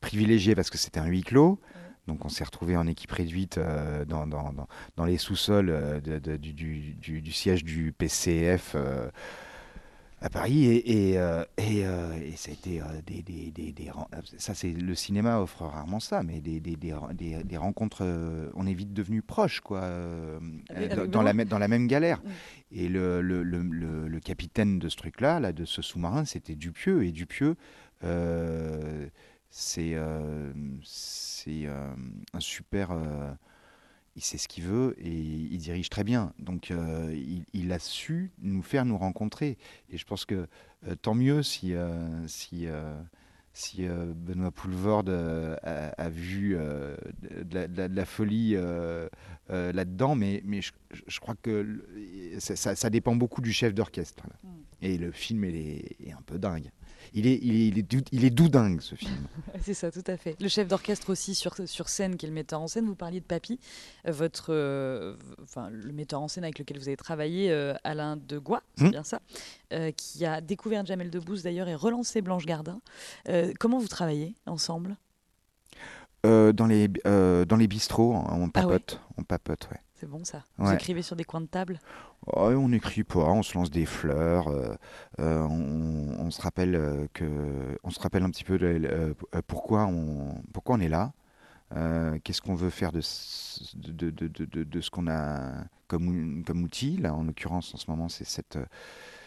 privilégié 0.00 0.54
parce 0.54 0.70
que 0.70 0.78
c'était 0.78 1.00
un 1.00 1.06
huis 1.06 1.22
clos. 1.22 1.60
Donc 2.06 2.24
on 2.24 2.28
s'est 2.28 2.44
retrouvé 2.44 2.76
en 2.76 2.86
équipe 2.86 3.12
réduite 3.12 3.58
euh, 3.58 4.04
dans, 4.04 4.26
dans, 4.26 4.52
dans, 4.96 5.04
les 5.04 5.18
sous-sols 5.18 5.70
euh, 5.70 6.00
de, 6.00 6.36
du, 6.36 6.52
du, 6.52 7.20
du, 7.20 7.32
siège 7.32 7.62
du 7.62 7.92
PCF 7.92 8.72
euh, 8.74 9.08
à 10.20 10.28
Paris. 10.28 10.64
Et, 10.64 11.10
et, 11.10 11.14
et, 11.58 11.78
et 11.80 12.36
ça 12.36 12.50
a 12.50 12.52
été 12.52 12.82
des, 13.06 13.22
des, 13.22 13.50
des, 13.50 13.72
des, 13.72 13.90
ça 14.38 14.54
c'est 14.54 14.72
le 14.72 14.94
cinéma 14.94 15.40
offre 15.40 15.62
rarement 15.62 16.00
ça 16.00 16.22
mais 16.22 16.40
des, 16.40 16.60
des 16.60 17.56
rencontres 17.56 18.04
on 18.54 18.66
est 18.66 18.74
vite 18.74 18.92
devenus 18.92 19.22
proches 19.26 19.60
quoi 19.60 19.88
dans, 21.08 21.22
la, 21.22 21.32
dans 21.32 21.58
la 21.58 21.68
même 21.68 21.86
galère. 21.86 22.20
Et 22.72 22.88
le, 22.88 23.22
le, 23.22 23.42
le, 23.42 24.08
le, 24.08 24.20
capitaine 24.20 24.78
de 24.78 24.88
ce 24.88 24.96
truc 24.96 25.20
là, 25.20 25.40
là 25.40 25.52
de 25.52 25.64
ce 25.64 25.80
sous-marin 25.80 26.24
c'était 26.24 26.54
Dupieux. 26.54 27.04
Et 27.04 27.12
Dupieux 27.12 27.56
c'est 29.50 29.94
euh, 29.94 30.52
euh, 31.48 31.94
un 32.32 32.40
super. 32.40 32.92
Euh, 32.92 33.32
il 34.16 34.22
sait 34.22 34.38
ce 34.38 34.48
qu'il 34.48 34.64
veut 34.64 34.96
et 34.98 35.12
il 35.12 35.58
dirige 35.58 35.88
très 35.88 36.04
bien. 36.04 36.32
Donc 36.38 36.72
il, 37.52 37.72
a 37.72 37.78
su 37.78 38.32
nous 38.38 38.62
faire 38.62 38.84
nous 38.84 38.98
rencontrer. 38.98 39.56
Et 39.88 39.98
je 39.98 40.04
pense 40.04 40.24
que 40.24 40.48
tant 41.00 41.14
mieux 41.14 41.44
si, 41.44 41.74
si, 42.26 42.66
si 43.52 43.86
Benoît 43.86 44.50
Poulvorde 44.50 45.10
a, 45.62 46.08
vu 46.10 46.56
de 46.56 47.94
la, 47.94 48.04
folie 48.04 48.56
là-dedans. 49.48 50.16
Mais, 50.16 50.42
mais 50.44 50.60
je, 50.60 51.20
crois 51.20 51.36
que 51.40 51.80
ça, 52.40 52.90
dépend 52.90 53.14
beaucoup 53.14 53.40
du 53.40 53.52
chef 53.52 53.74
d'orchestre. 53.74 54.26
Mm. 54.42 54.48
Et 54.82 54.98
le 54.98 55.12
film 55.12 55.44
est, 55.44 55.96
est 56.04 56.12
un 56.12 56.22
peu 56.26 56.38
dingue 56.38 56.72
il 57.14 57.26
est, 57.26 57.38
il 57.42 57.78
est, 57.78 57.92
il 58.12 58.24
est, 58.24 58.30
doudingue 58.30 58.80
ce 58.80 58.94
film. 58.94 59.26
c'est 59.62 59.74
ça, 59.74 59.90
tout 59.90 60.04
à 60.06 60.16
fait. 60.16 60.36
Le 60.40 60.48
chef 60.48 60.68
d'orchestre 60.68 61.10
aussi 61.10 61.34
sur, 61.34 61.54
sur 61.66 61.88
scène, 61.88 62.16
qui 62.16 62.26
est 62.26 62.28
le 62.28 62.34
metteur 62.34 62.60
en 62.60 62.68
scène. 62.68 62.86
Vous 62.86 62.94
parliez 62.94 63.20
de 63.20 63.24
Papy, 63.24 63.58
euh, 64.06 64.12
votre, 64.12 64.52
euh, 64.52 65.16
enfin, 65.42 65.70
le 65.70 65.92
metteur 65.92 66.20
en 66.20 66.28
scène 66.28 66.44
avec 66.44 66.58
lequel 66.58 66.78
vous 66.78 66.88
avez 66.88 66.96
travaillé, 66.96 67.50
euh, 67.50 67.74
Alain 67.84 68.16
de 68.16 68.38
Gois, 68.38 68.62
c'est 68.76 68.84
hmm. 68.84 68.90
bien 68.90 69.04
ça, 69.04 69.20
qui 69.96 70.24
a 70.24 70.40
découvert 70.40 70.84
Jamel 70.84 71.10
Debbouze 71.10 71.42
d'ailleurs 71.42 71.68
et 71.68 71.74
relancé 71.74 72.22
Blanche 72.22 72.46
Gardin. 72.46 72.80
comment 73.58 73.78
vous 73.78 73.88
travaillez 73.88 74.34
ensemble? 74.46 74.96
Dans, 76.22 76.66
les, 76.66 76.88
dans 76.88 77.56
les 77.56 77.68
bistrots, 77.68 78.14
on 78.14 78.46
ah 78.46 78.50
papote. 78.52 79.00
On 79.16 79.22
papote, 79.22 79.68
ouais. 79.70 79.80
C'est 80.00 80.08
bon 80.08 80.24
ça. 80.24 80.44
Vous 80.56 80.72
écrivez 80.72 81.02
sur 81.02 81.14
des 81.14 81.24
coins 81.24 81.42
de 81.42 81.46
table? 81.46 81.78
On 82.26 82.68
n'écrit 82.68 83.04
pas, 83.04 83.30
on 83.30 83.42
se 83.42 83.56
lance 83.56 83.70
des 83.70 83.86
fleurs. 83.86 84.48
Euh, 84.48 84.74
euh, 85.20 85.42
on, 85.48 86.30
se 86.30 86.40
rappelle 86.40 86.74
euh, 86.74 87.06
se 87.88 88.00
rappelle 88.00 88.22
un 88.22 88.30
petit 88.30 88.44
peu 88.44 88.58
pourquoi, 89.46 89.86
on, 89.86 90.42
pourquoi 90.52 90.76
on 90.76 90.80
est 90.80 90.88
là. 90.88 91.12
Qu'est-ce 92.24 92.42
qu'on 92.42 92.54
veut 92.54 92.70
faire 92.70 92.92
de, 92.92 93.00
de, 93.74 94.10
de, 94.10 94.28
de, 94.28 94.64
de 94.64 94.80
ce 94.80 94.90
qu'on 94.90 95.06
a 95.08 95.64
comme, 95.88 96.44
comme 96.44 96.62
outil 96.62 96.96
Là, 96.98 97.14
en 97.14 97.24
l'occurrence, 97.24 97.74
en 97.74 97.78
ce 97.78 97.90
moment, 97.90 98.08
c'est 98.08 98.26
cette, 98.26 98.58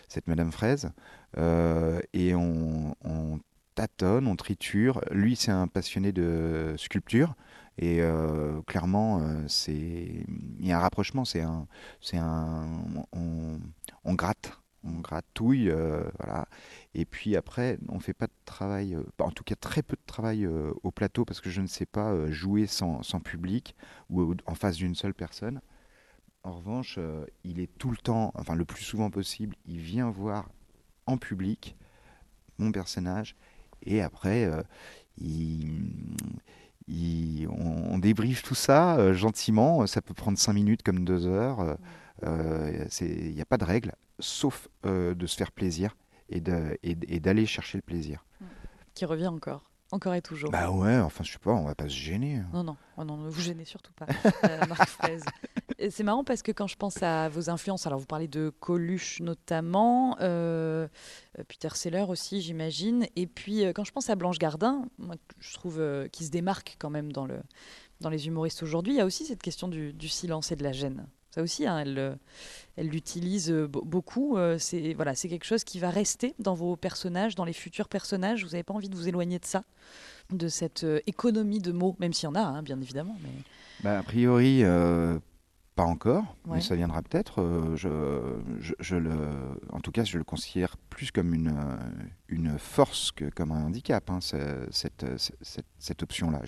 cette 0.07 0.27
Madame 0.27 0.51
Fraise. 0.51 0.91
et 1.37 2.35
on, 2.35 2.95
on 3.03 3.39
tâtonne, 3.75 4.27
on 4.27 4.35
triture. 4.35 5.01
Lui, 5.11 5.35
c'est 5.35 5.51
un 5.51 5.67
passionné 5.67 6.11
de 6.11 6.75
sculpture. 6.77 7.35
Et 7.77 8.01
euh, 8.01 8.61
clairement, 8.63 9.19
euh, 9.21 9.47
il 9.67 10.65
y 10.65 10.71
a 10.71 10.77
un 10.77 10.81
rapprochement. 10.81 11.25
C'est 11.25 11.41
un, 11.41 11.67
un, 12.13 12.67
on, 13.13 14.13
gratte, 14.13 14.59
on 14.83 14.99
gratouille, 14.99 15.69
euh, 15.69 16.03
voilà. 16.19 16.47
Et 16.93 17.05
puis 17.05 17.35
après, 17.35 17.79
on 17.89 17.99
fait 17.99 18.13
pas 18.13 18.27
de 18.27 18.33
travail, 18.45 18.97
en 19.19 19.31
tout 19.31 19.43
cas 19.43 19.55
très 19.55 19.81
peu 19.81 19.95
de 19.95 20.05
travail 20.05 20.47
au 20.47 20.91
plateau 20.91 21.25
parce 21.25 21.41
que 21.41 21.49
je 21.49 21.61
ne 21.61 21.67
sais 21.67 21.85
pas 21.87 22.29
jouer 22.29 22.67
sans, 22.67 23.01
sans 23.01 23.19
public 23.19 23.75
ou 24.09 24.35
en 24.45 24.55
face 24.55 24.75
d'une 24.77 24.95
seule 24.95 25.13
personne. 25.13 25.61
En 26.43 26.51
revanche, 26.53 26.99
il 27.43 27.59
est 27.59 27.71
tout 27.77 27.89
le 27.89 27.97
temps, 27.97 28.31
enfin 28.35 28.53
le 28.55 28.65
plus 28.65 28.83
souvent 28.83 29.09
possible, 29.09 29.55
il 29.65 29.79
vient 29.79 30.11
voir 30.11 30.49
en 31.05 31.17
public 31.17 31.75
mon 32.59 32.71
personnage 32.71 33.35
et 33.81 34.01
après, 34.01 34.49
il 35.17 35.71
on, 36.89 37.97
débriefe 37.97 38.43
tout 38.43 38.55
ça 38.55 38.97
euh, 38.97 39.13
gentiment. 39.13 39.85
Ça 39.87 40.01
peut 40.01 40.13
prendre 40.13 40.37
cinq 40.37 40.53
minutes 40.53 40.83
comme 40.83 41.05
deux 41.05 41.27
heures. 41.27 41.59
Euh, 41.61 41.75
euh, 42.23 42.87
il 43.01 43.33
n'y 43.33 43.41
a 43.41 43.45
pas 43.45 43.57
de 43.57 43.65
règle, 43.65 43.93
sauf 44.19 44.67
de 44.83 45.25
se 45.25 45.35
faire 45.35 45.51
plaisir 45.51 45.95
et 46.29 46.39
d'aller 46.39 47.45
chercher 47.45 47.77
le 47.77 47.81
plaisir. 47.81 48.25
Qui 48.93 49.05
revient 49.05 49.27
encore 49.27 49.69
encore 49.93 50.15
et 50.15 50.21
toujours. 50.21 50.49
Bah 50.49 50.71
ouais, 50.71 50.97
enfin 50.99 51.23
je 51.23 51.31
sais 51.31 51.37
pas, 51.37 51.51
on 51.51 51.65
va 51.65 51.75
pas 51.75 51.83
se 51.83 51.93
gêner. 51.93 52.37
Hein. 52.37 52.47
Non, 52.51 52.63
non, 52.63 52.77
oh 52.97 53.03
non, 53.03 53.17
ne 53.17 53.29
vous 53.29 53.41
gênez 53.41 53.63
surtout 53.63 53.93
pas, 53.93 54.07
Marc 54.67 54.89
Fraise. 54.89 55.23
C'est 55.89 56.03
marrant 56.03 56.23
parce 56.23 56.41
que 56.41 56.51
quand 56.51 56.67
je 56.67 56.75
pense 56.75 57.01
à 57.03 57.29
vos 57.29 57.49
influences, 57.49 57.87
alors 57.87 57.99
vous 57.99 58.05
parlez 58.05 58.27
de 58.27 58.51
Coluche 58.59 59.21
notamment, 59.21 60.17
euh, 60.21 60.87
euh, 61.39 61.43
Peter 61.47 61.69
Seller 61.73 62.05
aussi 62.07 62.41
j'imagine, 62.41 63.07
et 63.15 63.27
puis 63.27 63.65
euh, 63.65 63.73
quand 63.73 63.83
je 63.83 63.91
pense 63.91 64.09
à 64.09 64.15
Blanche 64.15 64.39
Gardin, 64.39 64.85
moi, 64.97 65.15
je 65.39 65.53
trouve 65.53 65.81
qu'il 66.11 66.25
se 66.25 66.31
démarque 66.31 66.75
quand 66.79 66.89
même 66.89 67.11
dans, 67.11 67.25
le, 67.25 67.39
dans 68.01 68.09
les 68.09 68.27
humoristes 68.27 68.63
aujourd'hui, 68.63 68.93
il 68.93 68.97
y 68.97 69.01
a 69.01 69.05
aussi 69.05 69.25
cette 69.25 69.41
question 69.41 69.67
du, 69.67 70.09
silence 70.09 70.51
et 70.51 70.55
de 70.55 70.63
la 70.63 70.71
gêne. 70.71 71.07
Ça 71.31 71.41
aussi, 71.41 71.65
hein, 71.65 71.79
elle, 71.79 72.19
elle 72.75 72.89
l'utilise 72.89 73.51
beaucoup. 73.51 74.37
C'est 74.59 74.93
voilà, 74.93 75.15
c'est 75.15 75.27
quelque 75.29 75.45
chose 75.45 75.63
qui 75.63 75.79
va 75.79 75.89
rester 75.89 76.35
dans 76.37 76.53
vos 76.53 76.75
personnages, 76.75 77.33
dans 77.33 77.45
les 77.45 77.53
futurs 77.53 77.89
personnages. 77.89 78.43
Vous 78.43 78.51
n'avez 78.51 78.61
pas 78.61 78.75
envie 78.75 78.89
de 78.89 78.95
vous 78.95 79.07
éloigner 79.07 79.39
de 79.39 79.45
ça, 79.45 79.63
de 80.29 80.47
cette 80.47 80.85
économie 81.07 81.57
de 81.57 81.71
mots, 81.71 81.95
même 81.97 82.13
s'il 82.13 82.25
y 82.25 82.27
en 82.27 82.35
a, 82.35 82.41
hein, 82.41 82.61
bien 82.61 82.79
évidemment. 82.79 83.17
Mais... 83.23 83.31
Bah, 83.83 83.97
a 83.97 84.03
priori, 84.03 84.63
pas 85.75 85.83
encore, 85.83 86.35
mais 86.45 86.61
ça 86.61 86.75
viendra 86.75 87.01
peut-être. 87.01 87.41
Euh, 87.41 87.75
je, 87.75 87.89
je, 88.79 88.95
le, 88.95 89.11
en 89.71 89.79
tout 89.79 89.91
cas, 89.91 90.03
je 90.03 90.17
le 90.17 90.23
considère 90.23 90.77
plus 90.77 91.11
comme 91.11 91.33
une, 91.33 91.47
euh, 91.47 91.77
une 92.27 92.59
force 92.59 93.11
que 93.11 93.29
comme 93.29 93.51
un 93.51 93.63
handicap, 93.63 94.09
hein, 94.09 94.19
cette, 94.21 94.65
cette, 94.71 95.05
cette 95.79 96.03
option-là. 96.03 96.41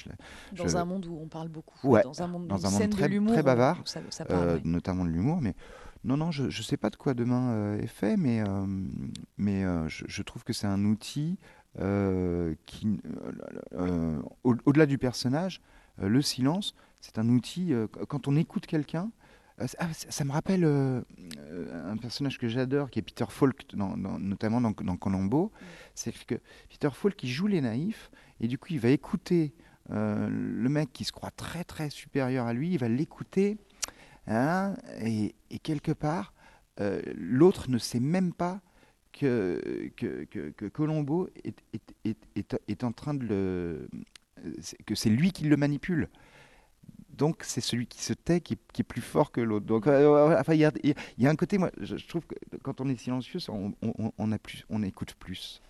Dans 0.54 0.78
un 0.78 0.86
monde 0.86 1.08
où 1.08 1.18
on 1.20 1.28
parle 1.28 1.50
beaucoup, 1.50 1.90
ouais, 1.90 2.04
dans 2.04 2.22
un 2.22 2.28
monde, 2.28 2.48
dans 2.48 2.66
un 2.68 2.70
monde 2.70 2.90
très, 2.90 3.10
très, 3.10 3.44
bavard, 3.44 3.84
euh, 4.30 4.60
notamment 4.64 5.06
de 5.06 5.10
l'humour. 5.10 5.42
Mais 5.42 5.56
non, 6.04 6.18
non, 6.18 6.30
je 6.30 6.44
ne 6.44 6.64
sais 6.64 6.78
pas 6.78 6.92
de 6.92 6.96
quoi 6.96 7.16
demain 7.16 7.78
est 7.78 7.88
fait, 7.88 8.18
mais, 8.18 8.44
mais 9.38 9.64
je, 9.88 10.22
trouve 10.22 10.44
que 10.44 10.54
c'est 10.54 10.68
un 10.68 10.86
outil 10.86 11.40
qui, 12.66 13.00
au-delà 14.44 14.86
du 14.86 15.00
personnage, 15.00 15.62
le 15.98 16.22
silence 16.22 16.76
c'est 17.06 17.20
un 17.20 17.30
outil, 17.30 17.72
euh, 17.72 17.86
quand 18.08 18.28
on 18.28 18.36
écoute 18.36 18.66
quelqu'un, 18.66 19.12
euh, 19.62 19.68
ah, 19.78 19.88
ça, 19.94 20.26
me 20.26 20.32
rappelle 20.32 20.64
euh, 20.66 21.02
un 21.86 21.98
personnage 21.98 22.40
que 22.40 22.48
j'adore, 22.48 22.90
qui 22.90 22.98
est 22.98 23.04
Peter 23.04 23.26
Falk, 23.30 23.64
notamment 23.76 24.60
dans, 24.60 24.74
Colombo. 24.74 25.46
Mm. 25.46 25.66
C'est 25.94 26.26
que 26.26 26.36
Peter 26.70 26.90
Falk, 26.92 27.22
il 27.24 27.30
joue 27.30 27.46
les 27.48 27.62
naïfs, 27.62 28.10
et 28.40 28.48
du 28.48 28.58
coup, 28.58 28.70
il 28.72 28.80
va 28.80 28.90
écouter 28.90 29.54
euh, 29.92 30.28
le 30.30 30.68
mec 30.70 30.92
qui 30.94 31.04
se 31.04 31.12
croit 31.12 31.30
très 31.32 31.64
très 31.64 31.92
supérieur 31.92 32.48
à 32.48 32.54
lui, 32.54 32.72
il 32.72 32.80
va 32.80 32.90
l'écouter, 32.90 33.58
hein, 34.26 34.76
et, 35.00 35.36
et 35.52 35.60
quelque 35.60 35.92
part, 35.92 36.34
euh, 36.82 37.02
l'autre 37.16 37.70
ne 37.70 37.78
sait 37.78 38.00
même 38.00 38.34
pas 38.34 38.62
que, 39.14 39.92
que, 39.96 40.24
que- 40.26 40.50
que 40.50 40.66
Colombo 40.66 41.30
est, 41.44 41.62
est, 41.72 41.96
est, 42.04 42.18
est- 42.36 42.60
est 42.68 42.84
en 42.84 42.92
train 42.92 43.14
de 43.14 43.24
le... 43.26 43.88
que 44.88 44.96
c'est 44.96 45.10
lui 45.12 45.32
qui 45.32 45.46
le 45.46 45.56
manipule. 45.56 46.10
Donc 47.18 47.44
c'est 47.44 47.62
celui 47.62 47.88
qui 47.88 48.02
se 48.04 48.14
tait 48.14 48.42
qui, 48.42 48.54
est 48.54 48.84
plus 48.84 49.02
fort 49.02 49.32
que 49.32 49.42
l'autre. 49.42 49.66
Donc 49.66 49.88
euh, 49.88 50.30
ouais, 50.30 50.36
enfin, 50.40 50.54
il 50.54 50.60
y 50.60 50.66
a, 50.66 51.30
un 51.30 51.36
côté, 51.36 51.58
moi, 51.58 51.72
je, 51.80 51.96
trouve 52.08 52.26
que 52.26 52.36
quand 52.64 52.82
on 52.82 52.90
est 52.90 52.98
silencieux, 52.98 53.40
on, 53.50 53.74
on, 54.18 54.32
a 54.32 54.38
plus, 54.38 54.66
on 54.70 54.84
écoute 54.84 55.16
plus. 55.20 55.62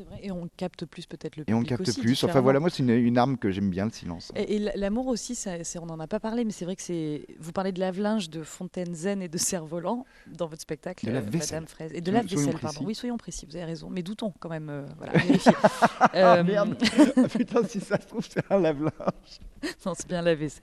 C'est 0.00 0.06
vrai. 0.06 0.20
Et 0.22 0.30
on 0.30 0.48
capte 0.56 0.86
plus 0.86 1.04
peut-être 1.04 1.36
le 1.36 1.44
Et 1.46 1.52
on 1.52 1.58
public 1.58 1.76
capte 1.76 1.88
aussi, 1.88 2.00
plus. 2.00 2.24
Enfin 2.24 2.40
voilà, 2.40 2.58
moi 2.58 2.70
c'est 2.70 2.82
une, 2.82 2.88
une 2.88 3.18
arme 3.18 3.36
que 3.36 3.50
j'aime 3.50 3.68
bien, 3.68 3.84
le 3.84 3.90
silence. 3.90 4.32
Et, 4.34 4.58
l'amour 4.58 5.08
aussi, 5.08 5.34
ça, 5.34 5.56
on 5.78 5.86
n'en 5.86 6.00
a 6.00 6.06
pas 6.06 6.20
parlé, 6.20 6.44
mais 6.44 6.52
c'est 6.52 6.64
vrai 6.64 6.74
que 6.74 6.80
c'est. 6.80 7.26
Vous 7.38 7.52
parlez 7.52 7.70
de 7.72 7.80
lave-linge, 7.80 8.30
de 8.30 8.42
fontaine 8.42 8.94
zen 8.94 9.20
et 9.20 9.28
de 9.28 9.36
cerf-volant 9.36 10.06
dans 10.26 10.46
votre 10.46 10.62
spectacle, 10.62 11.04
De 11.04 11.10
euh, 11.10 11.14
lave-vaisselle. 11.14 11.56
Madame 11.56 11.68
Fraise. 11.68 11.90
Et 11.92 12.00
de 12.00 12.10
lave-vaisselle, 12.10 12.58
pardon. 12.58 12.80
Oui, 12.84 12.94
soyons 12.94 13.18
précis, 13.18 13.44
vous 13.44 13.56
avez 13.56 13.66
raison. 13.66 13.90
Mais 13.90 14.02
doutons 14.02 14.32
quand 14.40 14.48
même. 14.48 14.70
euh, 14.70 14.86
voilà, 14.96 15.12
vérifier. 15.18 15.52
Euh, 16.14 16.44
Ah, 16.56 17.28
putain, 17.28 17.62
si 17.64 17.80
ça 17.80 18.00
se 18.00 18.06
trouve, 18.06 18.26
c'est 18.26 18.42
un 18.50 18.58
lave-linge. 18.58 19.40
non, 19.86 19.92
c'est 19.94 20.08
bien 20.08 20.22
la 20.22 20.34
vaisselle. 20.34 20.62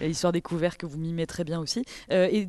Et 0.00 0.08
Histoire 0.08 0.32
découvert 0.32 0.76
que 0.76 0.86
vous 0.86 0.98
mimez 0.98 1.26
très 1.26 1.44
bien 1.44 1.60
aussi. 1.60 1.84
Euh, 2.10 2.28
et 2.30 2.48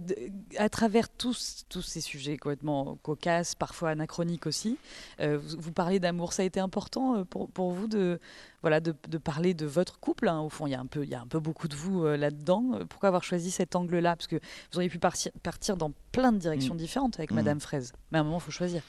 à 0.58 0.70
travers 0.70 1.10
tous, 1.10 1.66
tous 1.70 1.82
ces 1.82 2.02
sujets 2.02 2.38
complètement 2.38 2.98
cocasses, 3.02 3.56
parfois 3.56 3.90
anachroniques 3.90 4.48
aussi, 4.48 4.78
euh, 5.20 5.38
vous, 5.38 5.58
vous 5.60 5.72
parlez 5.72 6.00
d'amour. 6.00 6.29
Ça 6.34 6.42
a 6.44 6.46
été 6.46 6.60
important 6.60 7.16
euh, 7.18 7.24
pour, 7.26 7.50
pour 7.50 7.72
vous 7.72 7.88
de, 7.88 8.20
voilà, 8.62 8.80
de, 8.80 8.94
de 9.08 9.18
parler 9.18 9.54
de 9.54 9.66
votre 9.66 10.00
couple. 10.00 10.28
hein. 10.28 10.40
Au 10.40 10.50
fond, 10.50 10.68
il 10.68 10.72
y, 10.72 10.76
a 10.76 10.80
un 10.80 10.86
peu, 10.86 11.04
il 11.04 11.10
y 11.10 11.16
a 11.16 11.22
un 11.22 11.28
peu 11.28 11.40
beaucoup 11.40 11.68
de 11.68 11.76
vous 11.76 12.06
euh, 12.06 12.18
là-dedans. 12.18 12.72
Euh, 12.74 12.86
Pourquoi 12.86 13.08
avoir 13.08 13.24
choisi 13.24 13.52
cet 13.52 13.76
angle-là? 13.76 14.16
Parce 14.16 14.28
que 14.28 14.36
vous 14.36 14.78
auriez 14.78 14.90
pu 14.90 15.00
partir, 15.00 15.32
partir 15.44 15.78
dans 15.78 15.92
plein 16.12 16.32
de 16.32 16.38
directions 16.38 16.76
Mm. 16.76 16.78
différentes 16.78 17.20
avec 17.20 17.32
Mm. 17.32 17.36
Madame 17.36 17.60
Fraise. 17.60 17.94
Mais 18.12 18.18
à 18.18 18.22
un 18.22 18.24
moment, 18.24 18.38
il 18.38 18.44
faut 18.44 18.52
choisir. 18.52 18.82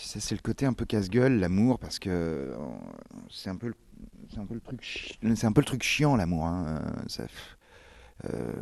Ça, 0.00 0.20
c'est 0.20 0.34
le 0.34 0.40
côté 0.40 0.66
un 0.66 0.72
peu 0.72 0.84
casse-gueule, 0.84 1.38
l'amour, 1.40 1.78
parce 1.78 1.98
que 1.98 2.54
c'est 3.30 3.50
un 3.50 3.56
peu, 3.56 3.68
le- 3.68 3.74
c'est 4.32 4.38
un 4.38 4.46
peu 4.46 4.54
le 4.54 4.60
truc, 4.60 4.80
c'est 5.34 5.44
un 5.46 5.52
peu 5.52 5.60
le 5.60 5.64
truc 5.66 5.82
chiant, 5.82 6.16
l'amour. 6.16 6.46
hein. 6.46 6.80
Ça- 7.08 7.24
euh, 8.32 8.52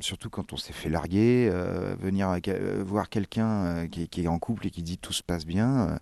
surtout 0.00 0.30
quand 0.30 0.52
on 0.52 0.56
s'est 0.56 0.72
fait 0.72 0.88
larguer, 0.88 1.48
euh, 1.52 1.94
venir 2.00 2.34
euh, 2.48 2.82
voir 2.84 3.08
quelqu'un 3.10 3.86
qui 3.88 4.08
est 4.24 4.26
en 4.28 4.38
couple 4.38 4.66
et 4.68 4.70
qui 4.70 4.82
dit 4.82 4.96
tout 4.98 5.12
se 5.12 5.22
passe 5.22 5.44
bien. 5.44 5.98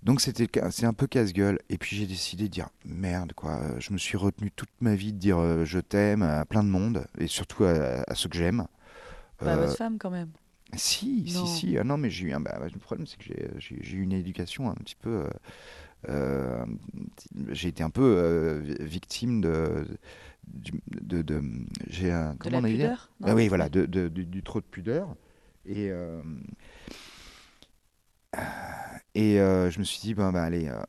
Euh. 0.00 0.04
donc 0.04 0.20
c'était, 0.20 0.48
c'est 0.70 0.86
un 0.86 0.92
peu 0.92 1.06
casse-gueule. 1.06 1.58
Et 1.70 1.78
puis 1.78 1.96
j'ai 1.96 2.06
décidé 2.06 2.44
de 2.44 2.48
dire 2.50 2.68
merde 2.84 3.32
quoi. 3.34 3.60
euh, 3.60 3.76
Je 3.80 3.92
me 3.92 3.98
suis 3.98 4.16
retenu 4.16 4.50
toute 4.50 4.70
ma 4.80 4.94
vie 4.94 5.12
de 5.12 5.18
dire 5.18 5.38
euh, 5.38 5.64
je 5.64 5.78
t'aime 5.80 6.22
à 6.22 6.44
plein 6.44 6.62
de 6.64 6.68
monde 6.68 7.06
et 7.18 7.26
surtout 7.26 7.64
à, 7.64 8.02
à 8.06 8.14
ceux 8.14 8.28
que 8.28 8.36
j'aime. 8.36 8.66
Pas 9.38 9.52
à 9.52 9.56
Euh, 9.56 9.66
votre 9.66 9.76
femme, 9.76 9.98
quand 9.98 10.10
même. 10.10 10.30
si, 10.74 11.30
Non. 11.34 11.46
si, 11.46 11.56
si. 11.68 11.78
Ah 11.78 11.84
non, 11.84 11.96
mais 11.96 12.10
j'ai 12.10 12.26
eu 12.26 12.32
un. 12.32 12.40
bah, 12.40 12.58
le 12.72 12.78
problème, 12.80 13.06
c'est 13.06 13.16
que 13.18 13.24
j'ai- 13.24 13.78
j'ai 13.82 13.96
eu 13.96 14.02
une 14.02 14.12
éducation 14.12 14.68
un 14.70 14.74
petit 14.74 14.96
peu. 14.96 15.22
euh, 15.24 15.28
euh, 16.08 16.64
j'ai 17.50 17.68
été 17.68 17.82
un 17.82 17.90
peu 17.90 18.02
euh, 18.18 18.60
vi- 18.62 18.84
victime 18.84 19.40
de. 19.40 19.86
de, 20.46 21.22
de- 21.22 21.42
j'ai 21.88 22.10
un. 22.12 22.32
De 22.34 22.38
comment 22.38 22.60
la 22.60 22.68
on 22.68 22.70
dire 22.70 22.76
pudeur 22.76 23.10
non 23.20 23.28
Ah 23.30 23.34
oui, 23.34 23.48
voilà, 23.48 23.68
de, 23.68 23.86
de- 23.86 24.08
du 24.08 24.42
trop 24.42 24.60
de 24.60 24.66
pudeur. 24.66 25.14
Et. 25.66 25.90
Et 29.14 29.40
euh, 29.40 29.70
je 29.70 29.78
me 29.78 29.84
suis 29.84 30.00
dit, 30.00 30.14
ben, 30.14 30.32
ben, 30.32 30.42
allez, 30.42 30.68
euh, 30.68 30.80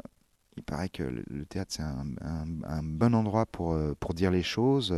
il 0.57 0.63
paraît 0.63 0.89
que 0.89 1.03
le, 1.03 1.45
théâtre, 1.45 1.73
c'est 1.73 1.83
un, 1.83 2.05
un- 2.21 2.83
bon 2.83 3.15
endroit 3.15 3.45
pour, 3.45 3.73
euh, 3.73 3.95
pour 3.99 4.13
dire 4.13 4.31
les 4.31 4.43
choses. 4.43 4.95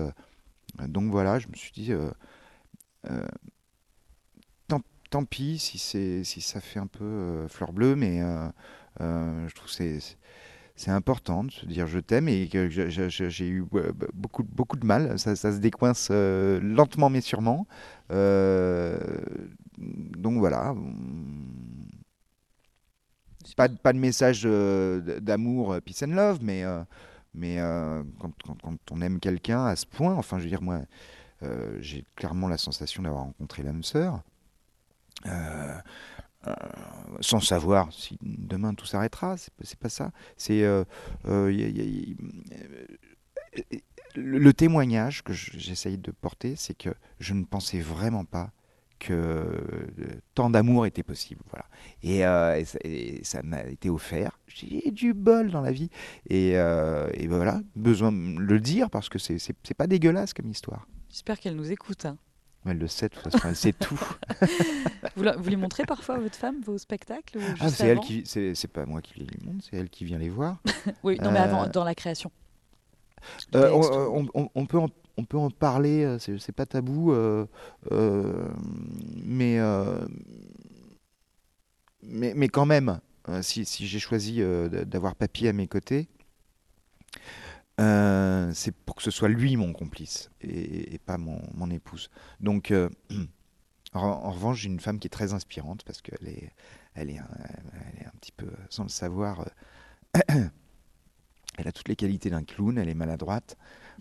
Donc 0.87 1.11
voilà, 1.11 1.39
je 1.39 1.47
me 1.49 1.55
suis 1.55 1.71
dit, 1.73 1.93
tant, 4.67 4.81
tant 5.09 5.25
pis 5.25 5.57
si, 5.59 5.77
si 5.77 6.41
ça 6.41 6.61
fait 6.61 6.79
un 6.79 6.87
peu 6.87 7.45
fleur 7.49 7.73
bleue, 7.73 7.95
mais 7.95 8.21
je 8.99 9.53
trouve 9.55 9.67
que 9.69 9.73
c'est, 9.73 9.99
c'est 10.75 10.91
important 10.91 11.43
de 11.43 11.51
se 11.51 11.65
dire 11.65 11.87
je 11.87 11.99
t'aime 11.99 12.29
et 12.29 12.47
que 12.49 12.69
j'ai 12.69 13.47
eu 13.47 13.65
euh, 13.75 13.91
beaucoup, 14.13 14.43
beaucoup 14.43 14.77
de 14.77 14.85
mal. 14.85 15.19
Ça, 15.19 15.35
se 15.35 15.57
décoince 15.59 16.11
lentement 16.11 17.09
mais 17.09 17.21
sûrement. 17.21 17.67
Donc 19.79 20.37
voilà. 20.39 20.75
Pas, 23.55 23.69
pas 23.69 23.93
de 23.93 23.97
message 23.97 24.43
euh, 24.45 25.19
d'amour, 25.19 25.73
euh, 25.73 25.79
peace 25.81 26.03
and 26.03 26.11
love, 26.13 26.39
mais, 26.41 26.63
euh, 26.63 26.83
mais 27.33 27.57
quand, 28.19 28.31
on 28.91 29.01
aime 29.01 29.19
quelqu'un 29.19 29.65
à 29.65 29.75
ce 29.75 29.85
point, 29.85 30.13
enfin 30.15 30.37
je 30.39 30.43
veux 30.43 30.49
dire, 30.49 30.61
moi, 30.61 30.81
j'ai 31.79 32.05
clairement 32.15 32.47
la 32.47 32.57
sensation 32.57 33.03
d'avoir 33.03 33.23
rencontré 33.23 33.63
l'âme 33.63 33.83
sœur. 33.83 34.21
Sans 37.19 37.39
savoir 37.39 37.91
si 37.93 38.17
demain 38.21 38.73
tout 38.73 38.85
s'arrêtera, 38.85 39.35
c'est 39.37 39.77
pas- 39.79 39.89
ça. 39.89 40.11
C'est 40.37 40.63
le, 44.15 44.51
témoignage 44.53 45.23
que 45.23 45.33
je- 45.33 45.51
j'essaye 45.57 45.97
de 45.97 46.11
porter, 46.11 46.55
c'est 46.55 46.73
que 46.77 46.89
je 47.19 47.33
ne 47.33 47.43
pensais 47.43 47.79
vraiment 47.81 48.25
pas 48.25 48.51
que 49.01 49.13
euh, 49.13 49.51
tant 50.35 50.49
d'amour 50.51 50.85
était 50.85 51.01
possible. 51.03 51.41
Voilà. 51.49 51.65
Et, 52.03 52.25
euh, 52.25 52.55
et 52.59 52.65
ça, 52.65 52.79
et 52.83 53.23
ça 53.23 53.41
m'a 53.43 53.63
été 53.63 53.89
offert. 53.89 54.39
J'ai 54.47 54.91
du 54.91 55.13
bol 55.13 55.49
dans 55.51 55.61
la 55.61 55.71
vie. 55.71 55.89
Et, 56.29 56.51
euh, 56.55 57.09
et 57.15 57.27
voilà, 57.27 57.61
besoin 57.75 58.11
de 58.11 58.39
le 58.39 58.59
dire 58.59 58.89
parce 58.91 59.09
que 59.09 59.17
c'est 59.19 59.73
pas 59.75 59.87
dégueulasse 59.87 60.33
comme 60.33 60.49
histoire. 60.49 60.87
J'espère 61.09 61.39
qu'elle 61.39 61.55
nous 61.55 61.71
écoute. 61.71 62.05
hein. 62.05 62.17
Elle 62.63 62.77
le 62.77 62.87
sait, 62.87 63.09
de 63.09 63.15
toute 63.15 63.23
façon, 63.31 63.47
elle 63.49 63.55
sait 63.55 63.73
tout. 63.73 63.99
Vous, 65.15 65.23
la- 65.23 65.35
vous 65.35 65.49
lui 65.49 65.55
montrez 65.57 65.83
parfois 65.83 66.15
à 66.15 66.19
votre 66.19 66.35
femme 66.35 66.61
vos 66.61 66.77
spectacles 66.77 67.39
Ah, 67.59 67.69
c'est 67.69 67.87
elle 67.87 67.99
qui, 68.01 68.21
c'est 68.25 68.67
pas 68.71 68.85
moi 68.85 69.01
qui 69.01 69.19
les 69.19 69.25
montre, 69.43 69.65
c'est 69.67 69.77
elle 69.77 69.89
qui 69.89 70.05
vient 70.05 70.19
les 70.19 70.29
voir. 70.29 70.61
Oui, 71.03 71.17
non, 71.21 71.31
mais 71.31 71.39
avant, 71.39 71.65
dans 71.67 71.83
la 71.83 71.95
création. 71.95 72.31
Euh, 73.55 73.69
on- 73.73 74.49
on 74.53 74.65
peut 74.67 74.77
en, 74.79 74.89
on 75.17 75.25
peut 75.25 75.37
en 75.37 75.49
parler, 75.49 76.03
euh, 76.03 76.19
c'est 76.19 76.51
pas 76.51 76.65
tabou, 76.65 77.11
euh, 77.11 77.45
euh, 77.91 78.47
mais, 82.03 82.47
quand 82.49 82.65
même, 82.65 82.99
si, 83.41 83.65
j'ai 83.65 83.99
choisi 83.99 84.41
d'avoir 84.85 85.15
papy 85.15 85.47
à 85.47 85.53
mes 85.53 85.67
côtés, 85.67 86.07
c'est 87.77 88.75
pour 88.85 88.95
que 88.95 89.03
ce 89.03 89.11
soit 89.11 89.29
lui 89.29 89.55
mon 89.55 89.73
complice 89.73 90.29
et, 90.41 90.99
pas 91.05 91.17
mon, 91.17 91.69
épouse. 91.69 92.09
Donc, 92.39 92.73
en, 93.93 94.31
revanche, 94.31 94.61
j'ai 94.61 94.69
une 94.69 94.79
femme 94.79 94.99
qui 94.99 95.07
est 95.07 95.11
très 95.11 95.33
inspirante 95.33 95.83
parce 95.83 96.01
qu'elle 96.01 96.27
est, 96.27 96.51
est, 96.95 97.17
un, 97.19 98.11
petit 98.19 98.31
peu, 98.31 98.49
sans 98.69 98.83
le 98.83 98.89
savoir, 98.89 99.47
elle 100.27 101.67
a 101.67 101.71
toutes 101.71 101.87
les 101.87 101.95
qualités 101.95 102.29
d'un 102.29 102.43
clown, 102.43 102.77
elle 102.77 102.89
est 102.89 102.95
maladroite, 102.95 103.57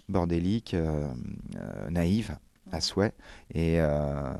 bordélique, 0.08 0.74
euh, 0.74 1.08
euh, 1.56 1.90
naïve 1.90 2.36
à 2.72 2.80
souhait. 2.80 3.12
Et, 3.54 3.80
euh, 3.80 4.32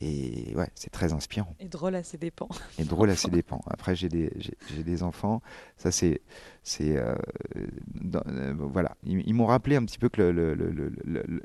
et 0.00 0.54
ouais, 0.54 0.68
c'est 0.76 0.90
très 0.90 1.12
inspirant. 1.12 1.54
Et 1.58 1.66
drôle 1.68 1.94
à 1.96 2.02
ses 2.04 2.18
dépens. 2.18 2.48
Et 2.78 2.84
drôle 2.84 3.10
à 3.10 3.16
ses 3.16 3.28
dépens. 3.30 3.60
Après, 3.68 3.96
j'ai 3.96 4.08
des, 4.08 4.32
j'ai, 4.36 4.82
des 4.84 5.02
enfants. 5.02 5.42
Ça, 5.76 5.90
c'est. 5.90 6.20
c'est 6.62 6.96
euh, 6.96 7.14
euh, 7.56 8.54
voilà. 8.56 8.96
Ils, 9.04 9.26
ils 9.26 9.34
m'ont 9.34 9.46
rappelé 9.46 9.76
un 9.76 9.84
petit 9.84 9.98
peu 9.98 10.08
que 10.08 10.20
le. 10.22 10.32
le- 10.32 10.54
le- 10.54 10.70
le- 10.70 10.92
le- 11.04 11.24
le- 11.26 11.42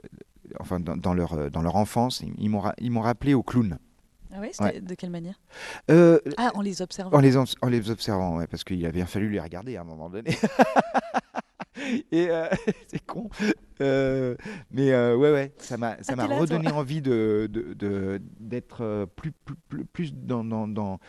enfin, 0.60 0.80
dans, 0.80 0.96
dans 0.98 1.14
leur, 1.16 1.50
dans 1.50 1.62
leur 1.64 1.76
enfance, 1.78 2.22
ils, 2.22 2.34
ils 2.38 2.50
m'ont, 2.50 2.62
ils 2.80 2.92
m'ont 2.92 3.02
rappelé 3.02 3.34
au 3.34 3.42
clown. 3.44 3.80
Ah 4.36 4.40
c'était- 4.52 4.64
Ouais. 4.64 4.82
De 4.82 4.96
quelle 4.96 5.10
manière? 5.12 5.40
Euh, 5.92 6.20
Ah, 6.38 6.52
en 6.56 6.62
les 6.62 6.82
observant. 6.82 7.16
en 7.18 7.22
les, 7.22 7.38
en 7.38 7.46
les 7.70 7.90
observant, 7.92 8.38
ouais, 8.38 8.48
parce 8.48 8.64
qu'il 8.64 8.84
a 8.86 8.92
bien 8.92 9.06
fallu 9.06 9.30
les 9.30 9.40
regarder 9.40 9.78
à 9.78 9.82
un 9.82 9.86
moment 9.86 10.10
donné. 10.10 10.36
Et 12.12 12.30
euh, 12.30 12.48
c'est 12.88 13.04
con. 13.06 13.30
Euh, 13.82 14.36
mais 14.72 14.92
euh, 14.92 15.16
ouais, 15.16 15.32
ouais, 15.32 15.54
ça 15.58 15.78
m'a, 15.78 15.96
ça 16.04 16.14
Ah, 16.14 16.16
m'a 16.16 16.26
redonné 16.28 16.70
envie 16.72 17.02
de, 17.02 17.50
d'être 18.40 19.08
plus, 19.16 19.32
plus, 19.68 19.86
plus, 19.86 20.14
dans. 20.14 20.44
dans, 20.44 20.68
dans- 20.68 21.00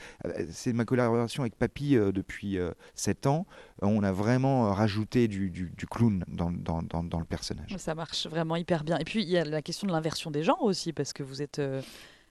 C'est 0.50 0.72
ma 0.72 0.84
collaboration 0.84 1.42
avec 1.42 1.56
Papy 1.56 1.94
depuis 1.96 2.58
7 2.94 3.26
ans. 3.26 3.46
On 3.82 4.02
a 4.02 4.12
vraiment 4.12 4.72
rajouté 4.72 5.28
du, 5.28 5.50
du, 5.50 5.70
du 5.76 5.86
clown 5.86 6.24
dans, 6.28 6.50
dans, 6.50 6.82
dans, 6.82 7.02
dans 7.04 7.18
le 7.18 7.26
personnage. 7.26 7.74
Ça 7.76 7.94
marche 7.94 8.26
vraiment 8.26 8.56
hyper 8.56 8.84
bien. 8.84 8.98
Et 8.98 9.04
puis, 9.04 9.22
il 9.22 9.28
y 9.28 9.36
a 9.38 9.44
la 9.44 9.62
question 9.62 9.86
de 9.86 9.92
l'inversion 9.92 10.30
des 10.30 10.42
genres 10.42 10.62
aussi, 10.62 10.92
parce 10.92 11.12
que 11.12 11.22
vous 11.22 11.42
êtes, 11.42 11.60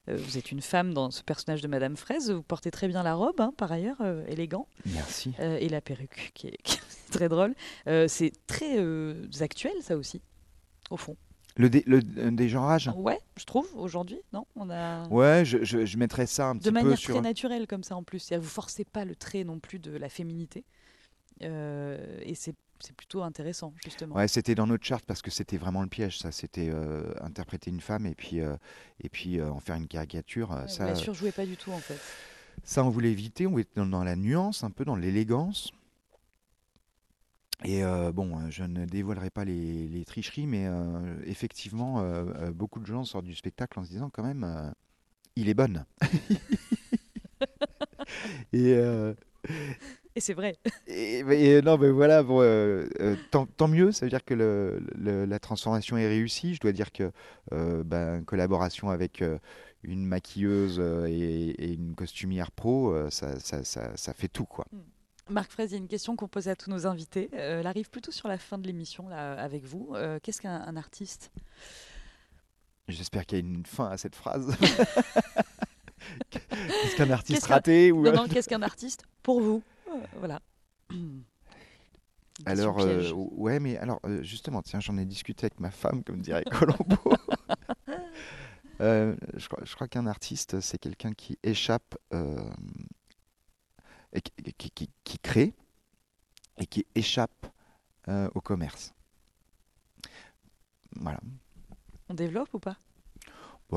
vous 0.08 0.38
êtes 0.38 0.52
une 0.52 0.62
femme 0.62 0.94
dans 0.94 1.12
ce 1.12 1.24
personnage 1.24 1.62
de 1.62 1.68
Madame 1.68 1.96
Fraise. 1.96 2.30
Vous 2.32 2.44
portez 2.44 2.72
très 2.72 2.88
bien 2.88 3.04
la 3.04 3.14
robe, 3.16 3.40
hein, 3.40 3.54
par 3.58 3.72
ailleurs, 3.72 3.98
euh, 4.02 4.26
élégant, 4.28 4.68
Merci. 4.86 5.34
euh, 5.40 5.58
et 5.60 5.70
la 5.70 5.82
perruque, 5.82 6.32
qui 6.34 6.48
est, 6.48 6.58
qui 6.64 6.78
est 6.78 7.12
très 7.12 7.30
drôle. 7.30 7.56
Euh, 7.88 8.08
c'est 8.08 8.32
très 8.48 8.78
euh, 8.80 9.26
actuel, 9.40 9.74
ça 9.82 9.96
aussi, 9.96 10.22
au 10.90 10.98
fond. 10.98 11.16
Le, 11.56 11.70
dé, 11.70 11.84
le 11.86 12.02
dégenrage 12.32 12.90
Ouais, 12.96 13.20
je 13.38 13.46
trouve, 13.46 13.68
aujourd'hui, 13.76 14.20
non? 14.34 14.48
On 14.56 14.72
a... 14.72 15.08
Ouais, 15.10 15.46
je, 15.46 15.64
je, 15.64 15.86
je 15.86 15.98
mettrais 15.98 16.26
ça 16.26 16.48
un 16.50 16.56
petit 16.58 16.66
de 16.66 16.70
peu 16.72 16.82
manière 16.82 16.98
sur. 16.98 17.14
très 17.14 17.22
naturelle 17.22 17.68
comme 17.68 17.84
ça 17.84 17.96
en 17.96 18.02
plus. 18.04 18.34
Vous 18.34 18.42
forcez 18.42 18.84
pas 18.86 19.06
le 19.06 19.16
trait 19.16 19.44
non 19.44 19.60
plus 19.60 19.78
de 19.78 19.96
la 19.96 20.10
féminité. 20.10 20.66
Euh, 21.44 22.20
et 22.24 22.34
c'est 22.36 22.56
c'est 22.86 22.96
plutôt 22.96 23.24
intéressant, 23.24 23.74
justement. 23.84 24.16
Ouais, 24.16 24.28
c'était 24.28 24.56
dans 24.56 24.68
notre 24.68 24.86
charte 24.86 25.06
parce 25.06 25.22
que 25.22 25.32
c'était 25.32 25.58
vraiment 25.58 25.82
le 25.82 25.88
piège, 25.88 26.20
ça. 26.20 26.32
C'était 26.32 26.70
euh, 26.70 27.14
interpréter 27.22 27.72
une 27.72 27.82
femme 27.82 28.06
et 28.06 28.16
puis, 28.16 28.42
euh, 28.42 28.56
et 29.02 29.10
puis 29.10 29.40
euh, 29.40 29.50
en 29.50 29.60
faire 29.60 29.76
une 29.76 29.88
caricature. 29.88 30.52
Ouais, 30.52 30.68
ça, 30.68 30.86
la 30.86 30.96
surjouez 30.96 31.32
pas 31.32 31.46
du 31.46 31.56
tout, 31.56 31.72
en 31.72 31.80
fait. 31.80 32.00
ça, 32.64 32.84
on 32.84 32.90
voulait 32.90 33.12
éviter. 33.12 33.48
On 33.48 33.58
était 33.58 33.72
dans, 33.76 33.86
dans 33.86 34.04
la 34.04 34.16
nuance, 34.16 34.64
un 34.64 34.72
peu 34.72 34.86
dans 34.86 34.96
l'élégance. 34.96 35.72
Et 37.64 37.84
euh, 37.84 38.12
bon, 38.12 38.50
je 38.50 38.64
ne 38.64 38.86
dévoilerai 38.86 39.30
pas 39.30 39.46
les, 39.46 39.88
les 39.88 40.04
tricheries, 40.04 40.48
mais 40.48 40.66
euh, 40.68 41.16
effectivement, 41.26 42.02
euh, 42.02 42.52
beaucoup 42.52 42.80
de 42.80 42.86
gens 42.86 43.06
sortent 43.06 43.26
du 43.26 43.36
spectacle 43.36 43.80
en 43.80 43.86
se 43.86 43.90
disant 43.90 44.10
quand 44.10 44.24
même, 44.24 44.74
il 45.36 45.48
est 45.48 45.54
bonne. 45.54 45.86
et, 48.54 48.76
Et 50.16 50.20
c'est 50.22 50.34
vrai. 50.34 50.56
et- 50.88 51.20
et 51.20 51.62
non, 51.62 51.78
mais 51.78 51.90
voilà, 51.90 52.22
bon, 52.24 52.42
euh, 52.42 52.88
euh, 53.00 53.16
tant, 53.32 53.46
tant 53.48 53.68
mieux. 53.68 53.92
Ça 53.92 54.06
veut 54.06 54.10
dire 54.10 54.24
que 54.24 54.34
le- 54.34 54.82
le- 54.96 55.26
la 55.26 55.40
transformation 55.40 55.98
est 55.98 56.08
réussie. 56.08 56.54
Je 56.56 56.60
dois 56.60 56.72
dire 56.72 56.92
que 56.92 57.12
euh, 57.52 57.84
ben, 57.84 58.24
collaboration 58.24 58.90
avec 58.90 59.22
euh, 59.22 59.40
une 59.84 60.06
maquilleuse 60.06 60.80
et, 61.10 61.50
et 61.50 61.74
une 61.74 61.96
costumière 61.96 62.52
pro, 62.52 62.96
ça, 63.10 63.40
ça, 63.40 63.64
ça, 63.64 63.92
ça 63.98 64.14
fait 64.14 64.28
tout, 64.30 64.46
quoi. 64.46 64.66
Marc 65.30 65.52
Fraise, 65.52 65.72
il 65.72 65.76
y 65.76 65.78
a 65.78 65.80
une 65.80 65.88
question 65.88 66.16
qu'on 66.18 66.28
pose 66.28 66.48
à 66.50 66.56
tous 66.56 66.70
nos 66.70 66.86
invités. 66.86 67.30
Euh, 67.34 67.62
elle 67.62 67.68
arrive 67.68 67.90
plutôt 67.90 68.12
sur 68.12 68.28
la 68.28 68.38
fin 68.38 68.58
de 68.58 68.68
l'émission, 68.68 69.08
là, 69.10 69.34
avec 69.34 69.64
vous. 69.66 69.90
Euh, 69.94 70.20
Qu'est-ce 70.22 70.42
qu'un 70.42 70.62
un 70.62 70.76
artiste? 70.78 71.32
J'espère 72.90 73.26
qu'il 73.26 73.38
y 73.40 73.42
a 73.42 73.46
une 73.46 73.66
fin 73.66 73.88
à 73.90 73.98
cette 73.98 74.16
phrase. 74.16 74.54
Est-ce 76.52 76.96
qu'un 76.98 77.10
artiste 77.10 77.40
Qu'est-ce 77.40 77.48
qu'un- 77.48 77.54
raté 77.56 77.92
ou 77.92 78.04
Non, 78.04 78.12
non, 78.14 78.28
qu'est-ce 78.28 78.50
qu'un 78.50 78.62
artiste 78.62 79.04
pour 79.22 79.40
vous? 79.42 79.64
Voilà. 80.18 80.42
Une 80.90 81.26
question 82.46 82.52
Alors, 82.52 82.82
euh, 82.82 83.12
ouais, 83.14 83.60
mais 83.60 83.78
alors, 83.78 84.00
euh, 84.06 84.24
justement, 84.24 84.62
tiens, 84.62 84.80
j'en 84.80 84.98
ai 84.98 85.06
discuté 85.06 85.46
avec 85.46 85.60
ma 85.60 85.72
femme, 85.72 86.04
comme 86.04 86.22
dirait 86.22 86.44
Colombo. 86.46 86.98
Euh, 88.82 89.16
je 89.36 89.48
crois, 89.48 89.64
je 89.64 89.74
crois 89.76 89.88
qu'un 89.88 90.08
artiste, 90.08 90.60
c'est 90.60 90.80
quelqu'un 90.80 91.14
qui 91.14 91.38
échappe, 91.44 91.96
euh, 92.12 92.44
et 94.12 94.20
qui, 94.20 94.32
qui- 94.58 94.72
qui- 94.72 94.90
qui 95.04 95.20
crée 95.20 95.54
et 96.58 96.66
qui 96.66 96.86
échappe 96.96 97.46
euh, 98.10 98.28
au 98.34 98.42
commerce. 98.42 98.92
Voilà. 100.96 101.20
On 102.10 102.16
développe 102.16 102.52
ou 102.56 102.60
pas? 102.60 102.76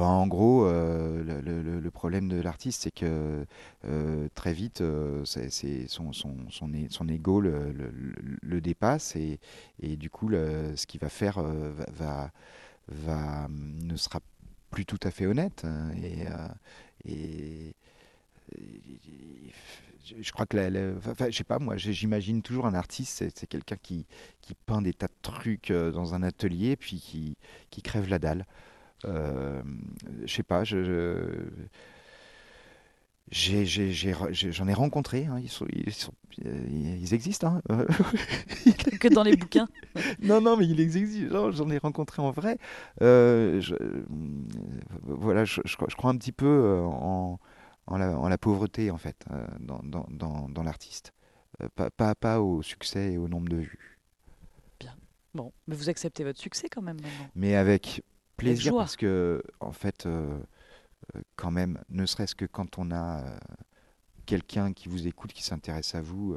En 0.02 0.26
gros, 0.26 0.66
euh, 0.66 1.22
le, 1.24 1.90
problème 1.90 2.28
de 2.28 2.40
l'artiste, 2.40 2.82
c'est 2.82 2.90
que 2.90 3.46
euh, 3.86 4.28
très 4.34 4.52
vite, 4.52 4.82
euh, 4.82 5.24
son, 5.24 6.12
son, 6.12 6.36
son, 6.50 6.70
son 6.90 7.08
ego 7.08 7.40
le, 7.40 8.60
dépasse 8.60 9.16
et, 9.16 9.38
du 9.96 10.10
coup, 10.10 10.30
ce 10.30 10.86
qu'il 10.86 11.00
va 11.00 11.08
faire 11.08 11.42
ne 13.48 13.96
sera 13.96 14.20
plus 14.70 14.84
tout 14.84 15.00
à 15.02 15.10
fait 15.10 15.26
honnête. 15.26 15.64
hein, 15.64 15.90
et, 17.04 17.74
je 20.22 20.30
crois 20.32 20.46
que, 20.46 20.56
la- 20.56 21.30
sais 21.36 21.44
pas, 21.44 21.58
moi, 21.58 21.76
j'imagine 21.76 22.42
toujours 22.42 22.66
un 22.66 22.74
artiste, 22.74 23.32
c'est, 23.34 23.46
quelqu'un 23.46 23.76
qui, 23.82 24.06
peint 24.66 24.82
des 24.82 24.92
tas 24.92 25.08
de 25.08 25.12
trucs 25.22 25.72
dans 25.72 26.14
un 26.14 26.22
atelier, 26.22 26.76
puis 26.76 27.36
qui 27.70 27.82
crève 27.82 28.08
la 28.08 28.18
dalle. 28.18 28.44
Euh, 29.04 29.62
je 30.24 30.32
sais 30.34 30.42
pas, 30.42 30.64
je, 30.64 30.80
j'en 33.32 34.68
ai 34.68 34.72
rencontré, 34.74 35.26
hein, 35.26 35.38
ils, 35.42 35.48
sont, 35.48 35.66
ils, 35.72 35.92
sont- 35.92 36.12
euh, 36.44 36.64
ils 36.70 37.12
existent. 37.12 37.60
hein. 37.68 37.84
Que 39.00 39.08
dans 39.08 39.22
les 39.24 39.36
bouquins 39.36 39.68
non, 40.22 40.40
non, 40.40 40.56
mais 40.56 40.66
il 40.66 40.80
existe, 40.80 41.28
genre, 41.30 41.50
j'en 41.52 41.68
ai 41.70 41.78
rencontré 41.78 42.22
en 42.22 42.30
vrai. 42.30 42.58
Euh, 43.02 43.60
je- 43.60 43.74
voilà, 45.02 45.44
je, 45.44 45.60
je 45.64 45.76
crois 45.76 45.88
je 45.90 45.96
crois 45.96 46.10
un 46.10 46.16
petit 46.16 46.32
peu 46.32 46.80
en, 46.84 47.38
en 47.86 47.96
la, 47.98 48.16
en 48.18 48.28
la 48.28 48.38
pauvreté, 48.38 48.90
en 48.90 48.98
fait, 48.98 49.24
dans, 49.60 49.80
dans, 49.82 50.06
dans, 50.10 50.48
dans 50.48 50.62
l'artiste. 50.62 51.12
Pas, 51.74 51.90
pas, 51.90 52.14
pas 52.14 52.40
au 52.40 52.62
succès 52.62 53.12
et 53.14 53.18
au 53.18 53.28
nombre 53.28 53.48
de 53.48 53.56
vues, 53.56 53.98
Bon, 55.34 55.52
mais 55.66 55.74
vous 55.76 55.90
acceptez 55.90 56.24
votre 56.24 56.40
succès 56.40 56.68
quand 56.70 56.80
même 56.80 56.96
maintenant. 57.02 57.28
mais 57.34 57.56
avec 57.56 58.02
plaisir 58.36 58.74
parce 58.74 58.96
que, 58.96 59.42
en 59.60 59.72
fait, 59.72 60.06
euh, 60.06 60.38
euh, 61.14 61.20
quand 61.36 61.50
même, 61.50 61.78
ne 61.88 62.06
serait-ce 62.06 62.34
que 62.34 62.44
quand 62.44 62.78
on 62.78 62.90
a 62.90 63.20
euh, 63.20 63.38
quelqu'un 64.26 64.72
qui 64.72 64.88
vous 64.88 65.06
écoute, 65.06 65.32
qui 65.32 65.42
s'intéresse 65.42 65.94
à 65.94 66.00
vous, 66.00 66.36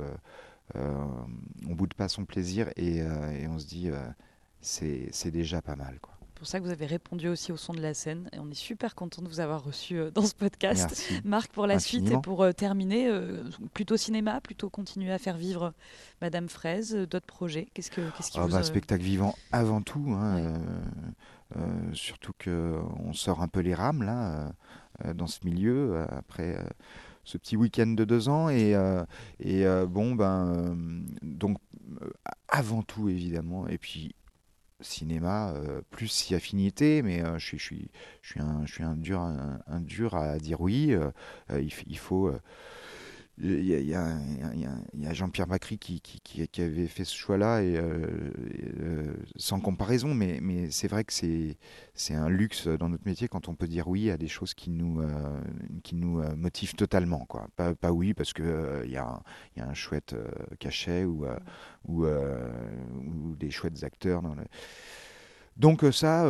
on 0.75 1.75
boude 1.75 1.93
pas 1.93 2.07
son 2.07 2.25
plaisir 2.25 2.69
et, 2.75 2.97
et 2.97 3.47
on 3.47 3.57
se 3.57 3.65
dit, 3.65 3.89
c'est 4.61 5.31
déjà 5.31 5.61
pas 5.61 5.75
mal, 5.75 5.99
quoi. 5.99 6.13
C'est 6.39 6.43
pour 6.43 6.47
ça 6.47 6.59
que 6.59 6.63
vous 6.63 6.71
avez 6.71 6.85
répondu 6.85 7.27
aussi 7.27 7.51
au 7.51 7.57
son 7.57 7.73
de 7.73 7.81
la 7.81 7.93
scène. 7.93 8.29
Et 8.31 8.39
on 8.39 8.49
est 8.49 8.53
super 8.53 8.95
content 8.95 9.21
de 9.21 9.27
vous 9.27 9.41
avoir 9.41 9.61
reçu 9.61 9.99
dans 10.13 10.25
ce 10.25 10.33
podcast. 10.33 10.85
Merci. 10.87 11.21
Marc, 11.25 11.51
pour 11.51 11.67
la 11.67 11.79
suite 11.79 12.09
et 12.09 12.17
pour 12.17 12.43
euh, 12.43 12.53
terminer, 12.53 13.09
euh, 13.09 13.43
plutôt 13.73 13.97
cinéma, 13.97 14.39
plutôt 14.39 14.69
continuer 14.69 15.11
à 15.11 15.17
faire 15.17 15.35
vivre 15.35 15.73
Madame 16.21 16.47
Fraise, 16.47 16.95
euh, 16.95 17.05
d'autres 17.05 17.25
projets? 17.25 17.67
Qu'est-ce 17.73 17.91
que 17.91 17.99
qu'est-ce 18.15 18.31
qui 18.31 18.39
vous 18.39 18.47
bah, 18.47 18.63
spectacle 18.63 19.03
vivant 19.03 19.35
avant 19.51 19.81
tout, 19.81 20.13
hein, 20.13 20.41
Ouais. 20.41 20.53
Euh, 21.57 21.93
surtout 21.93 22.33
que 22.37 22.79
on 22.99 23.13
sort 23.13 23.41
un 23.41 23.47
peu 23.47 23.61
les 23.61 23.73
rames 23.73 24.03
là 24.03 24.33
euh, 24.33 24.49
euh, 25.05 25.13
dans 25.15 25.25
ce 25.25 25.39
milieu 25.45 26.05
après 26.09 26.57
ce 27.23 27.37
petit 27.37 27.57
week-end 27.57 27.87
de 27.87 28.05
deux 28.05 28.29
ans. 28.29 28.49
Et, 28.49 28.75
et 29.39 29.65
bon 29.87 30.15
ben 30.15 31.03
donc 31.21 31.57
avant 32.47 32.83
tout 32.83 33.09
évidemment 33.09 33.67
et 33.67 33.77
puis 33.77 34.15
cinéma 34.81 35.53
plus 35.89 36.07
si 36.07 36.35
affinité 36.35 37.01
mais 37.01 37.21
je 37.37 37.45
suis 37.45 37.57
je 37.59 37.63
suis 37.63 37.91
je 38.21 38.29
suis 38.29 38.41
un 38.41 38.65
je 38.65 38.73
suis 38.73 38.83
un 38.83 38.95
dur 38.95 39.19
un, 39.19 39.81
dur 39.81 40.15
à 40.15 40.37
dire 40.37 40.61
oui 40.61 40.95
il, 41.49 41.97
faut 41.97 42.31
il 43.41 43.65
y 43.65 43.95
a, 43.95 45.13
Jean-Pierre 45.13 45.47
Macri 45.47 45.77
qui, 45.77 46.01
avait 46.57 46.87
fait 46.87 47.05
ce 47.05 47.15
choix-là, 47.15 47.59
euh, 47.59 48.31
euh, 48.81 49.13
sans 49.37 49.59
comparaison, 49.59 50.13
mais, 50.13 50.39
c'est 50.71 50.87
vrai 50.87 51.03
que 51.03 51.13
c'est 51.13 52.13
un 52.13 52.29
luxe 52.29 52.67
dans 52.67 52.89
notre 52.89 53.05
métier 53.05 53.27
quand 53.27 53.47
on 53.47 53.55
peut 53.55 53.67
dire 53.67 53.87
oui 53.87 54.09
à 54.11 54.17
des 54.17 54.27
choses 54.27 54.53
qui 54.53 54.69
nous, 54.69 55.01
euh, 55.01 56.35
motivent 56.35 56.75
totalement. 56.75 57.27
Pas, 57.55 57.91
oui 57.91 58.13
parce 58.13 58.33
qu'il 58.33 58.45
il 58.85 58.91
y, 58.91 58.97
a 58.97 59.21
un- 59.57 59.73
chouette 59.73 60.15
cachet 60.59 61.05
ou, 61.05 61.25
des 63.37 63.51
chouettes 63.51 63.83
acteurs. 63.83 64.21
Donc 65.55 65.85
ça, 65.91 66.23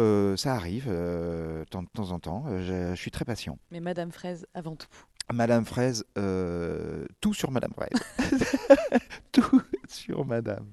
arrive 0.46 0.88
de 0.90 1.66
temps 1.66 2.12
en 2.12 2.20
temps. 2.20 2.46
Je, 2.60 2.92
je 2.92 3.02
suis 3.02 3.12
très 3.12 3.26
patient. 3.26 3.58
Mais 3.72 3.80
Madame 3.80 4.12
Fraise 4.12 4.46
avant 4.54 4.76
tout. 4.76 4.88
Madame 5.34 5.66
Fraise, 5.66 6.06
euh, 6.18 7.06
tout 7.22 7.34
sur 7.34 7.52
Madame 7.52 7.72
Fraise. 7.74 8.00
tout 9.32 9.62
sur 9.92 10.26
Madame. 10.26 10.66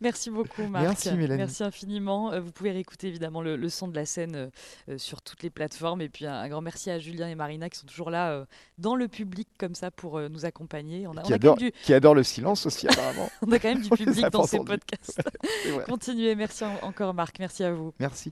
Merci 0.00 0.30
beaucoup, 0.30 0.62
Marc. 0.64 0.84
Merci, 0.84 1.12
Mélanie. 1.12 1.38
Merci 1.38 1.62
infiniment. 1.62 2.32
Euh, 2.32 2.40
Vous 2.40 2.52
pouvez 2.52 2.70
réécouter 2.70 3.08
évidemment 3.08 3.42
le, 3.42 3.56
le 3.56 3.68
son 3.68 3.88
de 3.88 3.94
la 3.96 4.06
scène 4.06 4.34
euh, 4.36 4.48
euh, 4.88 4.98
sur 4.98 5.22
toutes 5.22 5.42
les 5.42 5.50
plateformes. 5.50 6.00
Et 6.00 6.08
puis 6.08 6.26
un, 6.26 6.34
un 6.34 6.48
grand 6.48 6.60
merci 6.60 6.90
à 6.90 6.98
Julien 6.98 7.28
et 7.28 7.34
Marina 7.34 7.68
qui 7.68 7.78
sont 7.78 7.86
toujours 7.86 8.10
là 8.10 8.30
euh, 8.30 8.44
dans 8.78 8.94
le 8.96 9.08
public 9.08 9.48
comme 9.58 9.74
ça 9.74 9.90
pour 9.90 10.18
euh, 10.18 10.28
nous 10.28 10.44
accompagner. 10.44 11.06
On 11.06 11.12
a, 11.16 11.20
on 11.20 11.22
Qui 11.24 11.32
a 11.32 11.36
adore, 11.36 11.56
du, 11.56 11.72
qui 11.82 11.92
adore 11.94 12.14
le 12.14 12.22
silence 12.22 12.66
aussi, 12.66 12.88
apparemment. 12.88 13.28
on 13.46 13.52
a 13.52 13.58
quand 13.58 13.68
même 13.68 13.82
du 13.82 13.88
public 13.90 14.26
dans 14.30 14.44
ces 14.44 14.58
podcasts. 14.60 15.20
Continuez. 15.88 16.34
Merci 16.34 16.64
en- 16.64 16.78
encore, 16.82 17.12
Marc. 17.14 17.38
Merci 17.38 17.64
à 17.64 17.72
vous. 17.72 17.92
Merci. 18.00 18.30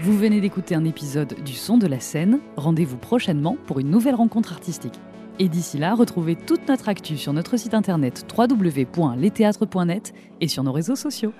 Vous 0.00 0.16
venez 0.18 0.40
d'écouter 0.40 0.74
un 0.74 0.84
épisode 0.84 1.34
du 1.44 1.52
Son 1.54 1.78
de 1.78 1.86
la 1.86 2.00
scène. 2.00 2.40
Rendez-vous 2.56 2.98
prochainement 2.98 3.56
pour 3.66 3.78
une 3.80 3.90
nouvelle 3.90 4.14
rencontre 4.14 4.52
artistique. 4.52 4.94
Et 5.42 5.48
d'ici 5.48 5.78
là, 5.78 5.94
retrouvez 5.94 6.36
toute 6.36 6.68
notre 6.68 6.90
actu 6.90 7.16
sur 7.16 7.32
notre 7.32 7.56
site 7.56 7.72
internet 7.72 8.26
www.letheatre.net 8.36 10.12
et 10.42 10.48
sur 10.48 10.62
nos 10.62 10.72
réseaux 10.72 10.96
sociaux. 10.96 11.32